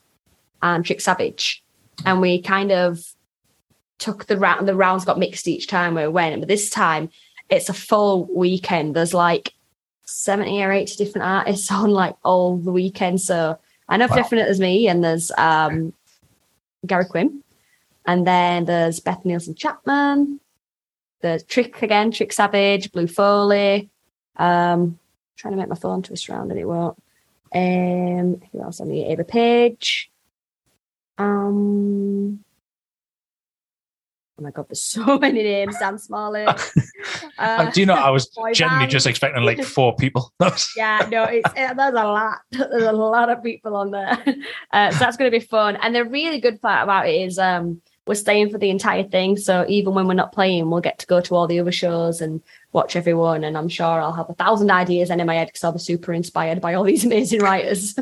and 0.62 0.84
Trick 0.84 1.00
Savage, 1.00 1.62
and 2.04 2.20
we 2.20 2.40
kind 2.42 2.72
of 2.72 3.00
took 3.98 4.26
the 4.26 4.36
round. 4.36 4.68
The 4.68 4.76
rounds 4.76 5.04
got 5.04 5.18
mixed 5.18 5.48
each 5.48 5.66
time 5.66 5.94
we 5.94 6.06
went, 6.06 6.40
but 6.40 6.48
this 6.48 6.70
time 6.70 7.10
it's 7.48 7.68
a 7.68 7.74
full 7.74 8.26
weekend. 8.34 8.94
There's 8.94 9.14
like 9.14 9.54
seventy 10.04 10.62
or 10.62 10.72
eighty 10.72 10.96
different 10.96 11.26
artists 11.26 11.70
on 11.72 11.90
like 11.90 12.16
all 12.24 12.58
the 12.58 12.72
weekend. 12.72 13.20
So 13.20 13.58
I 13.88 13.96
know 13.96 14.06
Wow. 14.08 14.16
definite 14.16 14.44
there's 14.44 14.60
me, 14.60 14.88
and 14.88 15.02
there's 15.02 15.30
um 15.38 15.92
Gary 16.86 17.06
Quinn, 17.06 17.42
and 18.06 18.26
then 18.26 18.64
there's 18.66 19.00
Beth 19.00 19.24
Nielsen 19.24 19.54
Chapman. 19.54 20.40
There's 21.20 21.42
Trick 21.42 21.82
again, 21.82 22.10
Trick 22.12 22.32
Savage, 22.32 22.92
Blue 22.92 23.06
Foley. 23.08 23.90
Um, 24.36 24.98
trying 25.36 25.52
to 25.52 25.58
make 25.58 25.68
my 25.68 25.74
phone 25.74 26.02
twist 26.02 26.28
around 26.28 26.50
and 26.50 26.60
it 26.60 26.64
won't. 26.64 26.96
Um, 27.52 28.40
who 28.52 28.62
else 28.62 28.80
on 28.80 28.88
the 28.88 29.04
Ava 29.04 29.24
Page? 29.24 30.10
Um, 31.16 32.44
oh 34.38 34.42
my 34.42 34.50
god, 34.50 34.66
there's 34.68 34.82
so 34.96 35.18
many 35.18 35.42
names. 35.42 35.76
Dan 35.78 35.98
Smalley. 35.98 36.46
Uh, 37.38 37.70
do 37.70 37.78
you 37.78 37.86
know? 37.86 37.94
I 37.94 38.10
was 38.10 38.26
boy 38.26 38.52
generally 38.52 38.82
band. 38.82 38.90
just 38.90 39.06
expecting 39.06 39.44
like 39.44 39.62
four 39.62 39.94
people. 39.94 40.32
Yeah, 40.76 41.06
no, 41.08 41.22
it's 41.24 41.46
uh, 41.46 41.72
there's 41.74 41.94
a 41.94 42.04
lot. 42.04 42.38
There's 42.50 42.82
a 42.82 42.92
lot 42.92 43.30
of 43.30 43.42
people 43.44 43.76
on 43.76 43.92
there, 43.92 44.18
uh, 44.72 44.90
so 44.90 44.98
that's 44.98 45.16
going 45.16 45.30
to 45.30 45.38
be 45.38 45.44
fun. 45.44 45.76
And 45.76 45.94
the 45.94 46.04
really 46.04 46.40
good 46.40 46.60
part 46.60 46.82
about 46.82 47.08
it 47.08 47.14
is 47.14 47.38
um, 47.38 47.80
we're 48.06 48.16
staying 48.16 48.50
for 48.50 48.58
the 48.58 48.70
entire 48.70 49.04
thing. 49.04 49.36
So 49.36 49.64
even 49.68 49.94
when 49.94 50.08
we're 50.08 50.14
not 50.14 50.32
playing, 50.32 50.68
we'll 50.68 50.80
get 50.80 50.98
to 50.98 51.06
go 51.06 51.20
to 51.20 51.34
all 51.36 51.46
the 51.46 51.60
other 51.60 51.70
shows 51.70 52.20
and 52.20 52.42
watch 52.72 52.96
everyone. 52.96 53.44
And 53.44 53.56
I'm 53.56 53.68
sure 53.68 53.86
I'll 53.86 54.12
have 54.12 54.30
a 54.30 54.34
thousand 54.34 54.72
ideas 54.72 55.10
in 55.10 55.24
my 55.24 55.36
head 55.36 55.46
because 55.46 55.62
I'll 55.62 55.72
be 55.72 55.78
super 55.78 56.12
inspired 56.12 56.60
by 56.60 56.74
all 56.74 56.84
these 56.84 57.04
amazing 57.04 57.40
writers. 57.40 57.96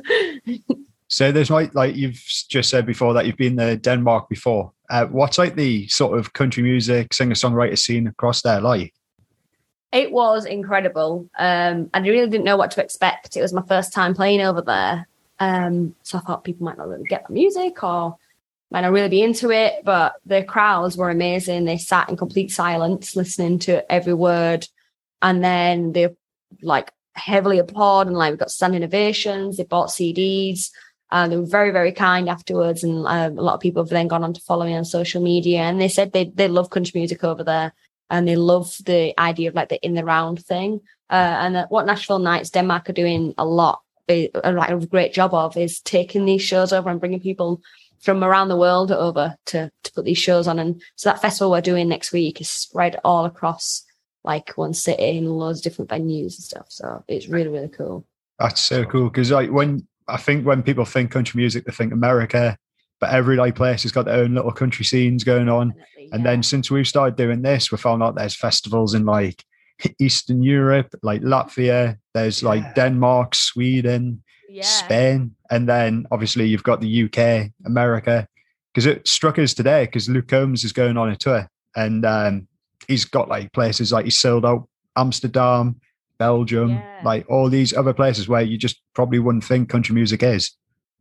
So 1.09 1.31
there's 1.31 1.51
like 1.51 1.75
like 1.75 1.94
you've 1.94 2.23
just 2.48 2.71
said 2.71 2.87
before 2.87 3.15
that 3.15 3.27
you've 3.27 3.37
been 3.37 3.56
to 3.58 3.77
Denmark 3.77 4.29
before. 4.29 4.73
Uh, 4.91 5.07
what's 5.07 5.39
like 5.39 5.55
the 5.55 5.87
sort 5.89 6.19
of 6.19 6.33
country 6.33 6.63
music 6.63 7.13
singer 7.13 7.35
songwriter 7.35 7.79
scene 7.79 8.07
across 8.07 8.43
there 8.43 8.61
like? 8.61 8.93
it 9.97 10.13
was 10.13 10.45
incredible. 10.45 11.29
Um, 11.39 11.91
I 11.95 12.01
really 12.01 12.29
didn't 12.29 12.45
know 12.45 12.57
what 12.57 12.71
to 12.73 12.83
expect. 12.83 13.37
It 13.37 13.43
was 13.43 13.53
my 13.53 13.63
first 13.63 13.93
time 13.93 14.15
playing 14.15 14.43
over 14.43 14.61
there. 14.61 15.09
Um, 15.39 15.95
so 16.03 16.19
I 16.19 16.21
thought 16.21 16.45
people 16.45 16.65
might 16.65 16.77
not 16.77 16.89
really 16.89 17.05
get 17.05 17.27
the 17.27 17.33
music 17.33 17.83
or 17.83 18.17
might 18.71 18.83
not 18.83 18.93
really 18.93 19.09
be 19.09 19.23
into 19.23 19.51
it. 19.51 19.85
But 19.85 20.17
the 20.27 20.43
crowds 20.43 20.97
were 20.97 21.11
amazing. 21.11 21.65
They 21.65 21.79
sat 21.79 22.09
in 22.09 22.17
complete 22.17 22.51
silence, 22.51 23.17
listening 23.17 23.59
to 23.61 23.91
every 23.91 24.15
word. 24.15 24.69
And 25.23 25.43
then 25.43 25.93
they 25.93 26.15
like 26.63 26.93
heavily 27.15 27.59
applaud 27.59 28.07
and 28.07 28.17
like 28.17 28.33
we 28.33 28.37
got 28.37 28.51
standing 28.51 28.85
ovations. 28.85 29.57
They 29.57 29.65
bought 29.65 29.89
CDs. 29.89 30.71
Uh, 31.11 31.29
they 31.29 31.37
were 31.37 31.46
very, 31.46 31.71
very 31.71 31.92
kind 31.92 32.29
afterwards. 32.29 32.83
And 32.85 33.07
um, 33.07 33.38
a 33.38 33.42
lot 33.42 33.54
of 33.54 33.61
people 33.61 33.83
have 33.83 33.90
then 33.90 34.09
gone 34.09 34.25
on 34.25 34.35
to 34.35 34.40
follow 34.40 34.67
me 34.67 34.75
on 34.75 34.85
social 34.85 35.23
media. 35.23 35.61
And 35.61 35.81
they 35.81 35.88
said 35.88 36.13
they, 36.13 36.25
they 36.25 36.48
love 36.48 36.71
country 36.71 37.00
music 37.00 37.23
over 37.25 37.44
there. 37.44 37.73
and 38.11 38.27
they 38.27 38.37
love 38.37 38.77
the 38.85 39.19
idea 39.21 39.48
of 39.48 39.54
like 39.54 39.69
the 39.69 39.85
in 39.85 39.94
the 39.94 40.04
round 40.04 40.44
thing. 40.44 40.81
Uh, 41.11 41.37
and 41.40 41.57
uh, 41.57 41.67
what 41.69 41.87
Nashville 41.87 42.19
Nights 42.19 42.50
Denmark 42.50 42.88
are 42.90 42.94
doing 42.94 43.35
a 43.38 43.44
lot, 43.44 43.83
a, 44.09 44.31
a, 44.42 44.52
like 44.52 44.71
a 44.71 44.87
great 44.87 45.13
job 45.13 45.35
of, 45.35 45.57
is 45.57 45.81
taking 45.81 46.25
these 46.25 46.42
shows 46.42 46.73
over 46.73 46.90
and 46.90 47.00
bringing 47.00 47.21
people 47.21 47.61
from 48.00 48.23
around 48.23 48.48
the 48.48 48.57
world 48.57 48.92
over 48.92 49.37
to 49.46 49.71
to 49.83 49.92
put 49.92 50.04
these 50.04 50.19
shows 50.19 50.46
on. 50.46 50.59
And 50.59 50.83
so 50.96 51.11
that 51.11 51.23
festival 51.23 51.50
we're 51.50 51.61
doing 51.61 51.88
next 51.88 52.13
week 52.13 52.40
is 52.40 52.48
spread 52.48 52.98
all 53.04 53.25
across 53.25 53.85
like 54.25 54.52
one 54.57 54.75
city 54.75 55.19
in 55.19 55.27
loads 55.27 55.61
of 55.61 55.65
different 55.65 55.90
venues 55.90 56.37
and 56.37 56.44
stuff. 56.44 56.67
So 56.69 57.04
it's 57.09 57.29
really 57.29 57.48
really 57.48 57.69
cool. 57.69 58.04
That's 58.38 58.61
so 58.61 58.85
cool 58.85 59.09
because 59.09 59.31
like 59.31 59.50
when 59.50 59.87
I 60.09 60.17
think 60.17 60.46
when 60.46 60.63
people 60.63 60.85
think 60.85 61.11
country 61.11 61.38
music, 61.38 61.65
they 61.65 61.73
think 61.73 61.92
America, 61.92 62.57
but 63.00 63.11
every 63.11 63.37
like 63.37 63.54
place 63.57 63.83
has 63.83 63.92
got 63.92 64.04
their 64.04 64.21
own 64.23 64.35
little 64.35 64.52
country 64.52 64.85
scenes 64.85 65.25
going 65.25 65.48
on. 65.48 65.69
Definitely, 65.71 66.11
And 66.13 66.25
then 66.25 66.42
since 66.42 66.71
we've 66.71 66.87
started 66.87 67.17
doing 67.17 67.42
this, 67.42 67.71
we 67.73 67.79
found 67.79 68.02
out 68.02 68.15
there's 68.15 68.37
festivals 68.37 68.94
in 68.94 69.04
like 69.04 69.42
Eastern 69.98 70.42
Europe, 70.42 70.94
like 71.02 71.23
Latvia. 71.23 71.98
There's 72.15 72.42
Yeah. 72.42 72.48
like 72.50 72.75
Denmark, 72.75 73.35
Sweden, 73.35 74.23
yeah. 74.48 74.63
Spain, 74.63 75.35
and 75.50 75.69
then 75.69 76.07
obviously 76.11 76.46
you've 76.46 76.63
got 76.63 76.81
the 76.81 77.02
UK, 77.04 77.52
America. 77.65 78.27
Because 78.73 78.87
it 78.87 79.09
struck 79.09 79.38
us 79.38 79.54
today 79.54 79.87
because 79.87 80.09
Luke 80.09 80.29
Combs 80.29 80.63
is 80.63 80.73
going 80.73 80.96
on 80.98 81.09
a 81.09 81.17
tour, 81.17 81.48
and 81.75 82.04
um, 82.04 82.46
he's 82.87 83.04
got 83.07 83.29
like 83.29 83.52
places 83.52 83.90
like 83.90 84.04
he's 84.04 84.19
sold 84.21 84.44
out 84.44 84.69
Amsterdam, 84.96 85.81
Belgium, 86.19 86.71
Yeah. 86.71 87.00
like 87.04 87.29
all 87.31 87.48
these 87.48 87.73
other 87.75 87.92
places 87.92 88.29
where 88.29 88.42
you 88.42 88.56
just 88.58 88.81
probably 88.94 89.19
wouldn't 89.19 89.44
think 89.44 89.69
country 89.69 89.94
music 89.94 90.23
is. 90.23 90.52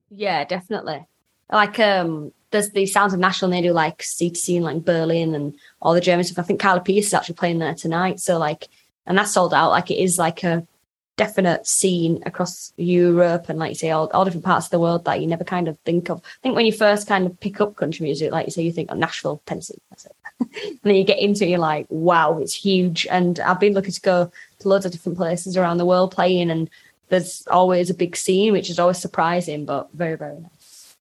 Yeah, 0.10 0.44
definitely. 0.46 1.06
Like 1.52 1.80
um 1.80 2.32
there's 2.52 2.72
the 2.72 2.86
Sounds 2.86 3.14
of 3.14 3.20
Nashville 3.20 3.48
and 3.52 3.54
they 3.54 3.68
do 3.68 3.74
like 3.74 4.00
C2C 4.00 4.56
in 4.58 4.64
like 4.64 4.86
Berlin 4.86 5.36
and 5.36 5.56
all 5.82 5.94
the 5.94 6.02
German 6.02 6.24
stuff. 6.24 6.40
I 6.44 6.48
think 6.48 6.60
Carly 6.60 6.82
Pearce 6.82 7.08
is 7.08 7.14
actually 7.14 7.36
playing 7.36 7.60
there 7.60 7.76
tonight. 7.76 8.20
So 8.20 8.38
like 8.38 8.68
and 9.06 9.18
that's 9.18 9.32
sold 9.34 9.54
out. 9.54 9.72
Like 9.72 9.92
it 9.92 10.02
is 10.02 10.18
like 10.18 10.44
a 10.44 10.66
definite 11.18 11.66
scene 11.66 12.22
across 12.26 12.74
Europe 12.76 13.48
and 13.48 13.58
like 13.58 13.70
you 13.70 13.76
say 13.76 13.90
all, 13.92 14.10
all 14.14 14.26
different 14.26 14.44
parts 14.44 14.66
of 14.68 14.72
the 14.72 14.80
world 14.80 15.06
that 15.06 15.22
you 15.22 15.28
never 15.28 15.44
kind 15.46 15.68
of 15.68 15.78
think 15.80 16.10
of. 16.10 16.18
I 16.20 16.40
think 16.44 16.56
when 16.56 16.66
you 16.66 16.74
first 16.74 17.08
kind 17.08 17.26
of 17.26 17.40
pick 17.40 17.62
up 17.62 17.76
country 17.78 18.04
music, 18.04 18.32
like 18.32 18.48
you 18.48 18.52
say, 18.52 18.64
you 18.64 18.72
think 18.72 18.92
of 18.92 18.98
Nashville, 18.98 19.42
Tennessee. 19.46 19.80
That's 19.90 20.06
it. 20.08 20.16
and 20.40 20.80
then 20.84 20.96
you 20.96 21.06
get 21.06 21.20
into 21.20 21.46
it, 21.46 21.50
you're 21.50 21.60
like, 21.60 21.86
wow, 21.90 22.40
it's 22.40 22.54
huge. 22.54 23.08
And 23.10 23.40
I've 23.40 23.60
been 23.62 23.74
looking 23.74 23.94
to 23.94 24.02
go 24.02 24.32
loads 24.66 24.86
of 24.86 24.92
different 24.92 25.18
places 25.18 25.58
around 25.58 25.78
the 25.78 25.86
world 25.86 26.12
playing 26.12 26.50
and 26.52 26.70
there's 27.10 27.46
always 27.52 27.90
a 27.90 27.94
big 27.94 28.16
scene, 28.16 28.52
which 28.54 28.70
is 28.70 28.80
always 28.80 28.98
surprising, 28.98 29.66
but 29.66 29.90
very, 29.94 30.16
very 30.18 30.40
nice. 30.40 30.96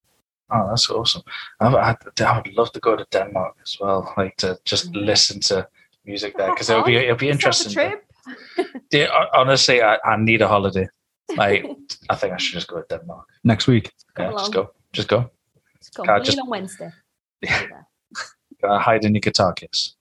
Oh, 0.50 0.66
that's 0.68 0.90
awesome. 0.90 1.22
I, 1.60 1.66
I, 1.68 1.96
I 2.24 2.36
would 2.36 2.54
love 2.56 2.70
to 2.72 2.80
go 2.80 2.94
to 2.96 3.06
Denmark 3.10 3.56
as 3.62 3.78
well, 3.80 4.12
like 4.16 4.36
to 4.36 4.58
just 4.64 4.94
Yeah. 4.94 5.00
listen 5.06 5.40
to 5.40 5.66
music 6.04 6.36
there 6.36 6.50
because 6.54 6.68
it'll 6.70 6.84
be 6.84 6.96
it'll 6.96 7.16
be 7.16 7.28
It's 7.28 7.34
a 7.34 7.38
interesting. 7.38 7.72
trip. 7.72 8.04
Yeah, 8.92 9.08
honestly, 9.34 9.82
I, 9.82 9.98
I 10.04 10.16
need 10.16 10.42
a 10.42 10.48
holiday. 10.48 10.86
Like, 11.36 11.64
I 12.10 12.14
think 12.16 12.32
I 12.32 12.36
should 12.36 12.54
just 12.54 12.68
go 12.68 12.80
to 12.80 12.86
Denmark. 12.98 13.26
Next 13.42 13.66
week. 13.66 13.92
Yeah, 14.18 14.26
Come 14.30 14.38
just 14.38 14.52
go, 14.52 14.70
just 14.92 15.08
go. 15.08 15.30
It's 15.76 15.90
called 15.90 16.08
God, 16.08 16.24
just- 16.24 16.38
on 16.38 16.48
Wednesday. 16.48 16.90
Yeah. 17.42 17.66
Hide 18.62 19.04
in 19.04 19.14
your 19.14 19.20
guitar 19.20 19.52
case. 19.52 19.94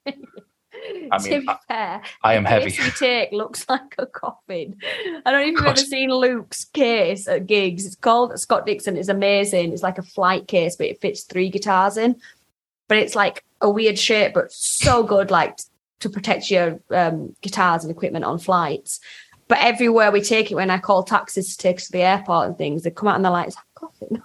I 1.10 1.18
to 1.18 1.30
mean, 1.30 1.40
be 1.42 1.48
I- 1.48 1.58
fair, 1.68 2.02
I 2.22 2.34
am 2.34 2.44
heavy. 2.44 2.70
take 2.70 3.32
looks 3.32 3.66
like 3.68 3.94
a 3.98 4.06
coffin. 4.06 4.76
I 5.24 5.30
don't 5.30 5.40
know 5.40 5.40
if 5.40 5.46
you've 5.52 5.64
ever 5.66 5.76
seen 5.76 6.10
Luke's 6.10 6.64
case 6.66 7.26
at 7.28 7.46
gigs. 7.46 7.86
It's 7.86 7.96
called 7.96 8.38
Scott 8.38 8.66
Dixon. 8.66 8.96
It's 8.96 9.08
amazing. 9.08 9.72
It's 9.72 9.82
like 9.82 9.98
a 9.98 10.02
flight 10.02 10.46
case, 10.48 10.76
but 10.76 10.86
it 10.86 11.00
fits 11.00 11.22
three 11.22 11.48
guitars 11.50 11.96
in. 11.96 12.16
But 12.88 12.98
it's 12.98 13.14
like 13.14 13.44
a 13.60 13.70
weird 13.70 13.98
shape, 13.98 14.34
but 14.34 14.52
so 14.52 15.02
good, 15.14 15.30
like 15.30 15.58
to 16.00 16.10
protect 16.10 16.50
your 16.50 16.80
um, 16.90 17.34
guitars 17.40 17.82
and 17.84 17.90
equipment 17.90 18.24
on 18.24 18.38
flights. 18.38 19.00
But 19.48 19.58
everywhere 19.60 20.10
we 20.10 20.20
take 20.22 20.50
it, 20.50 20.54
when 20.54 20.70
I 20.70 20.78
call 20.78 21.02
taxis 21.02 21.56
to 21.56 21.62
take 21.62 21.76
us 21.76 21.86
to 21.86 21.92
the 21.92 22.02
airport 22.02 22.46
and 22.46 22.58
things, 22.58 22.82
they 22.82 22.90
come 22.90 23.08
out 23.08 23.16
and 23.16 23.24
they're 23.24 23.32
like, 23.32 23.48
"It's 23.48 23.56
a 23.56 23.78
coffin." 23.78 24.22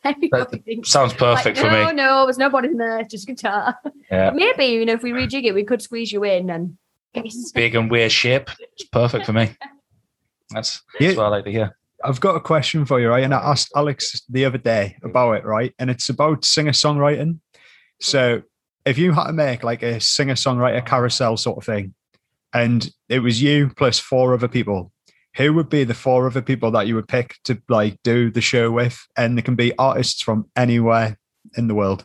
Everybody 0.04 0.80
Sounds 0.84 1.12
perfect 1.12 1.56
like, 1.58 1.66
for 1.66 1.70
no, 1.70 1.86
me. 1.88 1.92
no, 1.92 2.24
there's 2.26 2.38
nobody 2.38 2.68
in 2.68 2.76
there, 2.78 3.02
just 3.04 3.26
guitar. 3.26 3.76
Yeah, 4.10 4.30
Maybe, 4.34 4.64
you 4.66 4.84
know, 4.86 4.94
if 4.94 5.02
we 5.02 5.12
rejig 5.12 5.44
it, 5.44 5.52
we 5.54 5.64
could 5.64 5.82
squeeze 5.82 6.10
you 6.12 6.24
in 6.24 6.48
and 6.50 6.78
get 7.14 7.26
you 7.26 7.30
some 7.30 7.50
big 7.54 7.74
and 7.74 7.90
weird 7.90 8.10
shape. 8.12 8.48
It's 8.60 8.84
perfect 8.84 9.26
for 9.26 9.32
me. 9.32 9.50
That's, 10.50 10.82
that's 10.98 11.12
Yeah. 11.12 11.16
what 11.16 11.26
I 11.26 11.28
like 11.28 11.44
to 11.44 11.52
hear. 11.52 11.76
I've 12.02 12.18
got 12.20 12.34
a 12.34 12.40
question 12.40 12.84
for 12.84 12.98
you, 12.98 13.08
right? 13.08 13.22
And 13.22 13.32
I 13.34 13.38
asked 13.38 13.70
Alex 13.76 14.22
the 14.28 14.44
other 14.46 14.58
day 14.58 14.96
about 15.04 15.32
it, 15.34 15.44
right? 15.44 15.72
And 15.78 15.88
it's 15.90 16.08
about 16.08 16.44
singer 16.44 16.72
songwriting. 16.72 17.38
So 18.00 18.42
if 18.84 18.98
you 18.98 19.12
had 19.12 19.26
to 19.28 19.32
make 19.32 19.62
like 19.62 19.82
a 19.84 20.00
singer 20.00 20.34
songwriter 20.34 20.84
carousel 20.84 21.36
sort 21.36 21.58
of 21.58 21.64
thing, 21.64 21.94
and 22.52 22.90
it 23.08 23.20
was 23.20 23.40
you 23.40 23.70
plus 23.76 24.00
four 24.00 24.34
other 24.34 24.48
people, 24.48 24.90
who 25.36 25.52
would 25.54 25.68
be 25.68 25.84
the 25.84 25.94
four 25.94 26.26
other 26.26 26.42
people 26.42 26.70
that 26.72 26.86
you 26.86 26.94
would 26.94 27.08
pick 27.08 27.36
to 27.44 27.60
like 27.68 27.98
do 28.02 28.30
the 28.30 28.40
show 28.40 28.70
with? 28.70 28.98
And 29.16 29.36
they 29.36 29.42
can 29.42 29.54
be 29.54 29.76
artists 29.78 30.22
from 30.22 30.50
anywhere 30.56 31.18
in 31.56 31.68
the 31.68 31.74
world. 31.74 32.04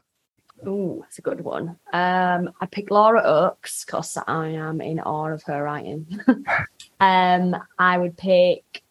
Oh, 0.65 0.99
that's 1.01 1.19
a 1.19 1.21
good 1.21 1.41
one. 1.41 1.77
Um, 1.93 2.51
I 2.61 2.65
picked 2.71 2.91
Laura 2.91 3.21
Oakes 3.23 3.85
because 3.85 4.17
I 4.27 4.47
am 4.47 4.81
in 4.81 4.99
awe 4.99 5.31
of 5.31 5.43
her 5.43 5.63
writing. 5.63 6.19
um, 6.99 7.55
I 7.77 7.97
would 7.97 8.17
pick. 8.17 8.81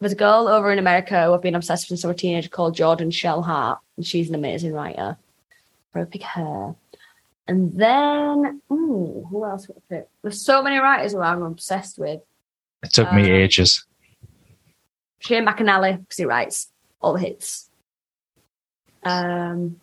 There's 0.00 0.12
a 0.12 0.16
girl 0.16 0.48
over 0.48 0.72
in 0.72 0.78
America 0.78 1.24
who 1.24 1.34
I've 1.34 1.42
been 1.42 1.54
obsessed 1.54 1.84
with 1.84 1.98
since 1.98 2.04
I 2.04 2.08
was 2.08 2.14
a 2.14 2.18
teenager 2.18 2.48
called 2.48 2.74
Jordan 2.74 3.10
Shellhart, 3.10 3.78
and 3.96 4.06
she's 4.06 4.30
an 4.30 4.34
amazing 4.34 4.72
writer. 4.72 5.18
I 5.94 5.98
would 5.98 6.10
pick 6.10 6.22
her. 6.22 6.74
And 7.46 7.76
then, 7.76 8.62
ooh, 8.72 9.26
who 9.28 9.44
else 9.44 9.68
would 9.68 9.76
I 9.76 9.94
pick? 9.94 10.08
There's 10.22 10.40
so 10.40 10.62
many 10.62 10.78
writers 10.78 11.12
who 11.12 11.20
I'm 11.20 11.42
obsessed 11.42 11.98
with. 11.98 12.20
It 12.82 12.92
took 12.92 13.12
me 13.12 13.22
Uh, 13.30 13.34
ages. 13.34 13.84
Shane 15.20 15.44
McAnally 15.46 15.98
because 16.00 16.16
he 16.16 16.24
writes 16.24 16.68
all 17.02 17.12
the 17.12 17.20
hits. 17.20 17.68
Um, 19.04 19.80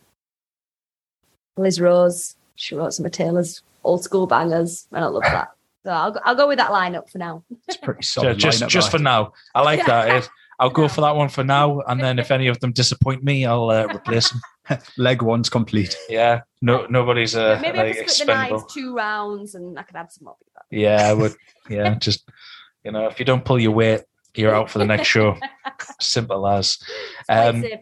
Liz 1.58 1.80
Rose, 1.82 2.36
she 2.56 2.76
wrote 2.76 2.94
some 2.94 3.06
of 3.06 3.12
Taylor's 3.12 3.62
old 3.84 4.04
school 4.04 4.28
bangers, 4.28 4.88
and 4.92 5.04
I 5.04 5.08
love 5.08 5.24
that. 5.24 5.50
So 5.86 5.94
I'll 5.94 6.12
go, 6.12 6.20
I'll 6.26 6.36
go 6.36 6.50
with 6.50 6.58
that 6.58 6.72
lineup 6.72 7.10
for 7.10 7.18
now. 7.18 7.44
It's 7.66 7.78
pretty 7.78 8.02
So 8.04 8.22
solid. 8.24 8.38
just 8.40 8.62
lineup, 8.62 8.68
just 8.68 8.92
that. 8.92 8.98
for 8.98 9.02
now. 9.02 9.32
I 9.56 9.62
like 9.62 9.86
that. 9.86 10.10
Ed. 10.10 10.28
I'll 10.60 10.70
go 10.70 10.90
for 10.90 11.00
that 11.00 11.16
one 11.16 11.30
for 11.30 11.46
now, 11.46 11.80
and 11.88 12.02
then 12.02 12.20
if 12.20 12.30
any 12.30 12.48
of 12.48 12.60
them 12.60 12.74
disappoint 12.74 13.24
me, 13.24 13.46
I'll 13.46 13.70
uh, 13.70 13.86
replace 13.96 14.30
them. 14.68 14.80
leg 14.98 15.22
one's 15.22 15.50
complete. 15.50 15.96
Yeah, 16.10 16.42
no, 16.62 16.88
nobody's 16.88 17.38
uh, 17.38 17.58
Maybe 17.62 17.80
I 17.80 17.84
like 17.84 17.96
could 18.00 18.10
split 18.10 18.28
the 18.28 18.34
expendable. 18.34 18.60
night 18.60 18.70
two 18.70 18.96
rounds, 18.96 19.56
and 19.56 19.80
I 19.80 19.84
could 19.84 19.96
add 19.96 20.12
some 20.12 20.26
more. 20.26 20.36
people. 20.40 20.62
Yeah, 20.72 21.08
I 21.10 21.14
would. 21.14 21.36
Yeah, 21.70 21.96
just 21.96 22.28
you 22.84 22.92
know, 22.92 23.08
if 23.08 23.20
you 23.20 23.26
don't 23.26 23.46
pull 23.46 23.60
your 23.60 23.72
weight, 23.72 24.02
you're 24.36 24.54
out 24.54 24.70
for 24.70 24.80
the 24.80 24.86
next 24.86 25.08
show. 25.08 25.38
Simple 26.02 26.48
as. 26.48 26.78
Um. 27.30 27.64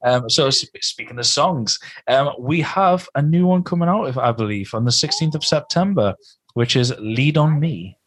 Um, 0.00 0.30
so 0.30 0.48
speaking 0.48 1.18
of 1.18 1.26
songs, 1.26 1.76
um, 2.06 2.30
we 2.38 2.60
have 2.60 3.08
a 3.16 3.20
new 3.20 3.48
one 3.48 3.64
coming 3.64 3.88
out, 3.88 4.04
if 4.04 4.16
I 4.16 4.30
believe, 4.30 4.72
on 4.72 4.84
the 4.84 4.92
16th 4.92 5.34
of 5.34 5.44
September, 5.44 6.14
which 6.54 6.76
is 6.76 6.94
"Lead 7.00 7.36
on 7.36 7.58
Me." 7.58 7.98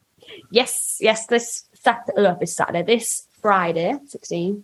yes, 0.51 0.97
yes. 0.99 1.25
This 1.27 1.65
Saturday, 1.73 2.25
uh, 2.25 2.35
this 2.35 2.55
Saturday, 2.55 2.83
this 2.83 3.27
Friday, 3.41 3.97
sixteen. 4.05 4.63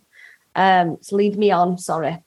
Um, 0.54 0.92
it's 0.94 1.12
lead 1.12 1.36
me 1.36 1.50
on. 1.50 1.78
Sorry, 1.78 2.18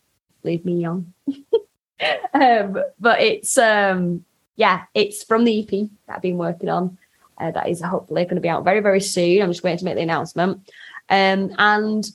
lead 0.43 0.65
me 0.65 0.85
on. 0.85 1.13
um, 2.33 2.77
but 2.99 3.21
it's 3.21 3.57
um, 3.57 4.25
yeah, 4.55 4.83
it's 4.93 5.23
from 5.23 5.45
the 5.45 5.61
EP 5.61 5.89
that 6.07 6.17
I've 6.17 6.21
been 6.21 6.37
working 6.37 6.69
on. 6.69 6.97
Uh, 7.41 7.51
that 7.51 7.67
is 7.67 7.81
hopefully 7.81 8.23
going 8.25 8.35
to 8.35 8.41
be 8.41 8.49
out 8.49 8.63
very, 8.63 8.79
very 8.79 9.01
soon. 9.01 9.41
I'm 9.41 9.49
just 9.49 9.63
waiting 9.63 9.79
to 9.79 9.85
make 9.85 9.95
the 9.95 10.01
announcement. 10.01 10.69
Um, 11.09 11.53
and 11.57 12.05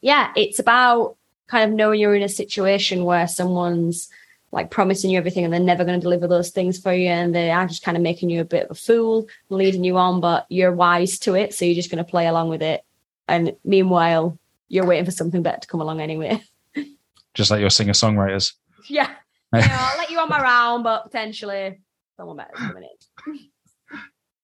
yeah, 0.00 0.32
it's 0.36 0.58
about 0.58 1.16
kind 1.46 1.70
of 1.70 1.76
knowing 1.76 2.00
you're 2.00 2.16
in 2.16 2.22
a 2.22 2.28
situation 2.28 3.04
where 3.04 3.28
someone's 3.28 4.10
like 4.54 4.70
promising 4.70 5.10
you 5.10 5.18
everything 5.18 5.44
and 5.44 5.52
they're 5.52 5.60
never 5.60 5.84
going 5.84 5.98
to 5.98 6.02
deliver 6.02 6.28
those 6.28 6.50
things 6.50 6.78
for 6.78 6.92
you 6.94 7.08
and 7.08 7.34
they 7.34 7.50
are 7.50 7.66
just 7.66 7.82
kind 7.82 7.96
of 7.96 8.02
making 8.02 8.30
you 8.30 8.40
a 8.40 8.44
bit 8.44 8.64
of 8.64 8.70
a 8.70 8.74
fool 8.74 9.26
leading 9.50 9.82
you 9.82 9.98
on 9.98 10.20
but 10.20 10.46
you're 10.48 10.72
wise 10.72 11.18
to 11.18 11.34
it 11.34 11.52
so 11.52 11.64
you're 11.64 11.74
just 11.74 11.90
going 11.90 12.02
to 12.02 12.08
play 12.08 12.28
along 12.28 12.48
with 12.48 12.62
it 12.62 12.84
and 13.26 13.54
meanwhile 13.64 14.38
you're 14.68 14.86
waiting 14.86 15.04
for 15.04 15.10
something 15.10 15.42
better 15.42 15.58
to 15.58 15.66
come 15.66 15.80
along 15.80 16.00
anyway 16.00 16.40
Just 17.34 17.50
like 17.50 17.60
your 17.60 17.70
singer 17.70 17.94
songwriters. 17.94 18.52
yeah 18.88 19.10
you 19.52 19.58
know, 19.60 19.66
i'll 19.70 19.98
let 19.98 20.10
you 20.10 20.20
on 20.20 20.28
my 20.28 20.40
round 20.40 20.84
but 20.84 21.02
potentially 21.02 21.80
someone 22.16 22.36
better 22.36 22.52
coming 22.54 22.84
in 22.84 23.38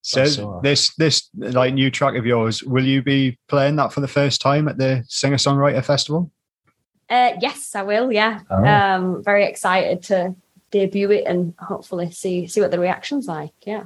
So 0.03 0.61
this 0.62 0.94
this 0.94 1.28
like 1.34 1.74
new 1.74 1.90
track 1.90 2.16
of 2.16 2.24
yours, 2.24 2.62
will 2.62 2.84
you 2.84 3.03
be 3.03 3.38
playing 3.48 3.76
that 3.76 3.92
for 3.92 4.01
the 4.01 4.09
first 4.09 4.40
time 4.40 4.66
at 4.68 4.78
the 4.78 5.05
Singer 5.09 5.36
Songwriter 5.36 5.84
Festival? 5.84 6.30
uh 7.11 7.32
yes 7.40 7.74
i 7.74 7.82
will 7.82 8.12
yeah 8.12 8.38
Oh. 8.51 8.64
um 8.64 9.24
very 9.24 9.44
excited 9.44 10.01
to 10.05 10.32
debut 10.70 11.11
it 11.11 11.24
and 11.26 11.55
hopefully 11.59 12.09
see 12.12 12.46
see 12.46 12.61
what 12.61 12.70
the 12.70 12.78
reaction's 12.78 13.26
like 13.26 13.51
yeah 13.66 13.80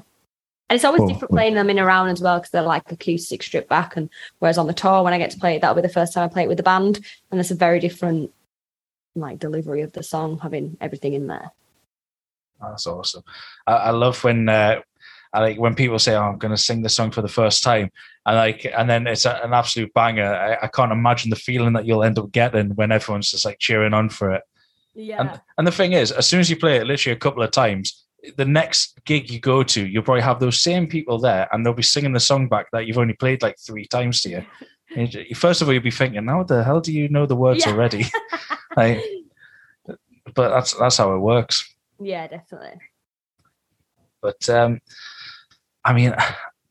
and 0.69 0.77
it's 0.77 0.85
always 0.85 0.99
Cool. 1.01 1.09
different 1.09 1.31
playing 1.31 1.55
them 1.55 1.71
in 1.71 1.79
a 1.79 1.87
round 1.87 2.11
as 2.11 2.21
well 2.21 2.37
because 2.39 2.51
they're 2.51 2.61
like 2.61 2.93
acoustic 2.93 3.43
stripped 3.43 3.71
back 3.71 3.97
and 3.97 4.11
whereas 4.41 4.59
on 4.59 4.67
the 4.67 4.75
tour 4.75 5.03
when 5.03 5.15
i 5.15 5.19
get 5.19 5.31
to 5.31 5.39
play 5.39 5.57
it 5.57 5.63
that'll 5.63 5.75
be 5.75 5.81
the 5.81 5.89
first 5.89 6.13
time 6.13 6.25
i 6.25 6.29
play 6.31 6.43
it 6.43 6.49
with 6.49 6.59
the 6.59 6.63
band 6.63 7.01
and 7.31 7.41
it's 7.41 7.51
a 7.51 7.55
very 7.55 7.81
different 7.81 8.31
like 9.17 9.39
delivery 9.39 9.81
of 9.81 9.93
the 9.93 10.03
song 10.03 10.39
having 10.41 10.77
everything 10.83 11.15
in 11.15 11.27
there 11.27 11.51
That's 12.61 12.87
awesome. 12.87 13.25
I, 13.67 13.73
I 13.73 13.91
love 13.91 14.23
when 14.23 14.51
uh, 14.51 14.81
I 15.35 15.41
like 15.41 15.59
when 15.59 15.75
people 15.75 15.99
say, 15.99 16.15
"Oh, 16.15 16.23
I'm 16.23 16.39
going 16.39 16.55
to 16.55 16.63
sing 16.63 16.81
this 16.83 16.95
song 16.95 17.11
for 17.11 17.21
the 17.23 17.29
first 17.29 17.63
time," 17.63 17.91
and 18.25 18.37
like, 18.37 18.65
and 18.65 18.89
then 18.89 19.07
it's 19.07 19.27
a, 19.27 19.41
an 19.45 19.53
absolute 19.53 19.93
banger. 19.93 20.33
I, 20.35 20.65
I 20.65 20.69
can't 20.69 20.93
imagine 20.93 21.29
the 21.31 21.37
feeling 21.37 21.73
that 21.75 21.85
you'll 21.85 22.05
end 22.05 22.19
up 22.19 22.33
getting 22.33 22.71
when 22.77 22.93
everyone's 22.93 23.31
just 23.33 23.45
like 23.45 23.59
cheering 23.59 23.93
on 23.95 24.09
for 24.09 24.33
it. 24.33 24.43
Yeah. 24.95 25.21
And, 25.21 25.41
and 25.59 25.67
the 25.67 25.73
thing 25.73 25.93
is, 25.93 26.13
as 26.13 26.27
soon 26.27 26.41
as 26.41 26.49
you 26.49 26.57
play 26.57 26.77
it 26.77 26.87
literally 26.87 27.17
a 27.17 27.19
couple 27.19 27.43
of 27.43 27.51
times, 27.51 28.05
the 28.37 28.45
next 28.45 28.99
gig 29.05 29.29
you 29.31 29.41
go 29.41 29.63
to, 29.65 29.85
you'll 29.87 30.05
probably 30.05 30.23
have 30.23 30.39
those 30.39 30.61
same 30.63 30.87
people 30.87 31.19
there 31.19 31.49
and 31.53 31.67
they'll 31.67 31.75
be 31.75 31.83
singing 31.83 32.13
the 32.13 32.21
song 32.21 32.49
back 32.49 32.67
that 32.73 32.87
you've 32.87 32.97
only 32.99 33.13
played 33.15 33.43
like 33.43 33.59
three 33.59 33.87
times 33.87 34.23
to 34.23 34.29
you. 34.31 34.47
You- 34.97 35.35
First 35.35 35.61
of 35.61 35.67
all, 35.69 35.75
you'll 35.75 35.83
be 35.83 35.91
thinking, 35.91 36.25
how 36.29 36.45
the 36.45 36.63
hell 36.63 36.81
do 36.81 36.93
you 36.93 37.09
know 37.09 37.27
the 37.27 37.35
words 37.35 37.67
Yeah. 37.67 37.73
already? 37.73 38.05
like, 38.77 39.03
but 40.35 40.51
that's 40.51 40.75
that's 40.75 40.97
how 40.99 41.13
it 41.15 41.19
works. 41.19 41.75
yeah, 42.01 42.29
definitely. 42.29 42.79
But 44.23 44.49
um, 44.49 44.81
I 45.85 45.93
mean, 45.93 46.15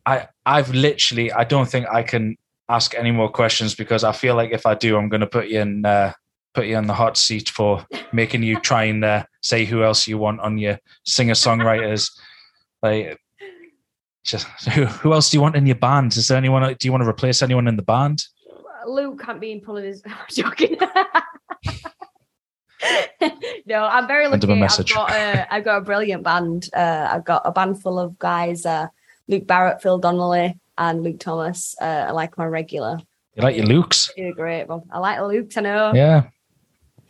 I 0.05 0.28
I've 0.45 0.74
literally 0.74 1.32
I 1.32 1.43
don't 1.43 1.70
think 1.70 1.88
I 1.91 2.03
can 2.03 2.38
ask 2.70 2.95
any 2.95 3.11
more 3.11 3.30
questions 3.30 3.76
because 3.76 4.03
I 4.03 4.11
feel 4.11 4.36
like 4.36 4.51
if 4.51 4.66
I 4.66 4.76
do, 4.76 4.97
I'm 4.97 5.09
going 5.09 5.22
to 5.22 5.28
put 5.28 5.47
you 5.47 5.59
in 5.59 5.86
uh, 5.86 6.14
put 6.53 6.68
you 6.68 6.78
in 6.78 6.88
the 6.88 6.93
hot 6.93 7.18
seat 7.18 7.49
for 7.49 7.86
making 8.11 8.43
you 8.43 8.59
try 8.59 8.84
and 8.86 9.03
uh, 9.03 9.24
say 9.41 9.66
who 9.66 9.84
else 9.84 10.07
you 10.07 10.18
want 10.18 10.39
on 10.41 10.57
your 10.57 10.80
singer 11.03 11.34
songwriters. 11.34 12.11
like, 12.84 13.20
just 14.24 14.47
who 14.70 14.86
who 14.86 15.14
else 15.14 15.30
do 15.30 15.38
you 15.38 15.41
want 15.41 15.55
in 15.55 15.66
your 15.66 15.76
band? 15.76 16.16
Is 16.16 16.28
there 16.28 16.38
anyone? 16.38 16.64
Do 16.64 16.88
you 16.88 16.91
want 16.91 17.03
to 17.03 17.09
replace 17.09 17.41
anyone 17.41 17.68
in 17.68 17.76
the 17.76 17.84
band? 17.84 18.26
Luke 18.86 19.22
can't 19.22 19.39
be 19.39 19.51
in 19.51 19.61
pulling 19.61 19.86
his. 19.86 20.01
I'm 20.05 20.14
joking. 20.30 20.78
no, 23.66 23.84
I'm 23.84 24.07
very 24.07 24.28
lucky. 24.28 24.49
I've 24.49 24.57
message. 24.57 24.93
got 24.93 25.11
a, 25.11 25.53
I've 25.53 25.64
got 25.64 25.78
a 25.78 25.82
brilliant 25.82 26.24
band. 26.24 26.70
Uh, 26.74 27.07
I've 27.11 27.24
got 27.26 27.41
a 27.45 27.51
band 27.51 27.82
full 27.82 27.99
of 27.99 28.20
guys. 28.20 28.66
Uh, 28.66 28.88
Luke 29.28 29.47
Barrett, 29.47 29.82
Phil 29.82 29.97
Donnelly, 29.97 30.59
and 30.78 31.03
Luke 31.03 31.19
Thomas. 31.19 31.76
Uh, 31.82 32.05
I 32.07 32.11
like 32.11 32.38
my 32.38 32.45
regular. 32.45 32.99
You 33.36 33.43
like 33.43 33.55
your 33.55 33.65
Lukes? 33.65 34.09
Do 34.15 34.34
great. 34.34 34.67
But 34.67 34.82
I 34.91 34.99
like 34.99 35.19
Luke. 35.21 35.51
I 35.57 35.61
know. 35.61 35.93
Yeah. 35.93 36.28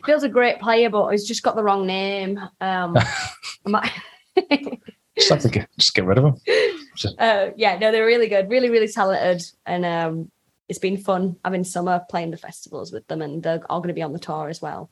Phil's 0.04 0.22
a 0.22 0.28
great 0.28 0.60
player, 0.60 0.90
but 0.90 1.10
he's 1.10 1.26
just 1.26 1.42
got 1.42 1.56
the 1.56 1.64
wrong 1.64 1.86
name. 1.86 2.38
Um, 2.60 2.96
I 3.66 3.90
Just 5.16 5.30
have 5.30 5.42
to 5.42 5.48
get 5.48 5.68
just 5.78 5.94
get 5.94 6.04
rid 6.04 6.18
of 6.18 6.24
him. 6.24 6.34
uh, 7.18 7.50
yeah, 7.56 7.78
no, 7.78 7.92
they're 7.92 8.04
really 8.04 8.28
good, 8.28 8.50
really, 8.50 8.68
really 8.68 8.88
talented, 8.88 9.44
and 9.64 9.84
um, 9.84 10.30
it's 10.68 10.80
been 10.80 10.96
fun 10.96 11.36
having 11.44 11.62
summer 11.62 12.02
playing 12.10 12.32
the 12.32 12.36
festivals 12.36 12.92
with 12.92 13.06
them, 13.06 13.22
and 13.22 13.42
they're 13.42 13.62
all 13.70 13.78
going 13.78 13.88
to 13.88 13.94
be 13.94 14.02
on 14.02 14.12
the 14.12 14.18
tour 14.18 14.48
as 14.48 14.60
well. 14.60 14.90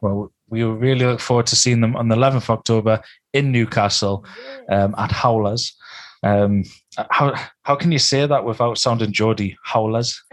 Well, 0.00 0.32
we 0.48 0.62
really 0.62 1.04
look 1.04 1.20
forward 1.20 1.46
to 1.48 1.56
seeing 1.56 1.80
them 1.80 1.96
on 1.96 2.08
the 2.08 2.14
11th 2.14 2.36
of 2.36 2.50
October 2.50 3.02
in 3.32 3.50
Newcastle 3.50 4.24
um, 4.70 4.94
at 4.96 5.10
Howlers. 5.10 5.76
Um, 6.22 6.64
how 7.10 7.34
how 7.62 7.76
can 7.76 7.92
you 7.92 7.98
say 7.98 8.26
that 8.26 8.44
without 8.44 8.78
sounding 8.78 9.12
Geordie? 9.12 9.56
Howlers. 9.64 10.22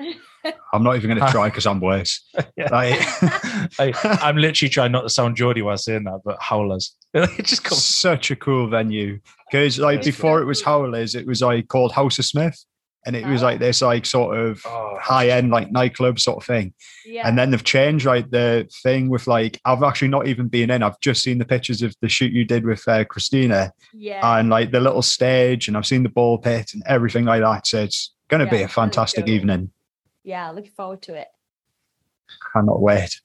I'm 0.73 0.83
not 0.83 0.95
even 0.95 1.09
going 1.09 1.21
to 1.25 1.31
try 1.31 1.49
because 1.49 1.65
I'm 1.65 1.81
worse. 1.81 2.23
Yeah. 2.55 2.69
I, 2.71 3.93
I'm 4.21 4.38
literally 4.38 4.69
trying 4.69 4.91
not 4.91 5.01
to 5.01 5.09
sound 5.09 5.35
Geordie 5.35 5.61
while 5.61 5.77
saying 5.77 6.05
that, 6.05 6.21
but 6.23 6.38
Howlers. 6.41 6.95
it 7.13 7.45
just 7.45 7.63
comes. 7.63 7.83
such 7.83 8.31
a 8.31 8.35
cool 8.35 8.67
venue 8.67 9.19
because 9.49 9.77
like 9.77 10.03
before 10.03 10.41
it 10.41 10.45
was 10.45 10.61
Howlers, 10.61 11.15
it 11.15 11.27
was 11.27 11.41
like 11.41 11.67
called 11.67 11.91
House 11.91 12.17
of 12.19 12.25
Smith, 12.25 12.63
and 13.08 13.16
it 13.16 13.26
was 13.26 13.41
like 13.41 13.58
this 13.60 13.82
like 13.82 14.05
sort 14.05 14.38
of 14.38 14.62
Oh, 14.66 14.97
high 15.01 15.30
end 15.30 15.49
like 15.49 15.72
nightclub 15.72 16.20
sort 16.20 16.38
of 16.38 16.45
thing. 16.45 16.74
Yeah, 17.05 17.28
And 17.28 17.38
then 17.38 17.49
they've 17.51 17.64
changed 17.64 18.05
like 18.05 18.30
the 18.30 18.70
thing 18.84 19.10
with 19.10 19.26
like 19.26 19.60
I've 19.66 19.82
actually 19.82 20.10
not 20.10 20.28
even 20.28 20.47
been 20.49 20.70
in. 20.70 20.84
I've 20.84 20.99
just 20.99 21.24
seen 21.24 21.38
the 21.39 21.45
pictures 21.45 21.82
of 21.82 21.95
the 22.01 22.10
shoot 22.10 22.32
you 22.34 22.43
did 22.45 22.66
with 22.66 22.88
uh, 22.88 23.05
Christina 23.05 23.72
yeah, 23.93 24.38
and 24.38 24.49
like 24.49 24.72
the 24.72 24.80
little 24.82 25.01
stage, 25.01 25.68
and 25.68 25.76
I've 25.78 25.86
seen 25.88 26.03
the 26.03 26.10
ball 26.10 26.38
pit 26.38 26.72
and 26.74 26.84
everything 26.86 27.26
like 27.26 27.41
that. 27.41 27.66
So 27.66 27.82
it's 27.84 28.14
going 28.28 28.39
to 28.41 28.45
Yeah, 28.45 28.51
be 28.51 28.62
a 28.62 28.66
it's 28.66 28.76
really 28.78 28.88
fantastic 28.89 29.28
evening. 29.30 29.72
yeah. 30.24 30.51
Looking 30.51 30.72
forward 30.72 31.01
to 31.03 31.16
it. 31.16 31.28
Cannot 32.53 32.82
wait. 32.82 33.20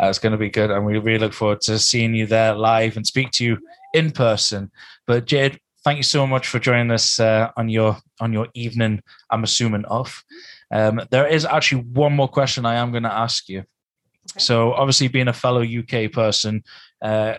It's 0.00 0.18
going 0.20 0.30
to 0.32 0.38
be 0.38 0.48
good, 0.48 0.70
and 0.70 0.86
we 0.86 0.96
really 0.98 1.18
look 1.18 1.32
forward 1.32 1.60
to 1.62 1.78
seeing 1.78 2.14
you 2.14 2.24
there 2.26 2.54
live 2.54 2.96
and 2.96 3.04
speak 3.06 3.32
to 3.32 3.44
you 3.44 3.58
in 3.92 4.12
person. 4.12 4.70
But 5.08 5.24
Jade, 5.26 5.58
thank 5.88 5.96
you 5.96 6.02
so 6.02 6.26
much 6.26 6.48
for 6.48 6.58
joining 6.58 6.90
us 6.90 7.18
uh, 7.18 7.50
on 7.56 7.70
your 7.70 7.96
on 8.20 8.30
your 8.30 8.48
evening. 8.52 9.02
I'm 9.30 9.42
assuming 9.42 9.86
off. 9.86 10.22
Um, 10.70 11.00
there 11.10 11.26
is 11.26 11.46
actually 11.46 11.84
one 11.84 12.12
more 12.12 12.28
question 12.28 12.66
I 12.66 12.74
am 12.74 12.90
going 12.90 13.04
to 13.04 13.12
ask 13.12 13.48
you. 13.48 13.60
Okay. 13.60 14.38
So, 14.38 14.74
obviously, 14.74 15.08
being 15.08 15.28
a 15.28 15.32
fellow 15.32 15.62
UK 15.62 16.12
person, 16.12 16.62
uh, 17.00 17.36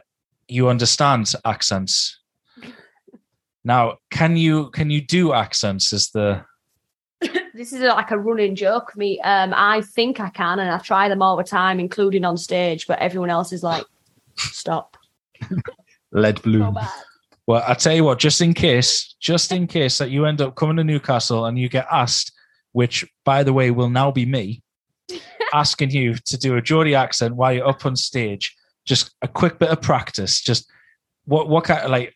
you 0.47 0.67
understand 0.67 1.31
accents. 1.45 2.19
Now, 3.65 3.97
can 4.09 4.37
you 4.37 4.71
can 4.71 4.89
you 4.89 5.01
do 5.01 5.33
accents? 5.33 5.93
Is 5.93 6.09
the 6.09 6.43
This 7.53 7.73
is 7.73 7.81
like 7.81 8.09
a 8.09 8.17
running 8.17 8.55
joke 8.55 8.95
me. 8.95 9.19
Um, 9.19 9.53
I 9.53 9.81
think 9.81 10.19
I 10.19 10.29
can, 10.29 10.59
and 10.59 10.71
I 10.71 10.79
try 10.79 11.09
them 11.09 11.21
all 11.21 11.35
the 11.35 11.43
time, 11.43 11.79
including 11.79 12.23
on 12.25 12.37
stage. 12.37 12.87
But 12.87 12.99
everyone 12.99 13.29
else 13.29 13.51
is 13.51 13.61
like, 13.61 13.83
"Stop." 14.37 14.97
Lead 16.11 16.37
So 16.37 16.43
balloon. 16.43 16.73
bad. 16.73 17.08
Well, 17.49 17.63
I 17.67 17.73
tell 17.73 17.95
you 17.95 18.03
what, 18.03 18.19
just 18.19 18.41
in 18.41 18.53
case, 18.53 19.15
just 19.19 19.51
in 19.51 19.65
case 19.65 19.97
that 19.97 20.11
you 20.11 20.27
end 20.27 20.39
up 20.39 20.53
coming 20.55 20.77
to 20.77 20.83
Newcastle 20.83 21.47
and 21.47 21.57
you 21.57 21.67
get 21.67 21.87
asked, 21.91 22.31
which 22.73 23.03
by 23.25 23.41
the 23.41 23.53
way 23.53 23.71
will 23.71 23.89
now 23.89 24.11
be 24.11 24.23
me, 24.23 24.61
asking 25.53 25.89
you 25.89 26.13
to 26.13 26.37
do 26.37 26.57
a 26.57 26.61
Geordie 26.61 26.93
accent 26.93 27.35
while 27.35 27.51
you're 27.51 27.67
up 27.67 27.87
on 27.87 27.95
stage, 27.95 28.55
just 28.85 29.15
a 29.23 29.27
quick 29.27 29.57
bit 29.57 29.69
of 29.69 29.81
practice. 29.81 30.41
Just 30.41 30.69
what 31.25 31.49
what 31.49 31.63
kind 31.63 31.81
of 31.81 31.89
like 31.89 32.13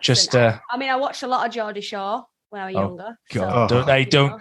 just 0.00 0.34
uh 0.34 0.58
I 0.72 0.76
mean, 0.76 0.90
I 0.90 0.96
watched 0.96 1.22
a 1.22 1.28
lot 1.28 1.46
of 1.46 1.52
Geordie 1.52 1.80
Shore 1.80 2.24
when 2.50 2.62
I 2.62 2.66
was 2.66 2.74
Oh, 2.74 2.80
younger. 2.80 3.18
God, 3.32 3.68
don't- 3.68 3.84
hey, 3.86 4.00
you 4.00 4.06
don't- 4.06 4.30
know. 4.32 4.40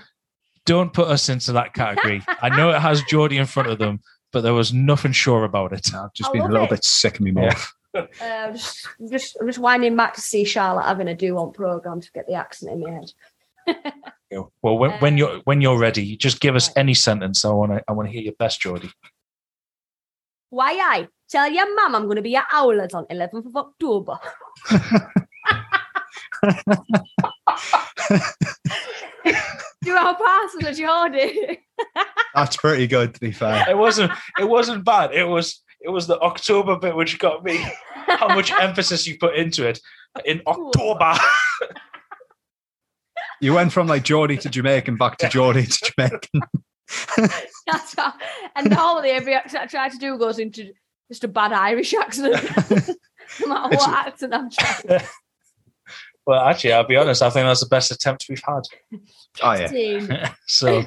don't 0.65 0.91
put 0.93 1.09
us 1.09 1.29
into 1.29 1.51
that 1.53 1.75
category. 1.75 2.23
I 2.41 2.49
know 2.49 2.71
it 2.71 2.79
has 2.79 3.03
Geordie 3.03 3.37
in 3.37 3.45
front 3.45 3.69
of 3.69 3.77
them, 3.77 3.99
but 4.33 4.41
there 4.41 4.55
was 4.55 4.73
nothing 4.73 5.11
sure 5.11 5.43
about 5.43 5.73
it. 5.73 5.93
I've 5.93 6.11
just 6.15 6.31
I 6.31 6.33
been 6.33 6.41
a 6.41 6.47
little 6.47 6.63
it. 6.65 6.71
bit 6.71 6.83
sick 6.85 7.15
of 7.15 7.21
me 7.21 7.31
Yeah. 7.35 7.49
mouth. 7.49 7.71
Uh, 7.93 8.51
just, 8.51 8.87
just, 9.09 9.37
I'm 9.39 9.47
just 9.47 9.59
winding 9.59 9.95
back 9.95 10.13
to 10.13 10.21
see 10.21 10.45
Charlotte 10.45 10.85
having 10.85 11.07
a 11.07 11.15
do 11.15 11.37
on 11.37 11.51
program 11.51 12.01
to 12.01 12.11
get 12.11 12.27
the 12.27 12.33
accent 12.33 12.71
in 12.71 12.81
my 12.81 12.91
head. 12.91 13.11
Well, 14.61 14.77
when, 14.77 14.91
when 14.99 15.17
you're 15.17 15.41
when 15.43 15.59
you're 15.59 15.77
ready, 15.77 16.15
just 16.15 16.39
give 16.39 16.55
us 16.55 16.69
right. 16.69 16.77
any 16.77 16.93
sentence. 16.93 17.43
I 17.43 17.49
want 17.49 17.73
to 17.73 17.83
I 17.85 17.91
want 17.91 18.07
to 18.07 18.13
hear 18.13 18.21
your 18.21 18.33
best, 18.39 18.61
Geordie. 18.61 18.89
Why 20.49 20.71
I 20.71 21.09
tell 21.29 21.51
your 21.51 21.75
mum 21.75 21.95
I'm 21.95 22.05
going 22.05 22.15
to 22.15 22.21
be 22.21 22.37
at 22.37 22.47
Owlers 22.49 22.93
on 22.93 23.05
11th 23.07 23.47
of 23.47 23.57
October. 23.57 24.19
do 29.83 29.91
our 29.91 30.15
pass 30.15 30.55
as 30.65 30.77
Geordie? 30.77 31.59
That's 32.33 32.57
pretty 32.57 32.87
good, 32.87 33.13
to 33.13 33.19
be 33.19 33.31
fair. 33.31 33.69
it 33.69 33.77
wasn't 33.77 34.11
it 34.39 34.47
wasn't 34.47 34.85
bad. 34.85 35.13
It 35.13 35.27
was 35.27 35.61
it 35.83 35.89
was 35.89 36.07
the 36.07 36.19
October 36.19 36.77
bit 36.77 36.95
which 36.95 37.17
got 37.19 37.43
me. 37.43 37.57
How 38.07 38.27
much 38.29 38.51
emphasis 38.51 39.07
you 39.07 39.17
put 39.17 39.35
into 39.35 39.67
it 39.67 39.79
in 40.25 40.41
October. 40.47 41.13
You 43.39 43.55
went 43.55 43.73
from 43.73 43.87
like 43.87 44.03
Geordie 44.03 44.37
to 44.37 44.49
Jamaican 44.49 44.97
back 44.97 45.17
to 45.17 45.27
Geordie 45.27 45.65
to 45.65 45.91
Jamaican. 45.97 46.41
That's 47.65 47.95
how, 47.95 48.13
and 48.55 48.69
normally 48.69 49.09
every 49.09 49.33
accent 49.33 49.63
I 49.63 49.65
try 49.65 49.89
to 49.89 49.97
do 49.97 50.15
goes 50.19 50.37
into 50.37 50.71
just 51.09 51.23
a 51.23 51.27
bad 51.27 51.51
Irish 51.51 51.91
accent. 51.95 52.33
no 52.35 53.47
matter 53.47 53.73
It's- 53.73 53.87
what 53.87 54.07
accent 54.07 54.35
I'm 54.35 54.49
trying. 54.51 55.01
well, 56.27 56.41
actually, 56.45 56.73
I'll 56.73 56.83
be 56.85 56.97
honest. 56.97 57.23
I 57.23 57.31
think 57.31 57.45
that's 57.47 57.61
the 57.61 57.65
best 57.65 57.89
attempt 57.89 58.27
we've 58.29 58.43
had. 58.47 58.61
Oh 59.41 59.53
yeah. 59.53 60.33
So, 60.45 60.83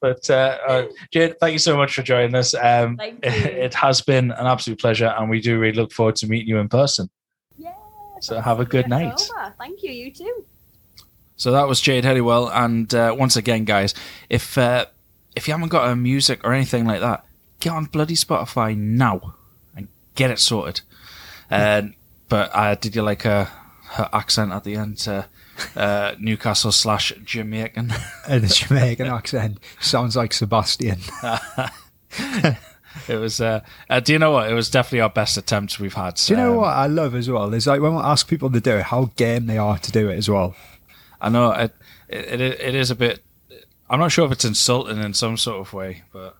but 0.00 0.28
uh, 0.30 0.58
uh, 0.66 0.86
Jade, 1.10 1.38
thank 1.40 1.52
you 1.52 1.58
so 1.58 1.76
much 1.76 1.94
for 1.94 2.02
joining 2.02 2.34
us. 2.34 2.54
Um, 2.54 2.98
you. 3.02 3.18
it 3.22 3.74
has 3.74 4.00
been 4.00 4.30
an 4.32 4.46
absolute 4.46 4.78
pleasure, 4.80 5.14
and 5.18 5.28
we 5.28 5.40
do 5.40 5.58
really 5.58 5.76
look 5.76 5.92
forward 5.92 6.16
to 6.16 6.26
meeting 6.26 6.48
you 6.48 6.58
in 6.58 6.68
person. 6.68 7.10
Yeah. 7.56 7.74
So 8.20 8.40
have 8.40 8.60
a 8.60 8.64
good 8.64 8.88
night. 8.88 9.12
October. 9.12 9.54
Thank 9.58 9.82
you. 9.82 9.90
You 9.90 10.12
too. 10.12 10.44
So 11.36 11.52
that 11.52 11.68
was 11.68 11.80
Jade 11.80 12.04
Helliwell, 12.04 12.50
and 12.52 12.92
uh, 12.94 13.14
once 13.16 13.36
again, 13.36 13.64
guys, 13.64 13.94
if 14.28 14.58
uh, 14.58 14.86
if 15.36 15.46
you 15.48 15.54
haven't 15.54 15.68
got 15.68 15.90
a 15.90 15.96
music 15.96 16.44
or 16.44 16.52
anything 16.52 16.84
like 16.84 17.00
that, 17.00 17.24
get 17.60 17.72
on 17.72 17.86
bloody 17.86 18.14
Spotify 18.14 18.76
now 18.76 19.34
and 19.76 19.88
get 20.14 20.30
it 20.30 20.38
sorted. 20.38 20.80
Uh, 21.50 21.80
but 22.28 22.50
uh, 22.52 22.74
did 22.74 22.94
you 22.94 23.00
like 23.00 23.22
her, 23.22 23.48
her 23.92 24.10
accent 24.12 24.52
at 24.52 24.64
the 24.64 24.76
end? 24.76 24.98
Uh, 25.76 26.14
Newcastle 26.18 26.72
slash 26.72 27.12
Jamaican. 27.24 27.92
And 28.28 28.44
the 28.44 28.48
Jamaican 28.48 29.06
accent 29.06 29.58
sounds 29.80 30.16
like 30.16 30.32
Sebastian. 30.32 30.98
it 33.08 33.16
was. 33.16 33.40
Uh, 33.40 33.60
uh, 33.88 34.00
do 34.00 34.12
you 34.12 34.18
know 34.18 34.32
what? 34.32 34.50
It 34.50 34.54
was 34.54 34.70
definitely 34.70 35.00
our 35.00 35.10
best 35.10 35.36
attempt 35.36 35.80
we've 35.80 35.94
had. 35.94 36.14
Do 36.14 36.32
you 36.32 36.36
know 36.36 36.50
Um, 36.52 36.56
what 36.58 36.76
I 36.76 36.86
love 36.86 37.14
as 37.14 37.28
well? 37.30 37.52
Is 37.54 37.66
like 37.66 37.80
when 37.80 37.94
we 37.94 38.00
ask 38.02 38.28
people 38.28 38.50
to 38.50 38.60
do 38.60 38.76
it, 38.76 38.82
how 38.84 39.10
game 39.16 39.46
they 39.46 39.58
are 39.58 39.78
to 39.78 39.92
do 39.92 40.08
it 40.08 40.16
as 40.16 40.28
well. 40.28 40.54
I 41.20 41.28
know 41.28 41.50
it, 41.52 41.74
it. 42.08 42.40
It 42.40 42.74
is 42.74 42.90
a 42.90 42.94
bit. 42.94 43.22
I'm 43.90 44.00
not 44.00 44.12
sure 44.12 44.26
if 44.26 44.32
it's 44.32 44.44
insulting 44.44 45.02
in 45.02 45.14
some 45.14 45.36
sort 45.36 45.60
of 45.60 45.72
way, 45.72 46.02
but 46.12 46.36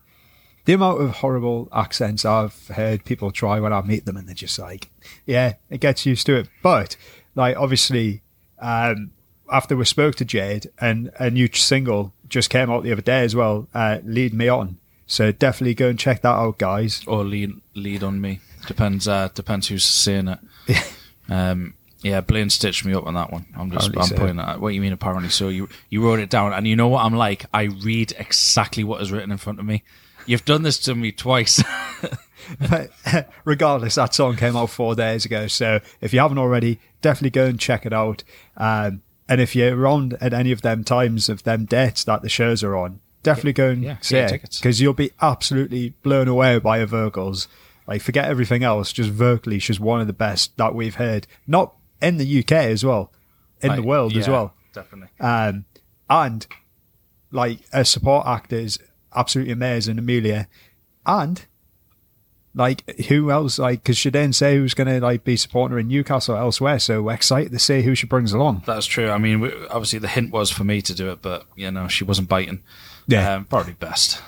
the 0.67 0.75
amount 0.75 1.01
of 1.01 1.11
horrible 1.17 1.69
accents 1.73 2.25
I've 2.27 2.69
heard 2.69 3.05
people 3.07 3.31
try 3.31 3.59
when 3.59 3.73
I 3.73 3.81
meet 3.83 4.05
them, 4.05 4.17
and 4.19 4.29
they're 4.29 4.35
just 4.35 4.59
like, 4.59 4.91
yeah, 5.27 5.55
it 5.71 5.81
gets 5.81 6.05
used 6.05 6.27
to 6.27 6.37
it. 6.37 6.49
But 6.63 6.97
like, 7.35 7.57
obviously, 7.57 8.21
um, 8.61 9.11
after 9.51 9.77
we 9.77 9.85
spoke 9.85 10.15
to 10.17 10.25
Jade, 10.25 10.71
and 10.81 11.11
a 11.19 11.31
new 11.31 11.49
single 11.53 12.13
just 12.29 12.51
came 12.51 12.71
out 12.71 12.83
the 12.83 12.93
other 12.93 13.03
day 13.03 13.23
as 13.25 13.35
well, 13.35 13.69
uh, 13.75 13.99
"Lead 14.05 14.35
Me 14.35 14.49
On." 14.49 14.79
So 15.07 15.33
definitely 15.33 15.75
go 15.75 15.89
and 15.89 15.99
check 15.99 16.23
that 16.23 16.29
out, 16.35 16.59
guys. 16.59 17.03
or 17.07 17.25
lead 17.25 17.53
lead 17.75 18.03
on 18.03 18.21
me. 18.21 18.41
Depends. 18.67 19.09
Uh, 19.09 19.29
depends 19.35 19.69
who's 19.69 19.85
saying 19.85 20.29
it. 20.29 20.39
um, 21.31 21.75
yeah, 22.03 22.21
Blaine 22.21 22.51
stitched 22.51 22.85
me 22.85 22.93
up 22.95 23.07
on 23.07 23.15
that 23.15 23.33
one. 23.33 23.47
I'm 23.57 23.71
just 23.71 23.89
Apparently 23.89 24.01
I'm 24.03 24.09
so. 24.09 24.17
pointing 24.17 24.41
at 24.41 24.61
what 24.61 24.75
you 24.75 24.81
mean 24.81 24.93
apparently. 24.93 25.31
So 25.31 25.49
you 25.49 25.69
you 25.89 26.03
wrote 26.05 26.19
it 26.21 26.31
down, 26.31 26.53
and 26.53 26.67
you 26.67 26.77
know 26.77 26.89
what 26.89 27.05
I'm 27.05 27.15
like. 27.17 27.47
I 27.55 27.65
read 27.65 28.13
exactly 28.19 28.85
what 28.85 29.01
is 29.01 29.11
written 29.11 29.33
in 29.33 29.39
front 29.39 29.59
of 29.59 29.65
me. 29.65 29.83
You've 30.27 30.45
done 30.45 30.63
this 30.63 30.79
to 30.81 30.95
me 30.95 31.11
twice. 31.11 31.63
But 32.71 32.91
regardless, 33.45 33.97
that 33.97 34.15
song 34.15 34.37
came 34.37 34.57
out 34.57 34.71
four 34.71 34.95
days 34.95 35.25
ago. 35.25 35.47
So 35.47 35.81
if 36.01 36.13
you 36.13 36.21
haven't 36.21 36.39
already, 36.39 36.81
definitely 37.03 37.31
go 37.31 37.47
and 37.47 37.59
check 37.59 37.87
it 37.87 37.93
out. 37.93 38.25
Um, 38.57 39.03
and 39.29 39.41
if 39.41 39.55
you're 39.55 39.77
around 39.77 40.17
at 40.21 40.33
any 40.33 40.53
of 40.53 40.63
them 40.63 40.85
times 40.85 41.29
of 41.29 41.43
them 41.43 41.67
dates 41.67 42.05
that 42.05 42.23
the 42.23 42.29
shows 42.29 42.65
are 42.65 42.77
on, 42.77 43.01
definitely 43.23 43.53
go 43.53 43.69
and 43.69 43.83
yeah, 43.83 43.99
see 44.01 44.17
it 44.17 44.29
tickets. 44.29 44.59
because 44.59 44.81
you'll 44.81 44.95
be 44.95 45.11
absolutely 45.21 45.91
blown 46.03 46.29
away 46.29 46.59
by 46.59 46.79
her 46.79 46.87
vocals. 46.87 47.49
Like 47.87 48.03
forget 48.03 48.27
everything 48.27 48.63
else, 48.65 48.93
just 48.93 49.11
vocally, 49.11 49.59
she's 49.59 49.81
one 49.81 50.01
of 50.01 50.07
the 50.07 50.13
best 50.13 50.57
that 50.57 50.75
we've 50.75 50.97
heard. 50.97 51.27
Not 51.47 51.75
in 52.01 52.17
the 52.17 52.39
UK 52.41 52.53
as 52.53 52.85
well, 52.85 53.13
in 53.61 53.75
the 53.75 53.83
world 53.83 54.17
as 54.17 54.29
well. 54.29 54.55
Definitely. 54.73 55.09
Um, 55.21 55.65
and 56.09 56.47
like 57.31 57.61
a 57.73 57.85
support 57.85 58.27
actor 58.27 58.57
is 58.57 58.79
absolutely 59.15 59.53
amazing, 59.53 59.99
Amelia. 59.99 60.49
And 61.07 61.45
like 62.59 62.99
who 63.07 63.31
else? 63.31 63.59
Like 63.59 63.83
because 63.83 63.97
she 63.97 64.11
didn't 64.11 64.35
say 64.35 64.57
who's 64.57 64.75
going 64.75 64.89
to 64.89 65.01
like 65.01 65.25
be 65.25 65.37
supporting 65.37 65.73
her 65.73 65.79
in 65.79 65.89
Newcastle 65.89 66.35
or 66.35 66.39
elsewhere. 66.39 66.79
So 66.79 67.01
we're 67.03 67.15
excited 67.15 67.53
to 67.53 67.59
see 67.59 67.81
who 67.83 67.95
she 67.95 68.07
brings 68.07 68.33
along. 68.35 68.65
That's 68.67 68.85
true. 68.85 69.09
I 69.11 69.17
mean, 69.19 69.41
we, 69.41 69.53
obviously 69.69 70.01
the 70.01 70.09
hint 70.09 70.33
was 70.33 70.51
for 70.51 70.65
me 70.65 70.83
to 70.83 70.95
do 70.95 71.11
it, 71.11 71.23
but 71.23 71.47
you 71.57 71.71
know 71.71 71.89
she 71.89 72.05
wasn't 72.05 72.29
biting. 72.29 72.63
Yeah. 73.07 73.35
um, 73.37 73.45
probably 73.47 73.73
best. 73.73 74.21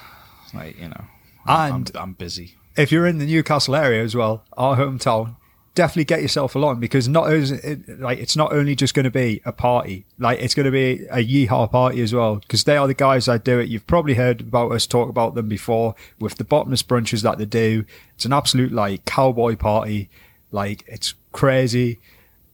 Like 0.55 0.81
you 0.81 0.89
know, 0.89 1.05
I'm, 1.45 1.75
And- 1.75 1.91
I'm, 1.95 2.03
I'm 2.03 2.13
busy. 2.15 2.55
If 2.77 2.93
you're 2.93 3.07
in 3.07 3.19
the 3.19 3.27
Newcastle 3.27 3.75
area 3.77 4.03
as 4.03 4.15
well, 4.15 4.45
our 4.57 4.77
hometown, 4.77 5.37
definitely 5.75 6.05
get 6.05 6.23
yourself 6.23 6.55
along 6.55 6.81
because 6.81 7.09
not 7.09 7.33
as 7.33 7.51
it, 7.51 8.01
like 8.01 8.19
it's 8.19 8.37
not 8.37 8.53
only 8.53 8.75
just 8.75 8.95
going 8.95 9.05
to 9.05 9.11
be 9.11 9.41
a 9.45 9.53
party, 9.53 10.05
like 10.19 10.41
it's 10.41 10.55
going 10.55 10.65
to 10.65 10.71
be 10.71 11.05
a 11.11 11.25
yeehaw 11.25 11.71
party 11.71 12.01
as 12.03 12.13
well 12.13 12.37
because 12.37 12.65
they 12.65 12.77
are 12.77 12.87
the 12.87 12.95
guys 12.95 13.27
that 13.27 13.45
do 13.45 13.59
it. 13.59 13.69
You've 13.69 13.87
probably 13.87 14.15
heard 14.15 14.41
about 14.41 14.73
us 14.73 14.87
talk 14.87 15.09
about 15.09 15.35
them 15.35 15.49
before 15.49 15.95
with 16.19 16.37
the 16.37 16.45
bottomless 16.45 16.83
brunches 16.83 17.23
that 17.23 17.39
they 17.39 17.45
do. 17.45 17.85
It's 18.15 18.25
an 18.25 18.33
absolute 18.33 18.73
like 18.73 19.05
cowboy 19.05 19.57
party, 19.57 20.11
like 20.51 20.85
it's 20.87 21.15
crazy, 21.33 22.01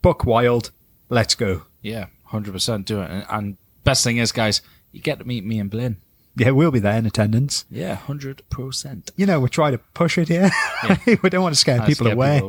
buck 0.03 0.25
wild. 0.25 0.71
Let's 1.09 1.35
go. 1.35 1.63
Yeah, 1.83 2.07
hundred 2.25 2.53
percent 2.53 2.87
do 2.87 3.01
it. 3.01 3.27
And, 3.31 3.57
best 3.85 4.03
thing 4.03 4.17
is, 4.17 4.33
guys, 4.33 4.63
you 4.91 5.01
get 5.01 5.21
to 5.21 5.25
meet 5.25 5.45
me 5.45 5.61
and 5.61 5.71
Blaine. 5.71 5.97
Yeah, 6.37 6.51
we'll 6.51 6.71
be 6.71 6.81
there 6.81 6.99
in 6.99 7.07
attendance. 7.07 7.65
Yeah, 7.71 7.95
hundred 7.95 8.43
percent. 8.51 9.11
You 9.17 9.25
know, 9.25 9.41
we 9.41 9.49
try 9.49 9.71
to 9.71 9.79
push 9.79 10.19
it 10.19 10.29
here. 10.29 10.51
we 11.23 11.31
don't 11.31 11.43
want 11.43 11.55
to 11.55 11.59
scare 11.61 11.81
people 11.83 12.07
away. 12.09 12.43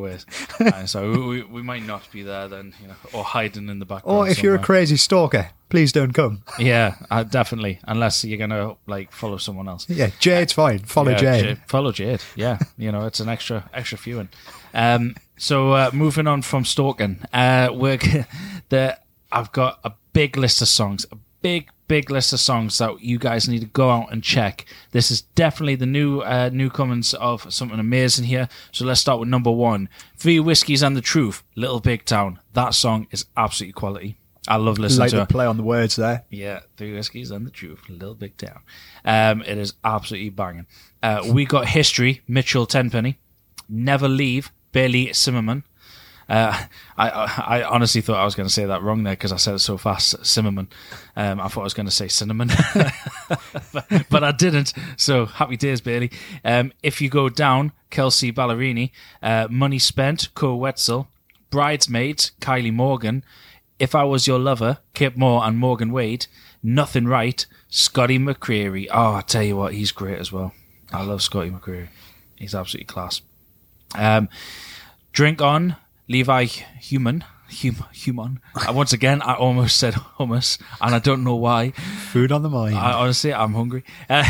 Uh, 0.59 0.85
so 0.85 1.09
we, 1.11 1.17
we, 1.17 1.43
we 1.43 1.61
might 1.61 1.83
not 1.83 2.09
be 2.11 2.21
there 2.21 2.49
then, 2.49 2.73
you 2.81 2.89
know, 2.89 2.95
or 3.13 3.23
hiding 3.23 3.69
in 3.69 3.79
the 3.79 3.85
background. 3.85 4.17
Or 4.17 4.27
if 4.27 4.43
you're 4.43 4.55
a 4.55 4.59
crazy 4.59 4.97
stalker, 4.97 5.51
please 5.69 5.93
don't 5.93 6.11
come. 6.11 6.43
yeah, 6.59 6.95
uh, 7.09 7.23
definitely. 7.23 7.79
Unless 7.87 8.25
you're 8.25 8.37
gonna 8.37 8.75
like 8.87 9.13
follow 9.13 9.37
someone 9.37 9.69
else. 9.69 9.89
Yeah, 9.89 10.09
Jade's 10.19 10.51
fine. 10.51 10.79
Follow 10.79 11.11
Yeah, 11.11 11.17
Jade. 11.17 11.43
Jade- 11.45 11.61
Follow 11.67 11.91
Jade. 11.93 12.21
Yeah, 12.35 12.59
you 12.77 12.91
know, 12.91 13.05
it's 13.05 13.21
an 13.21 13.29
extra 13.29 13.69
extra 13.73 13.97
viewing. 13.97 14.27
Um, 14.73 15.15
so 15.37 15.71
uh, 15.71 15.91
moving 15.93 16.27
on 16.27 16.41
from 16.41 16.65
stalking, 16.65 17.19
uh, 17.31 17.69
we're 17.71 17.97
g- 17.97 18.25
the 18.67 18.99
I've 19.31 19.51
got 19.53 19.79
a 19.85 19.93
big 20.13 20.35
list 20.35 20.61
of 20.61 20.67
songs, 20.67 21.05
a 21.11 21.17
big 21.47 21.69
big 21.87 22.11
list 22.11 22.33
of 22.33 22.39
songs 22.39 22.77
that 22.79 23.01
you 23.01 23.17
guys 23.17 23.47
need 23.47 23.61
to 23.61 23.67
go 23.67 23.89
out 23.89 24.11
and 24.11 24.21
check. 24.21 24.65
This 24.91 25.09
is 25.09 25.21
definitely 25.21 25.75
the 25.75 25.85
new 25.85 26.19
uh, 26.19 26.49
newcomers 26.51 27.13
of 27.13 27.51
something 27.53 27.79
amazing 27.79 28.25
here. 28.25 28.49
So 28.73 28.83
let's 28.85 28.99
start 28.99 29.19
with 29.19 29.29
number 29.29 29.51
one: 29.51 29.89
Three 30.17 30.39
Whiskies 30.39 30.83
and 30.83 30.95
the 30.95 31.01
Truth, 31.01 31.43
Little 31.55 31.79
Big 31.79 32.03
Town. 32.03 32.39
That 32.53 32.73
song 32.73 33.07
is 33.11 33.25
absolutely 33.35 33.73
quality. 33.73 34.17
I 34.49 34.55
love 34.55 34.77
listening 34.79 35.01
like 35.01 35.11
to 35.11 35.21
it. 35.21 35.29
play 35.29 35.45
on 35.45 35.57
the 35.57 35.63
words 35.63 35.95
there. 35.97 36.23
Yeah, 36.29 36.61
three 36.77 36.93
whiskies 36.93 37.31
and 37.31 37.45
the 37.45 37.51
truth, 37.51 37.81
little 37.89 38.15
big 38.15 38.37
town. 38.37 38.61
Um, 39.03 39.41
it 39.41 39.57
is 39.57 39.73
absolutely 39.83 40.29
banging. 40.29 40.67
Uh, 41.03 41.23
we 41.33 41.45
got 41.45 41.67
history, 41.67 42.21
Mitchell 42.27 42.65
Tenpenny, 42.65 43.17
never 43.67 44.07
leave, 44.07 44.51
Bailey 44.71 45.11
Zimmerman. 45.13 45.63
Uh, 46.29 46.65
I, 46.97 47.09
I 47.09 47.59
I 47.59 47.63
honestly 47.63 48.01
thought 48.01 48.17
I 48.17 48.25
was 48.25 48.35
going 48.35 48.47
to 48.47 48.53
say 48.53 48.65
that 48.65 48.81
wrong 48.81 49.03
there 49.03 49.13
because 49.13 49.31
I 49.31 49.37
said 49.37 49.55
it 49.55 49.59
so 49.59 49.77
fast, 49.77 50.25
Cinnamon. 50.25 50.67
Um, 51.15 51.39
I 51.39 51.47
thought 51.47 51.61
I 51.61 51.63
was 51.63 51.73
going 51.73 51.85
to 51.85 51.91
say 51.91 52.07
cinnamon, 52.07 52.49
but, 53.73 54.05
but 54.09 54.23
I 54.23 54.31
didn't. 54.31 54.73
So 54.97 55.25
happy 55.25 55.57
days, 55.57 55.81
Bailey. 55.81 56.11
Um, 56.43 56.73
if 56.83 57.01
you 57.01 57.09
go 57.09 57.29
down, 57.29 57.71
Kelsea 57.89 58.31
Ballerini, 58.31 58.91
uh, 59.21 59.47
money 59.49 59.79
spent, 59.79 60.33
Koe 60.35 60.55
Wetzel, 60.55 61.07
bridesmaids, 61.49 62.31
Kylie 62.41 62.73
Morgan. 62.73 63.23
If 63.79 63.93
I 63.93 64.03
Was 64.03 64.25
Your 64.25 64.39
Lover, 64.39 64.79
Kip 64.95 65.15
Moore 65.15 65.43
and 65.43 65.57
Morgan 65.57 65.91
Wade. 65.91 66.25
Nothing 66.63 67.05
Right, 67.05 67.45
Scotty 67.69 68.17
McCreery. 68.17 68.87
Oh, 68.91 69.13
I 69.13 69.21
tell 69.21 69.43
you 69.43 69.55
what, 69.55 69.73
he's 69.73 69.91
great 69.91 70.19
as 70.19 70.31
well. 70.31 70.53
I 70.91 71.03
love 71.03 71.21
Scotty 71.21 71.51
McCreery. 71.51 71.89
He's 72.35 72.55
absolutely 72.55 72.87
class. 72.87 73.21
Um, 73.95 74.29
Drink 75.13 75.41
On, 75.41 75.75
Levi 76.07 76.47
Hummon. 76.89 77.23
Hum, 77.49 77.85
human. 77.93 78.41
Once 78.69 78.91
again, 78.91 79.21
I 79.21 79.33
almost 79.33 79.77
said 79.77 79.93
hummus, 79.93 80.59
and 80.81 80.93
I 80.93 80.99
don't 80.99 81.23
know 81.23 81.35
why. 81.35 81.71
Food 81.71 82.31
on 82.33 82.43
the 82.43 82.49
mind. 82.49 82.75
I 82.75 82.91
honestly, 82.91 83.33
I'm 83.33 83.53
hungry. 83.53 83.83
Uh, 84.09 84.23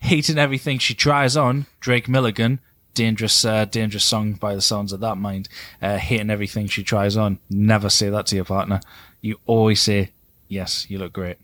hating 0.00 0.38
everything 0.38 0.78
she 0.78 0.94
tries 0.94 1.36
on. 1.36 1.66
Drake 1.80 2.08
Milligan, 2.08 2.60
dangerous, 2.94 3.44
uh, 3.44 3.64
dangerous 3.64 4.04
song 4.04 4.32
by 4.34 4.54
the 4.54 4.60
sounds 4.60 4.92
of 4.92 5.00
that 5.00 5.16
mind. 5.16 5.48
Uh, 5.80 5.96
hating 5.96 6.30
everything 6.30 6.66
she 6.66 6.82
tries 6.82 7.16
on. 7.16 7.38
Never 7.48 7.88
say 7.88 8.10
that 8.10 8.26
to 8.26 8.36
your 8.36 8.44
partner. 8.44 8.80
You 9.20 9.40
always 9.46 9.80
say, 9.80 10.10
"Yes, 10.48 10.86
you 10.90 10.98
look 10.98 11.12
great." 11.12 11.38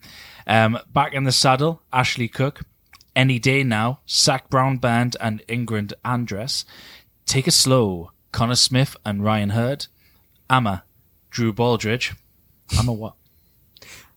Um, 0.47 0.79
back 0.93 1.15
in 1.15 1.25
the 1.25 1.33
saddle, 1.33 1.83
Ashley 1.93 2.29
Cooke. 2.29 2.61
Any 3.17 3.39
day 3.39 3.63
now, 3.63 4.01
Zac 4.09 4.51
Brown 4.51 4.79
Band 4.79 5.17
and 5.21 5.43
Ingrid 5.49 5.93
Andress. 6.05 6.65
Take 7.27 7.49
it 7.49 7.53
slow, 7.53 8.11
Conner 8.33 8.55
Smith 8.55 8.97
and 9.05 9.25
Ryan 9.25 9.51
Hurd. 9.51 9.87
Amma, 10.49 10.85
Drew 11.31 11.53
Baldridge. 11.53 12.17
Amma 12.79 12.93
what? 12.93 13.15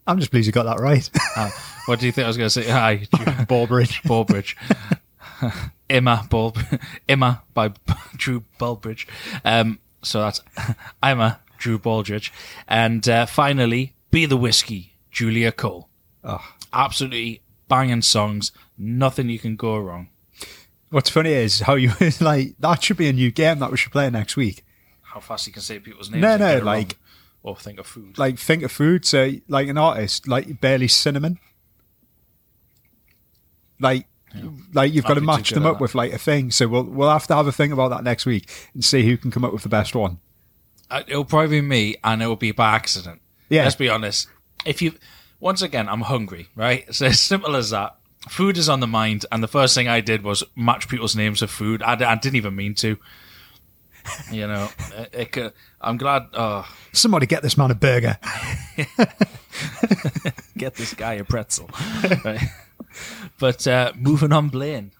I'm 0.05 0.19
just 0.19 0.31
pleased 0.31 0.47
you 0.47 0.51
got 0.51 0.63
that 0.63 0.79
right. 0.79 1.09
Uh, 1.35 1.49
what 1.85 1.99
do 1.99 2.05
you 2.05 2.11
think 2.11 2.25
I 2.25 2.27
was 2.27 2.37
going 2.37 2.49
to 2.49 2.63
say? 2.63 2.69
Hi, 2.69 2.95
Drew. 3.13 3.25
Ballbridge. 3.45 4.01
Ballbridge. 4.03 4.55
Emma 5.89 6.25
Ball 6.29 6.55
Emma 7.07 7.43
by 7.53 7.71
Drew 8.15 8.43
Baldridge. 8.59 9.07
Um, 9.43 9.79
so 10.01 10.21
that's 10.21 10.41
Emma 11.01 11.39
Drew 11.57 11.77
Baldridge, 11.77 12.31
and 12.67 13.07
uh, 13.07 13.25
finally, 13.25 13.93
"Be 14.09 14.25
the 14.25 14.37
Whiskey," 14.37 14.95
Julia 15.11 15.51
Cole. 15.51 15.89
Absolutely 16.71 17.41
banging 17.67 18.01
songs. 18.01 18.51
Nothing 18.77 19.29
you 19.29 19.39
can 19.39 19.55
go 19.55 19.77
wrong. 19.77 20.09
What's 20.93 21.09
funny 21.09 21.31
is 21.31 21.61
how 21.61 21.73
you 21.73 21.91
like 22.21 22.53
that 22.59 22.83
should 22.83 22.97
be 22.97 23.09
a 23.09 23.13
new 23.13 23.31
game 23.31 23.57
that 23.57 23.71
we 23.71 23.77
should 23.77 23.91
play 23.91 24.07
next 24.11 24.37
week. 24.37 24.63
How 25.01 25.19
fast 25.19 25.47
you 25.47 25.53
can 25.53 25.63
say 25.63 25.79
people's 25.79 26.11
names? 26.11 26.21
No, 26.21 26.37
no, 26.37 26.59
like- 26.59 26.97
or 27.41 27.55
think 27.55 27.79
of 27.79 27.87
food. 27.87 28.19
Like 28.19 28.37
think 28.37 28.61
of 28.61 28.71
food, 28.71 29.03
so 29.03 29.31
like 29.47 29.67
an 29.69 29.77
artist, 29.79 30.27
like 30.27 30.61
barely 30.61 30.87
cinnamon. 30.87 31.39
Like 33.79 34.05
like 34.71 34.93
you've 34.93 35.03
got 35.05 35.13
I'd 35.17 35.21
to 35.21 35.25
match 35.25 35.49
them 35.49 35.65
up 35.65 35.77
that. 35.77 35.81
with 35.81 35.95
like 35.95 36.13
a 36.13 36.19
thing. 36.19 36.51
So 36.51 36.67
we'll 36.67 36.83
we'll 36.83 37.09
have 37.09 37.25
to 37.25 37.35
have 37.35 37.47
a 37.47 37.51
think 37.51 37.73
about 37.73 37.89
that 37.89 38.03
next 38.03 38.27
week 38.27 38.47
and 38.75 38.85
see 38.85 39.03
who 39.03 39.17
can 39.17 39.31
come 39.31 39.43
up 39.43 39.51
with 39.51 39.63
the 39.63 39.69
best 39.69 39.95
one. 39.95 40.19
Uh, 40.91 41.01
it'll 41.07 41.25
probably 41.25 41.59
be 41.59 41.67
me, 41.67 41.95
and 42.03 42.21
it'll 42.21 42.35
be 42.35 42.51
by 42.51 42.75
accident. 42.75 43.19
Yeah. 43.49 43.63
Let's 43.63 43.75
be 43.75 43.89
honest. 43.89 44.27
If 44.63 44.79
you, 44.83 44.93
once 45.39 45.63
again, 45.63 45.89
I'm 45.89 46.01
hungry, 46.01 46.49
right? 46.55 46.93
So 46.93 47.05
as 47.07 47.19
simple 47.19 47.55
as 47.55 47.71
that. 47.71 47.97
Food 48.29 48.57
is 48.57 48.69
on 48.69 48.79
the 48.79 48.87
mind, 48.87 49.25
and 49.31 49.43
the 49.43 49.47
first 49.47 49.75
thing 49.75 49.87
I 49.87 49.99
did 50.01 50.23
was 50.23 50.43
match 50.55 50.87
people's 50.87 51.15
names 51.15 51.41
of 51.41 51.51
food. 51.51 51.83
I 51.83 51.95
didn't 52.15 52.35
even 52.35 52.55
mean 52.55 52.75
to. 52.75 52.97
You 54.29 54.47
know, 54.47 54.69
it, 54.97 55.09
it 55.13 55.31
could, 55.31 55.53
I'm 55.79 55.95
glad. 55.95 56.23
Oh, 56.33 56.67
Somebody 56.91 57.25
get 57.25 57.41
this 57.41 57.57
man 57.57 57.71
a 57.71 57.75
burger. 57.75 58.17
get 60.57 60.75
this 60.75 60.93
guy 60.93 61.13
a 61.13 61.23
pretzel. 61.23 61.69
right. 62.25 62.41
But 63.39 63.65
uh, 63.65 63.93
moving 63.95 64.33
on, 64.33 64.49
Blaine. 64.49 64.91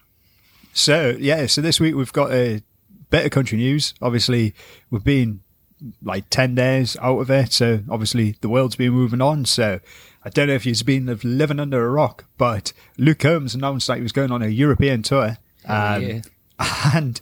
So 0.72 1.16
yeah, 1.18 1.46
so 1.46 1.60
this 1.60 1.78
week 1.78 1.94
we've 1.94 2.12
got 2.14 2.32
a 2.32 2.62
bit 3.10 3.26
of 3.26 3.30
country 3.30 3.58
news. 3.58 3.92
Obviously, 4.00 4.54
we've 4.90 5.04
been 5.04 5.40
like 6.02 6.30
ten 6.30 6.54
days 6.54 6.96
out 7.00 7.18
of 7.18 7.30
it, 7.30 7.52
so 7.52 7.80
obviously 7.90 8.36
the 8.40 8.48
world's 8.48 8.76
been 8.76 8.92
moving 8.92 9.20
on. 9.20 9.44
So 9.44 9.80
I 10.24 10.30
don't 10.30 10.48
know 10.48 10.54
if 10.54 10.64
you've 10.64 10.84
been 10.86 11.18
living 11.22 11.60
under 11.60 11.84
a 11.86 11.90
rock, 11.90 12.24
but 12.38 12.72
Luke 12.96 13.18
Combs 13.18 13.54
announced 13.54 13.86
that 13.88 13.98
he 13.98 14.02
was 14.02 14.12
going 14.12 14.30
on 14.32 14.42
a 14.42 14.48
European 14.48 15.02
tour. 15.02 15.36
Um, 15.66 16.02
Yeah. 16.02 16.20
And 16.94 17.20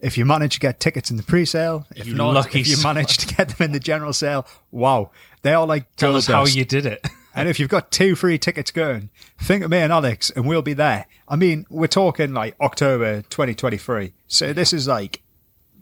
if 0.00 0.16
you 0.16 0.24
manage 0.24 0.54
to 0.54 0.60
get 0.60 0.80
tickets 0.80 1.10
in 1.10 1.16
the 1.16 1.22
pre-sale, 1.22 1.86
if 1.96 2.06
You 2.06 2.14
not, 2.14 2.32
lucky 2.34 2.60
if 2.60 2.68
you 2.68 2.82
manage 2.82 3.18
to 3.18 3.34
get 3.34 3.48
them 3.48 3.64
in 3.66 3.72
the 3.72 3.80
general 3.80 4.12
sale, 4.12 4.46
wow, 4.70 5.10
they 5.42 5.52
are 5.52 5.66
like 5.66 5.94
Tell 5.96 6.16
us 6.16 6.26
how 6.26 6.46
you 6.46 6.64
did 6.64 6.86
it. 6.86 7.06
And 7.32 7.48
if 7.48 7.60
you've 7.60 7.68
got 7.70 7.92
two 7.92 8.16
free 8.16 8.38
tickets 8.38 8.72
going, 8.72 9.08
think 9.38 9.62
of 9.62 9.70
me 9.70 9.78
and 9.78 9.92
Alex, 9.92 10.30
and 10.30 10.48
we'll 10.48 10.62
be 10.62 10.72
there. 10.72 11.06
I 11.28 11.36
mean, 11.36 11.64
we're 11.70 11.86
talking 11.86 12.34
like 12.34 12.56
October 12.60 13.22
2023, 13.22 14.12
so 14.26 14.52
this 14.52 14.72
is 14.72 14.88
like 14.88 15.22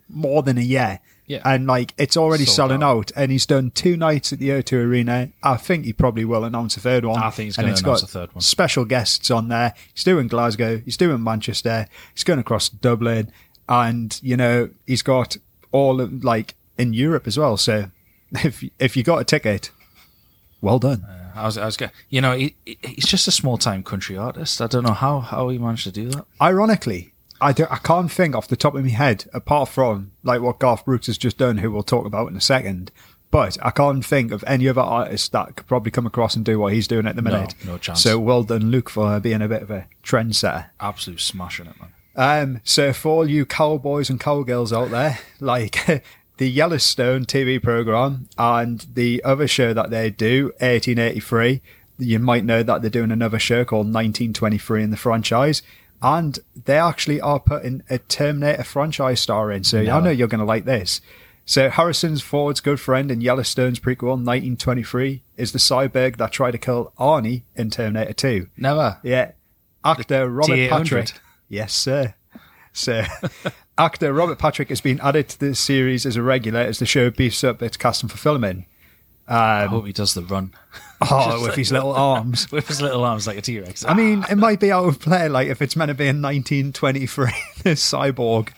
more 0.07 0.43
than 0.43 0.59
a 0.59 0.61
year. 0.61 0.99
Yeah. 1.29 1.41
And 1.45 1.65
like 1.67 1.93
it's 1.97 2.17
already 2.17 2.43
Sold 2.45 2.55
selling 2.55 2.83
out. 2.83 2.97
out. 2.97 3.11
and 3.15 3.31
he's 3.31 3.45
done 3.45 3.69
two 3.71 3.95
nights 3.95 4.33
at 4.33 4.39
the 4.39 4.49
O2 4.49 4.73
Arena. 4.83 5.29
I 5.43 5.55
think 5.57 5.85
he 5.85 5.93
probably 5.93 6.25
will 6.25 6.43
announce 6.43 6.75
a 6.75 6.79
third 6.81 7.05
one. 7.05 7.21
I 7.21 7.29
think 7.29 7.45
he's 7.47 7.57
And 7.57 7.65
gonna 7.67 7.77
announce 7.77 8.01
got 8.01 8.03
a 8.03 8.07
third 8.11 8.33
one. 8.33 8.41
Special 8.41 8.83
guests 8.83 9.29
on 9.31 9.47
there. 9.47 9.73
He's 9.93 10.03
doing 10.03 10.27
Glasgow. 10.27 10.79
He's 10.79 10.97
doing 10.97 11.23
Manchester. 11.23 11.87
He's 12.13 12.23
going 12.23 12.39
across 12.39 12.67
Dublin, 12.67 13.31
and 13.69 14.19
you 14.23 14.35
know 14.35 14.69
he's 14.87 15.03
got 15.03 15.37
all 15.71 16.01
of 16.01 16.23
like 16.23 16.55
in 16.79 16.93
Europe 16.93 17.27
as 17.27 17.37
well. 17.37 17.55
So 17.57 17.91
if 18.31 18.63
if 18.79 18.97
you 18.97 19.03
got 19.03 19.19
a 19.19 19.23
ticket, 19.23 19.69
well 20.61 20.79
done. 20.79 21.03
Uh, 21.07 21.15
I 21.35 21.45
was, 21.45 21.57
I 21.59 21.65
was, 21.67 21.77
you 22.09 22.19
know, 22.21 22.35
he- 22.35 22.55
he's 22.83 23.05
just 23.05 23.27
a 23.27 23.31
small 23.31 23.57
time 23.57 23.83
country 23.83 24.17
artist. 24.17 24.61
I 24.61 24.67
don't 24.67 24.83
know 24.83 24.93
how 24.93 25.19
how 25.19 25.47
he 25.49 25.57
managed 25.59 25.83
to 25.85 25.91
do 25.91 26.09
that. 26.09 26.25
Ironically, 26.41 27.13
I, 27.41 27.53
do, 27.53 27.65
I 27.69 27.77
can't 27.77 28.11
think 28.11 28.35
off 28.35 28.47
the 28.47 28.55
top 28.55 28.75
of 28.75 28.83
my 28.83 28.89
head, 28.89 29.25
apart 29.33 29.69
from 29.69 30.11
like 30.23 30.41
what 30.41 30.59
Garth 30.59 30.85
Brooks 30.85 31.07
has 31.07 31.17
just 31.17 31.37
done, 31.37 31.57
who 31.59 31.71
we'll 31.71 31.83
talk 31.83 32.05
about 32.05 32.29
in 32.29 32.35
a 32.35 32.41
second. 32.41 32.91
But 33.31 33.57
I 33.61 33.69
can't 33.69 34.03
think 34.03 34.31
of 34.31 34.43
any 34.47 34.67
other 34.67 34.81
artist 34.81 35.31
that 35.33 35.55
could 35.55 35.67
probably 35.67 35.91
come 35.91 36.07
across 36.07 36.35
and 36.35 36.43
do 36.43 36.57
what 36.59 36.73
he's 36.73 36.87
doing 36.87 37.05
at 37.05 37.15
the 37.15 37.21
minute. 37.21 37.53
no 37.63 37.77
chance. 37.77 38.01
So 38.01 38.17
well 38.17 38.43
done, 38.43 38.71
Luke, 38.71 38.89
for 38.89 39.19
being 39.19 39.41
a 39.41 39.47
bit 39.47 39.61
of 39.61 39.69
a 39.69 39.87
trendsetter. 40.03 40.69
Absolute 40.79 41.21
smashing 41.21 41.67
it, 41.67 41.75
man. 41.79 41.93
Um, 42.15 42.61
so 42.63 42.91
for 42.91 43.09
all 43.09 43.29
you 43.29 43.45
cowboys 43.45 44.09
and 44.09 44.19
cowgirls 44.19 44.73
out 44.73 44.89
there, 44.89 45.19
like 45.39 46.03
the 46.37 46.49
Yellowstone 46.49 47.25
TV 47.25 47.61
program 47.61 48.27
and 48.37 48.85
the 48.93 49.23
other 49.23 49.47
show 49.47 49.73
that 49.73 49.91
they 49.91 50.09
do, 50.09 50.45
1883, 50.59 51.61
you 51.99 52.17
might 52.17 52.45
know 52.45 52.63
that 52.63 52.81
they're 52.81 52.89
doing 52.89 53.11
another 53.11 53.39
show 53.39 53.63
called 53.63 53.85
1923 53.85 54.83
in 54.83 54.89
the 54.89 54.97
franchise. 54.97 55.61
And 56.01 56.39
they 56.65 56.77
actually 56.77 57.19
are 57.19 57.39
putting 57.39 57.83
a 57.89 57.97
Terminator 57.97 58.63
franchise 58.63 59.19
star 59.19 59.51
in. 59.51 59.63
So 59.63 59.79
I 59.79 59.99
know 59.99 60.09
you're 60.09 60.27
going 60.27 60.39
to 60.39 60.45
like 60.45 60.65
this. 60.65 61.01
So 61.45 61.69
Harrison's 61.69 62.21
Ford's 62.21 62.61
good 62.61 62.79
friend 62.79 63.09
in 63.09 63.21
Yellowstone's 63.21 63.79
prequel, 63.79 64.23
1923, 64.23 65.23
is 65.35 65.51
the 65.51 65.57
cyborg 65.57 66.17
that 66.17 66.31
tried 66.31 66.51
to 66.51 66.59
kill 66.59 66.93
Arnie 66.99 67.41
in 67.55 67.71
Terminator 67.71 68.13
2. 68.13 68.47
Never. 68.55 68.99
Yeah. 69.01 69.31
Actor 69.83 70.29
Robert 70.29 70.53
T800. 70.53 70.69
Patrick. 70.69 71.11
Yes, 71.47 71.73
sir. 71.73 72.13
So, 72.71 73.03
actor 73.79 74.13
Robert 74.13 74.37
Patrick 74.37 74.69
has 74.69 74.79
been 74.79 74.99
added 75.01 75.27
to 75.29 75.39
the 75.39 75.55
series 75.55 76.05
as 76.05 76.15
a 76.15 76.21
regular 76.21 76.59
as 76.59 76.77
the 76.77 76.85
show 76.85 77.09
beefs 77.09 77.43
up 77.43 77.63
its 77.63 77.77
cast 77.77 78.03
and 78.03 78.11
fulfillment. 78.11 78.65
I 79.29 79.65
hope 79.67 79.85
he 79.85 79.93
does 79.93 80.13
the 80.15 80.23
run 80.23 80.53
Oh, 81.09 81.43
with 81.43 81.55
his 81.55 81.71
little 81.71 81.93
arms. 81.95 82.51
with 82.51 82.67
his 82.67 82.81
little 82.81 83.05
arms 83.05 83.25
like 83.27 83.37
a 83.37 83.41
T 83.41 83.59
Rex. 83.59 83.85
I 83.85 83.93
mean, 83.93 84.25
it 84.29 84.35
might 84.37 84.59
be 84.59 84.71
out 84.71 84.85
of 84.85 84.99
play, 84.99 85.29
like 85.29 85.47
if 85.47 85.61
it's 85.61 85.75
meant 85.75 85.89
to 85.89 85.95
be 85.95 86.07
in 86.07 86.21
1923, 86.21 87.25
the 87.63 87.69
cyborg. 87.71 88.49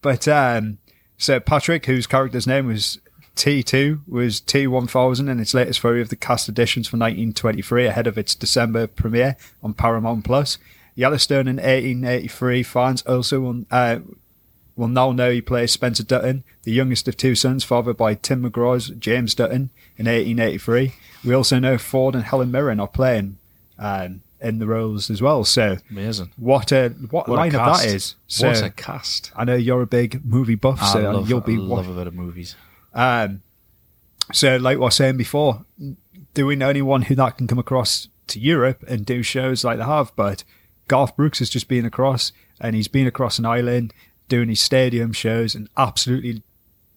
But 0.00 0.26
um, 0.28 0.78
so 1.18 1.40
Patrick, 1.40 1.84
whose 1.86 2.06
character's 2.06 2.46
name 2.46 2.66
was 2.66 2.98
T2, 3.34 4.08
was 4.08 4.40
T1000 4.40 5.28
in 5.28 5.40
its 5.40 5.52
latest 5.52 5.80
three 5.80 6.00
of 6.00 6.08
the 6.08 6.16
cast 6.16 6.48
additions 6.48 6.86
for 6.88 6.96
1923 6.96 7.86
ahead 7.86 8.06
of 8.06 8.16
its 8.16 8.34
December 8.34 8.86
premiere 8.86 9.36
on 9.62 9.74
Paramount 9.74 10.24
Plus. 10.24 10.56
Yellowstone 10.94 11.46
in 11.48 11.56
1883 11.56 12.62
fans 12.62 13.02
also 13.02 13.40
will, 13.40 13.64
uh, 13.70 13.98
will 14.76 14.88
now 14.88 15.10
know 15.10 15.30
he 15.30 15.40
plays 15.40 15.72
Spencer 15.72 16.02
Dutton, 16.04 16.44
the 16.64 16.72
youngest 16.72 17.08
of 17.08 17.16
two 17.16 17.34
sons, 17.34 17.64
fathered 17.64 17.96
by 17.96 18.14
Tim 18.14 18.48
McGraw's 18.48 18.90
James 18.90 19.34
Dutton 19.34 19.70
in 19.96 20.06
1883. 20.06 20.94
We 21.24 21.34
also 21.34 21.58
know 21.58 21.78
Ford 21.78 22.14
and 22.14 22.24
Helen 22.24 22.50
Mirren 22.50 22.78
are 22.78 22.86
playing 22.86 23.38
um, 23.78 24.20
in 24.40 24.58
the 24.58 24.66
roles 24.66 25.10
as 25.10 25.22
well. 25.22 25.44
So 25.44 25.78
Amazing. 25.90 26.30
what 26.36 26.70
a 26.72 26.90
what, 27.10 27.28
What 27.28 27.38
lineup 27.38 27.78
that 27.78 27.86
is. 27.86 28.14
So 28.26 28.48
what 28.48 28.62
a 28.62 28.70
cast. 28.70 29.32
I 29.34 29.44
know 29.44 29.54
you're 29.56 29.82
a 29.82 29.86
big 29.86 30.24
movie 30.24 30.54
buff, 30.54 30.78
I 30.82 30.92
so 30.92 31.10
love, 31.10 31.28
you'll 31.28 31.40
be 31.40 31.54
I 31.56 31.58
love 31.58 31.88
a 31.88 31.94
bit 31.94 32.06
of 32.06 32.14
movies. 32.14 32.54
um, 32.94 33.42
so, 34.32 34.56
like 34.56 34.76
I 34.76 34.80
was 34.80 34.96
saying 34.96 35.16
before, 35.18 35.64
do 36.34 36.46
we 36.46 36.56
know 36.56 36.68
anyone 36.68 37.02
who 37.02 37.14
that 37.14 37.38
can 37.38 37.46
come 37.46 37.60
across 37.60 38.08
to 38.26 38.40
Europe 38.40 38.82
and 38.88 39.06
do 39.06 39.22
shows 39.22 39.62
like 39.62 39.78
they 39.78 39.84
have? 39.84 40.10
But 40.16 40.42
Garth 40.88 41.14
Brooks 41.14 41.38
has 41.38 41.48
just 41.48 41.68
been 41.68 41.84
across, 41.84 42.32
and 42.60 42.74
he's 42.74 42.88
been 42.88 43.06
across 43.06 43.38
an 43.38 43.46
island 43.46 43.94
doing 44.28 44.48
his 44.48 44.60
stadium 44.60 45.12
shows 45.12 45.54
and 45.54 45.68
absolutely 45.76 46.42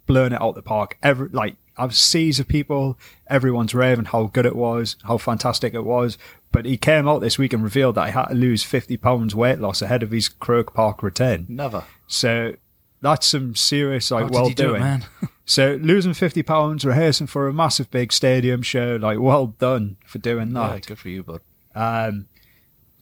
blowing 0.06 0.34
it 0.34 0.42
out 0.42 0.56
the 0.56 0.62
park. 0.62 0.98
Every 1.04 1.30
like 1.30 1.56
I've 1.78 1.96
seas 1.96 2.40
of 2.40 2.48
people, 2.48 2.98
everyone's 3.28 3.74
raving 3.74 4.06
how 4.06 4.26
good 4.26 4.46
it 4.46 4.56
was, 4.56 4.96
how 5.04 5.18
fantastic 5.18 5.74
it 5.74 5.84
was. 5.86 6.18
But 6.52 6.66
he 6.66 6.78
came 6.78 7.08
out 7.08 7.20
this 7.20 7.38
week 7.38 7.54
and 7.54 7.64
revealed 7.64 7.96
that 7.96 8.08
he 8.08 8.12
had 8.14 8.26
to 8.26 8.34
lose 8.34 8.64
fifty 8.64 8.98
pounds 8.98 9.36
weight 9.36 9.60
loss 9.60 9.82
ahead 9.82 10.04
of 10.04 10.12
his 10.12 10.28
Croke 10.30 10.74
Park 10.74 11.04
return. 11.04 11.46
Never. 11.48 11.86
So 12.08 12.56
that's 13.02 13.28
some 13.28 13.56
serious 13.56 14.12
like 14.12 14.26
How 14.26 14.30
well 14.30 14.46
do 14.50 14.52
it, 14.52 14.56
doing. 14.56 14.82
man? 14.82 15.06
So 15.46 15.80
losing 15.82 16.14
fifty 16.14 16.44
pounds, 16.44 16.86
rehearsing 16.86 17.26
for 17.26 17.48
a 17.48 17.54
massive 17.54 17.90
big 17.90 18.14
stadium 18.14 18.62
show, 18.62 19.00
like 19.02 19.18
well 19.20 19.48
done 19.48 19.98
for 20.06 20.20
doing 20.20 20.54
that. 20.54 20.74
Yeah, 20.74 20.80
good 20.80 21.00
for 21.00 21.10
you, 21.10 21.24
bud. 21.24 21.42
Um, 21.74 22.28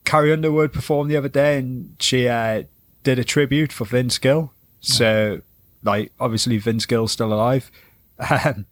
Carrie 0.06 0.32
Underwood 0.32 0.72
performed 0.72 1.12
the 1.12 1.18
other 1.18 1.28
day, 1.28 1.58
and 1.58 1.98
she 2.00 2.30
uh, 2.30 2.64
did 3.08 3.20
a 3.20 3.24
tribute 3.24 3.72
for 3.72 3.86
Vince 3.86 4.18
Gill. 4.18 4.52
So, 4.82 5.40
like, 5.82 6.12
obviously 6.20 6.58
Vince 6.58 6.86
Gill's 6.86 7.14
still 7.14 7.32
alive, 7.32 7.72
um, 8.30 8.66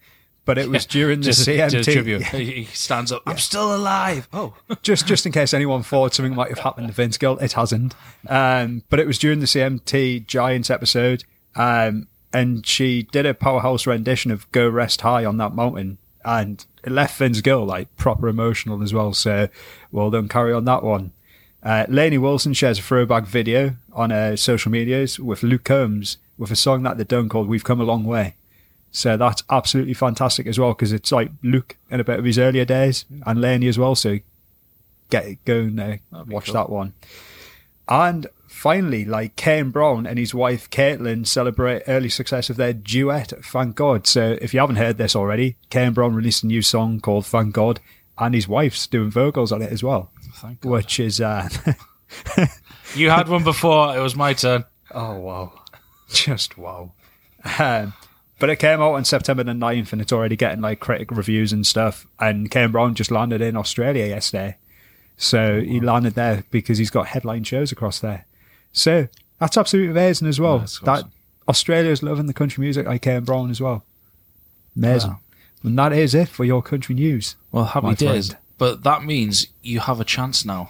but 0.43 0.57
it 0.57 0.67
was 0.67 0.85
during 0.85 1.21
the 1.21 1.27
Just, 1.27 1.47
CMT. 1.47 1.69
just 1.69 1.89
tribute. 1.89 2.21
He 2.23 2.43
he 2.51 2.65
stands 2.65 3.13
up. 3.13 3.23
I'm 3.25 3.37
still 3.37 3.73
alive. 3.73 4.27
Oh, 4.33 4.53
just 4.81 5.07
just 5.07 5.25
in 5.25 5.31
case 5.31 5.53
anyone 5.53 5.83
thought 5.83 6.13
something 6.13 6.35
might 6.35 6.49
have 6.49 6.59
happened 6.59 6.87
to 6.87 6.93
Vince 6.93 7.17
Gill, 7.17 7.37
it 7.37 7.53
hasn't. 7.53 7.95
Um, 8.27 8.83
but 8.89 8.99
it 8.99 9.07
was 9.07 9.17
during 9.17 9.39
the 9.39 9.45
CMT 9.45 10.27
Giants 10.27 10.69
episode, 10.69 11.23
um, 11.55 12.09
and 12.33 12.67
she 12.67 13.03
did 13.03 13.25
a 13.25 13.33
powerhouse 13.33 13.87
rendition 13.87 14.31
of 14.31 14.51
"Go 14.51 14.67
Rest 14.67 14.99
High" 14.99 15.23
on 15.23 15.37
that 15.37 15.53
mountain, 15.55 15.97
and 16.25 16.65
it 16.83 16.91
left 16.91 17.17
Vince 17.17 17.39
Gill 17.39 17.65
like 17.65 17.95
proper 17.95 18.27
emotional 18.27 18.83
as 18.83 18.93
well. 18.93 19.13
So, 19.13 19.47
well 19.93 20.11
done, 20.11 20.27
Carrie 20.27 20.51
on 20.53 20.65
that 20.65 20.83
one. 20.83 21.13
Uh, 21.65 21.85
Lainey 21.89 22.19
Wilson 22.19 22.53
shares 22.53 22.77
a 22.77 22.81
throwback 22.83 23.25
video 23.25 23.75
on 23.91 24.11
her 24.11 24.37
social 24.37 24.71
medias 24.71 25.19
with 25.19 25.41
Luke 25.41 25.63
Combs 25.63 26.17
with 26.37 26.51
a 26.51 26.55
song 26.55 26.83
that 26.83 26.97
they've 26.97 27.07
done 27.07 27.27
called 27.27 27.47
"We've 27.47 27.63
Come 27.63 27.81
a 27.81 27.83
Long 27.83 28.03
Way." 28.03 28.35
So 28.91 29.17
that's 29.17 29.43
absolutely 29.49 29.95
fantastic 29.95 30.47
as 30.47 30.57
well 30.57 30.69
because 30.69 30.93
it's 30.93 31.11
like 31.11 31.31
Luke 31.43 31.75
in 31.89 31.99
a 31.99 32.03
bit 32.03 32.19
of 32.19 32.23
his 32.23 32.39
earlier 32.39 32.63
days 32.63 33.03
and 33.25 33.41
Lainey 33.41 33.67
as 33.67 33.77
well. 33.77 33.95
So 33.95 34.19
get 35.09 35.43
go 35.43 35.57
and 35.57 35.79
uh, 35.79 35.97
watch 36.27 36.45
cool. 36.45 36.53
that 36.53 36.69
one. 36.69 36.93
And 37.89 38.27
finally, 38.47 39.03
like 39.03 39.35
Kane 39.35 39.71
Brown 39.71 40.05
and 40.05 40.17
his 40.17 40.33
wife 40.33 40.69
Katelyn 40.69 41.27
celebrate 41.27 41.83
early 41.87 42.09
success 42.09 42.49
of 42.49 42.57
their 42.57 42.73
duet, 42.73 43.33
Thank 43.43 43.75
God. 43.75 44.07
So 44.07 44.37
if 44.41 44.53
you 44.53 44.59
haven't 44.59 44.77
heard 44.77 44.97
this 44.97 45.15
already, 45.15 45.57
Kane 45.69 45.93
Brown 45.93 46.15
released 46.15 46.43
a 46.43 46.47
new 46.47 46.61
song 46.61 46.99
called 46.99 47.25
Thank 47.25 47.53
God, 47.53 47.79
and 48.17 48.33
his 48.33 48.47
wife's 48.47 48.87
doing 48.87 49.11
vocals 49.11 49.51
on 49.51 49.61
it 49.61 49.71
as 49.71 49.83
well, 49.83 50.09
thank 50.45 50.61
God. 50.61 50.69
which 50.69 50.99
is 50.99 51.19
uh, 51.21 51.49
You 52.95 53.09
had 53.09 53.27
one 53.27 53.43
before. 53.43 53.95
It 53.95 53.99
was 53.99 54.15
my 54.15 54.33
turn. 54.33 54.63
Oh 54.91 55.17
wow, 55.17 55.53
just 56.09 56.57
wow. 56.57 56.93
Um, 57.59 57.93
but 58.39 58.49
it 58.49 58.57
came 58.57 58.81
out 58.81 58.93
on 58.93 59.05
September 59.05 59.43
the 59.43 59.51
9th 59.51 59.91
and 59.93 60.01
it's 60.01 60.11
already 60.11 60.35
getting 60.35 60.61
like 60.61 60.79
critic 60.79 61.11
reviews 61.11 61.53
and 61.53 61.65
stuff. 61.65 62.05
And 62.19 62.49
Kane 62.51 62.71
Brown 62.71 62.95
just 62.95 63.11
landed 63.11 63.41
in 63.41 63.55
Australia 63.55 64.05
yesterday. 64.05 64.57
So 65.17 65.61
he 65.61 65.79
landed 65.79 66.15
there 66.15 66.43
because 66.51 66.77
he's 66.77 66.89
got 66.89 67.07
headline 67.07 67.43
shows 67.43 67.71
across 67.71 67.99
there. 67.99 68.25
So 68.73 69.07
that's 69.39 69.57
absolutely 69.57 69.91
amazing 69.91 70.27
as 70.27 70.39
well. 70.39 70.59
That's 70.59 70.79
that 70.79 70.89
awesome. 70.89 71.11
Australia's 71.47 72.03
loving 72.03 72.25
the 72.25 72.33
country 72.33 72.61
music 72.61 72.85
like 72.85 73.01
Kane 73.03 73.23
Brown 73.23 73.49
as 73.51 73.61
well. 73.61 73.85
Amazing. 74.75 75.11
Wow. 75.11 75.19
And 75.63 75.79
that 75.79 75.93
is 75.93 76.13
it 76.13 76.27
for 76.27 76.43
your 76.43 76.61
country 76.61 76.95
news. 76.95 77.35
Well, 77.51 77.65
happy 77.65 77.95
days. 77.95 78.29
friend. 78.29 78.41
But 78.57 78.83
that 78.83 79.03
means 79.03 79.47
you 79.61 79.81
have 79.81 79.99
a 79.99 80.05
chance 80.05 80.45
now 80.45 80.69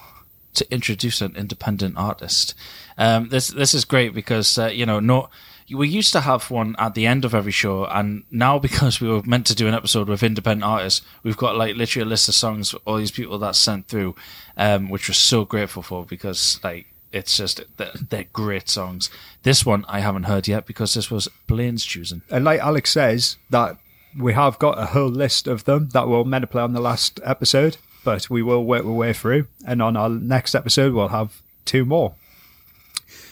to 0.55 0.71
introduce 0.73 1.21
an 1.21 1.35
independent 1.35 1.97
artist. 1.97 2.55
Um, 2.97 3.29
this 3.29 3.49
this 3.49 3.73
is 3.73 3.85
great 3.85 4.13
because 4.13 4.57
uh, 4.57 4.67
you 4.67 4.85
know 4.85 4.99
no. 4.99 5.29
We 5.73 5.87
used 5.87 6.13
to 6.13 6.21
have 6.21 6.51
one 6.51 6.75
at 6.77 6.93
the 6.93 7.07
end 7.07 7.25
of 7.25 7.33
every 7.33 7.51
show, 7.51 7.85
and 7.85 8.23
now 8.31 8.59
because 8.67 9.01
we 9.01 9.09
were 9.09 9.23
meant 9.23 9.47
to 9.47 9.55
do 9.55 9.67
an 9.67 9.73
episode 9.73 10.07
with 10.07 10.23
independent 10.23 10.63
artists, 10.63 11.05
we've 11.23 11.37
got 11.37 11.57
like 11.57 11.75
literally 11.75 12.05
a 12.05 12.09
list 12.09 12.29
of 12.29 12.35
songs 12.35 12.71
for 12.71 12.77
all 12.85 12.97
these 12.97 13.11
people 13.11 13.37
that 13.39 13.55
sent 13.55 13.87
through, 13.87 14.15
um, 14.57 14.89
which 14.89 15.09
we're 15.09 15.13
so 15.13 15.45
grateful 15.45 15.81
for 15.81 16.05
because 16.05 16.59
like 16.63 16.87
it's 17.11 17.37
just 17.37 17.63
they're, 17.77 17.91
they're 18.09 18.25
great 18.33 18.69
songs. 18.69 19.09
This 19.43 19.65
one 19.65 19.85
I 19.87 20.01
haven't 20.01 20.23
heard 20.23 20.47
yet 20.47 20.65
because 20.65 20.93
this 20.93 21.09
was 21.09 21.27
Blaine's 21.47 21.85
choosing. 21.85 22.21
And 22.29 22.45
like 22.45 22.59
Alex 22.59 22.91
says, 22.91 23.37
that 23.49 23.77
we 24.17 24.33
have 24.33 24.59
got 24.59 24.79
a 24.79 24.87
whole 24.87 25.09
list 25.09 25.47
of 25.47 25.65
them 25.65 25.89
that 25.89 26.07
we're 26.07 26.23
meant 26.23 26.43
to 26.43 26.47
play 26.47 26.61
on 26.61 26.73
the 26.73 26.81
last 26.81 27.19
episode, 27.23 27.77
but 28.03 28.29
we 28.29 28.41
will 28.41 28.63
work 28.63 28.85
our 28.85 28.91
way 28.91 29.13
through. 29.13 29.47
And 29.67 29.81
on 29.81 29.97
our 29.97 30.09
next 30.09 30.55
episode, 30.55 30.93
we'll 30.93 31.09
have 31.09 31.41
two 31.65 31.85
more. 31.85 32.15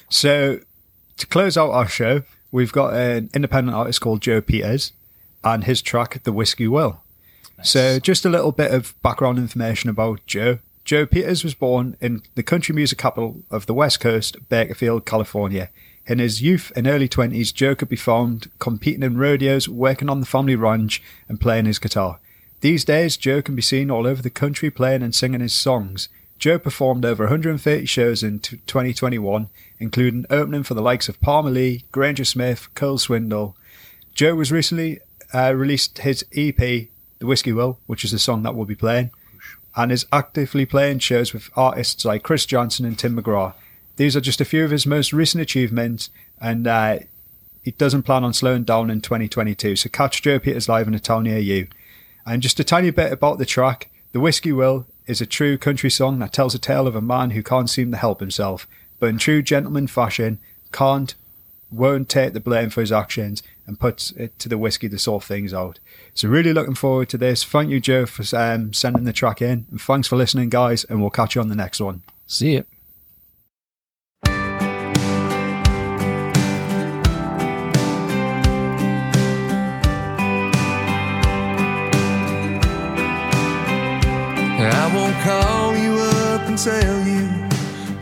So, 0.10 0.60
to 1.18 1.28
close 1.28 1.58
out 1.58 1.72
our 1.72 1.88
show, 1.88 2.24
we've 2.52 2.72
got 2.72 2.94
an 2.94 3.30
independent 3.34 3.76
artist 3.76 4.02
called 4.02 4.22
Joe 4.22 4.42
Peters 4.42 4.92
and 5.44 5.64
his 5.64 5.82
track, 5.82 6.22
The 6.24 6.34
Whiskey 6.34 6.68
Will. 6.68 7.02
So, 7.64 8.00
just 8.00 8.26
a 8.26 8.30
little 8.30 8.52
bit 8.52 8.74
of 8.74 9.00
background 9.02 9.38
information 9.38 9.90
about 9.90 10.26
Joe. 10.26 10.60
Joe 10.84 11.06
Peters 11.06 11.46
was 11.46 11.54
born 11.54 11.96
in 12.02 12.24
the 12.36 12.44
country 12.44 12.76
music 12.76 12.98
capital 12.98 13.42
of 13.50 13.68
the 13.68 13.74
West 13.74 14.02
Coast, 14.02 14.38
Bakersfield, 14.50 15.06
California. 15.06 15.70
In 16.06 16.20
his 16.20 16.42
youth 16.42 16.72
and 16.76 16.86
early 16.86 17.08
20s, 17.08 17.54
Joe 17.54 17.76
could 17.76 17.88
be 17.88 17.96
found 17.96 18.52
competing 18.60 19.04
in 19.04 19.18
rodeos, 19.18 19.70
working 19.70 20.10
on 20.10 20.20
the 20.20 20.26
family 20.26 20.56
ranch, 20.56 21.02
and 21.30 21.40
playing 21.40 21.66
his 21.66 21.80
guitar. 21.80 22.20
These 22.60 22.84
days, 22.84 23.18
Joe 23.18 23.42
can 23.42 23.56
be 23.56 23.62
seen 23.62 23.90
all 23.90 24.06
over 24.06 24.22
the 24.22 24.30
country 24.30 24.70
playing 24.70 25.02
and 25.02 25.16
singing 25.16 25.40
his 25.40 25.54
songs. 25.54 26.10
Joe 26.40 26.60
performed 26.60 27.06
over 27.06 27.24
130 27.24 27.86
shows 27.86 28.22
in 28.22 28.40
t- 28.40 28.58
2021, 28.68 29.48
including 29.80 30.26
opening 30.30 30.64
for 30.64 30.74
the 30.74 30.82
likes 30.82 31.08
of 31.08 31.22
Palmer 31.22 31.52
Lee, 31.52 31.86
Granger 31.94 32.26
Smith, 32.26 32.68
Cole 32.76 32.98
Swindle. 32.98 33.56
Joe 34.14 34.36
was 34.36 34.52
recently 34.52 35.00
uh, 35.34 35.54
released 35.56 36.00
his 36.00 36.26
EP, 36.36 36.58
The 36.58 36.90
Whiskey 37.22 37.54
Will, 37.54 37.80
which 37.86 38.04
is 38.04 38.12
the 38.12 38.20
song 38.20 38.44
that 38.44 38.56
we'll 38.56 38.66
be 38.66 38.76
playing, 38.76 39.12
and 39.76 39.90
is 39.90 40.06
actively 40.12 40.66
playing 40.66 41.00
shows 41.00 41.34
with 41.34 41.50
artists 41.56 42.04
like 42.04 42.24
Chris 42.24 42.46
Johnson 42.46 42.86
and 42.86 43.00
Tim 43.00 43.16
McGraw. 43.16 43.54
These 43.96 44.16
are 44.16 44.22
just 44.22 44.42
a 44.42 44.46
few 44.46 44.66
of 44.66 44.72
his 44.72 44.86
most 44.86 45.14
recent 45.14 45.42
achievements, 45.42 46.10
and 46.42 46.68
uh, 46.68 47.00
he 47.62 47.72
doesn't 47.72 48.04
plan 48.04 48.24
on 48.24 48.34
slowing 48.34 48.64
down 48.64 48.90
in 48.90 49.02
2022. 49.02 49.76
So 49.76 49.90
catch 49.90 50.22
Joe 50.22 50.40
Peters 50.40 50.70
live 50.70 50.88
in 50.88 50.94
a 50.94 51.00
town 51.00 51.24
near 51.24 51.40
you. 51.40 51.68
And 52.26 52.42
just 52.42 52.60
a 52.60 52.64
tiny 52.64 52.90
bit 52.90 53.12
about 53.12 53.38
the 53.38 53.46
track 53.46 53.90
The 54.12 54.20
Whiskey 54.20 54.52
Will 54.52 54.86
is 55.08 55.22
a 55.22 55.26
true 55.26 55.58
country 55.58 55.90
song 55.90 56.20
that 56.20 56.34
tells 56.34 56.56
a 56.56 56.60
tale 56.60 56.88
of 56.88 56.96
a 56.96 57.02
man 57.02 57.32
who 57.32 57.44
can't 57.44 57.70
seem 57.70 57.92
to 57.92 57.98
help 57.98 58.20
himself, 58.20 58.68
but 59.00 59.08
in 59.08 59.18
true 59.18 59.42
gentleman 59.42 59.88
fashion, 59.88 60.40
can't, 60.72 61.16
won't 61.72 62.10
take 62.10 62.34
the 62.34 62.40
blame 62.40 62.70
for 62.70 62.82
his 62.82 62.92
actions 62.92 63.44
and 63.66 63.80
puts 63.80 64.12
it 64.12 64.38
to 64.40 64.50
the 64.50 64.58
whiskey 64.58 64.90
to 64.90 65.00
sort 65.00 65.24
things 65.24 65.54
out. 65.54 65.80
So, 66.14 66.28
really 66.28 66.54
looking 66.54 66.76
forward 66.76 67.10
to 67.10 67.18
this. 67.18 67.44
Thank 67.44 67.70
you, 67.70 67.80
Joe, 67.80 68.06
for 68.06 68.24
um, 68.38 68.74
sending 68.74 69.06
the 69.06 69.14
track 69.14 69.42
in. 69.42 69.66
And 69.72 69.82
thanks 69.82 70.08
for 70.08 70.16
listening, 70.16 70.50
guys, 70.50 70.84
and 70.86 71.02
we'll 71.02 71.10
catch 71.10 71.36
you 71.36 71.42
on 71.42 71.50
the 71.50 71.56
next 71.56 71.80
one. 71.80 72.04
See 72.28 72.56
it. 72.56 72.68
I 84.66 84.96
won't 84.96 85.18
call 85.24 85.76
you 85.76 85.94
up 85.94 86.42
and 86.48 86.58
tell 86.58 87.08
you 87.08 87.30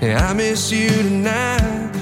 I 0.02 0.34
miss 0.34 0.72
you 0.72 0.90
tonight. 0.90 1.96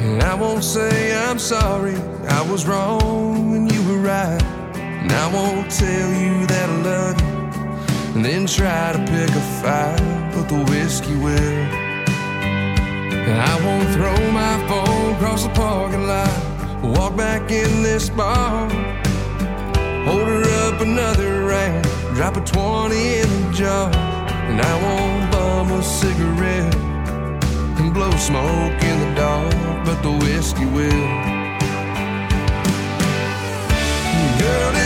And 0.00 0.22
I 0.22 0.34
won't 0.34 0.64
say 0.64 1.14
I'm 1.16 1.38
sorry, 1.38 1.96
I 2.28 2.42
was 2.50 2.66
wrong 2.66 3.56
and 3.56 3.72
you 3.72 3.82
were 3.88 4.00
right. 4.00 4.42
And 4.76 5.12
I 5.12 5.32
won't 5.32 5.70
tell 5.70 6.10
you 6.12 6.46
that 6.46 6.68
I 6.68 6.76
love 6.82 7.20
you 7.20 7.34
and 8.14 8.24
then 8.24 8.46
try 8.46 8.92
to 8.92 8.98
pick 8.98 9.30
a 9.30 9.44
fight, 9.60 10.30
but 10.32 10.48
the 10.48 10.64
whiskey 10.70 11.16
will. 11.16 11.84
And 13.26 13.40
I 13.40 13.54
won't 13.64 13.90
throw 13.92 14.30
my 14.30 14.56
phone 14.68 15.14
across 15.14 15.42
the 15.42 15.50
parking 15.50 16.06
lot, 16.06 16.30
walk 16.82 17.16
back 17.16 17.50
in 17.50 17.82
this 17.82 18.08
bar. 18.10 18.68
Hold 20.04 20.28
her 20.28 20.44
up 20.68 20.80
another 20.80 21.44
round, 21.44 21.86
drop 22.14 22.36
a 22.36 22.40
20 22.40 22.94
in 22.96 23.28
the 23.42 23.52
jar. 23.52 23.90
And 24.48 24.60
I 24.60 24.74
won't 24.82 25.32
bum 25.32 25.72
a 25.72 25.82
cigarette 25.82 26.74
and 27.78 27.92
blow 27.92 28.10
smoke 28.12 28.82
in 28.82 28.96
the 29.00 29.14
dark, 29.16 29.84
but 29.84 30.00
the 30.02 30.12
whiskey 30.12 30.66
will. 30.66 31.08
Girl, 34.38 34.83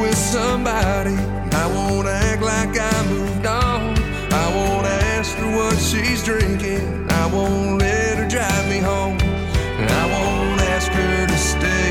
with 0.00 0.16
somebody. 0.16 1.16
I 1.62 1.66
won't 1.74 2.06
act 2.06 2.42
like 2.42 2.78
I 2.78 3.06
moved 3.08 3.46
on. 3.46 3.96
I 4.32 4.46
won't 4.54 4.86
ask 4.86 5.36
her 5.36 5.56
what 5.56 5.76
she's 5.78 6.22
drinking. 6.24 7.10
I 7.10 7.26
won't 7.26 7.80
let 7.80 8.18
her 8.18 8.28
drive 8.28 8.68
me 8.68 8.78
home. 8.78 9.18
And 9.80 9.90
I 9.90 10.04
won't 10.14 10.60
ask 10.74 10.90
her 10.92 11.26
to 11.26 11.38
stay 11.38 11.90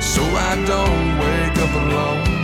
so 0.00 0.22
I 0.22 0.54
don't 0.66 1.18
wake 1.18 1.58
up 1.64 1.74
alone. 1.82 2.35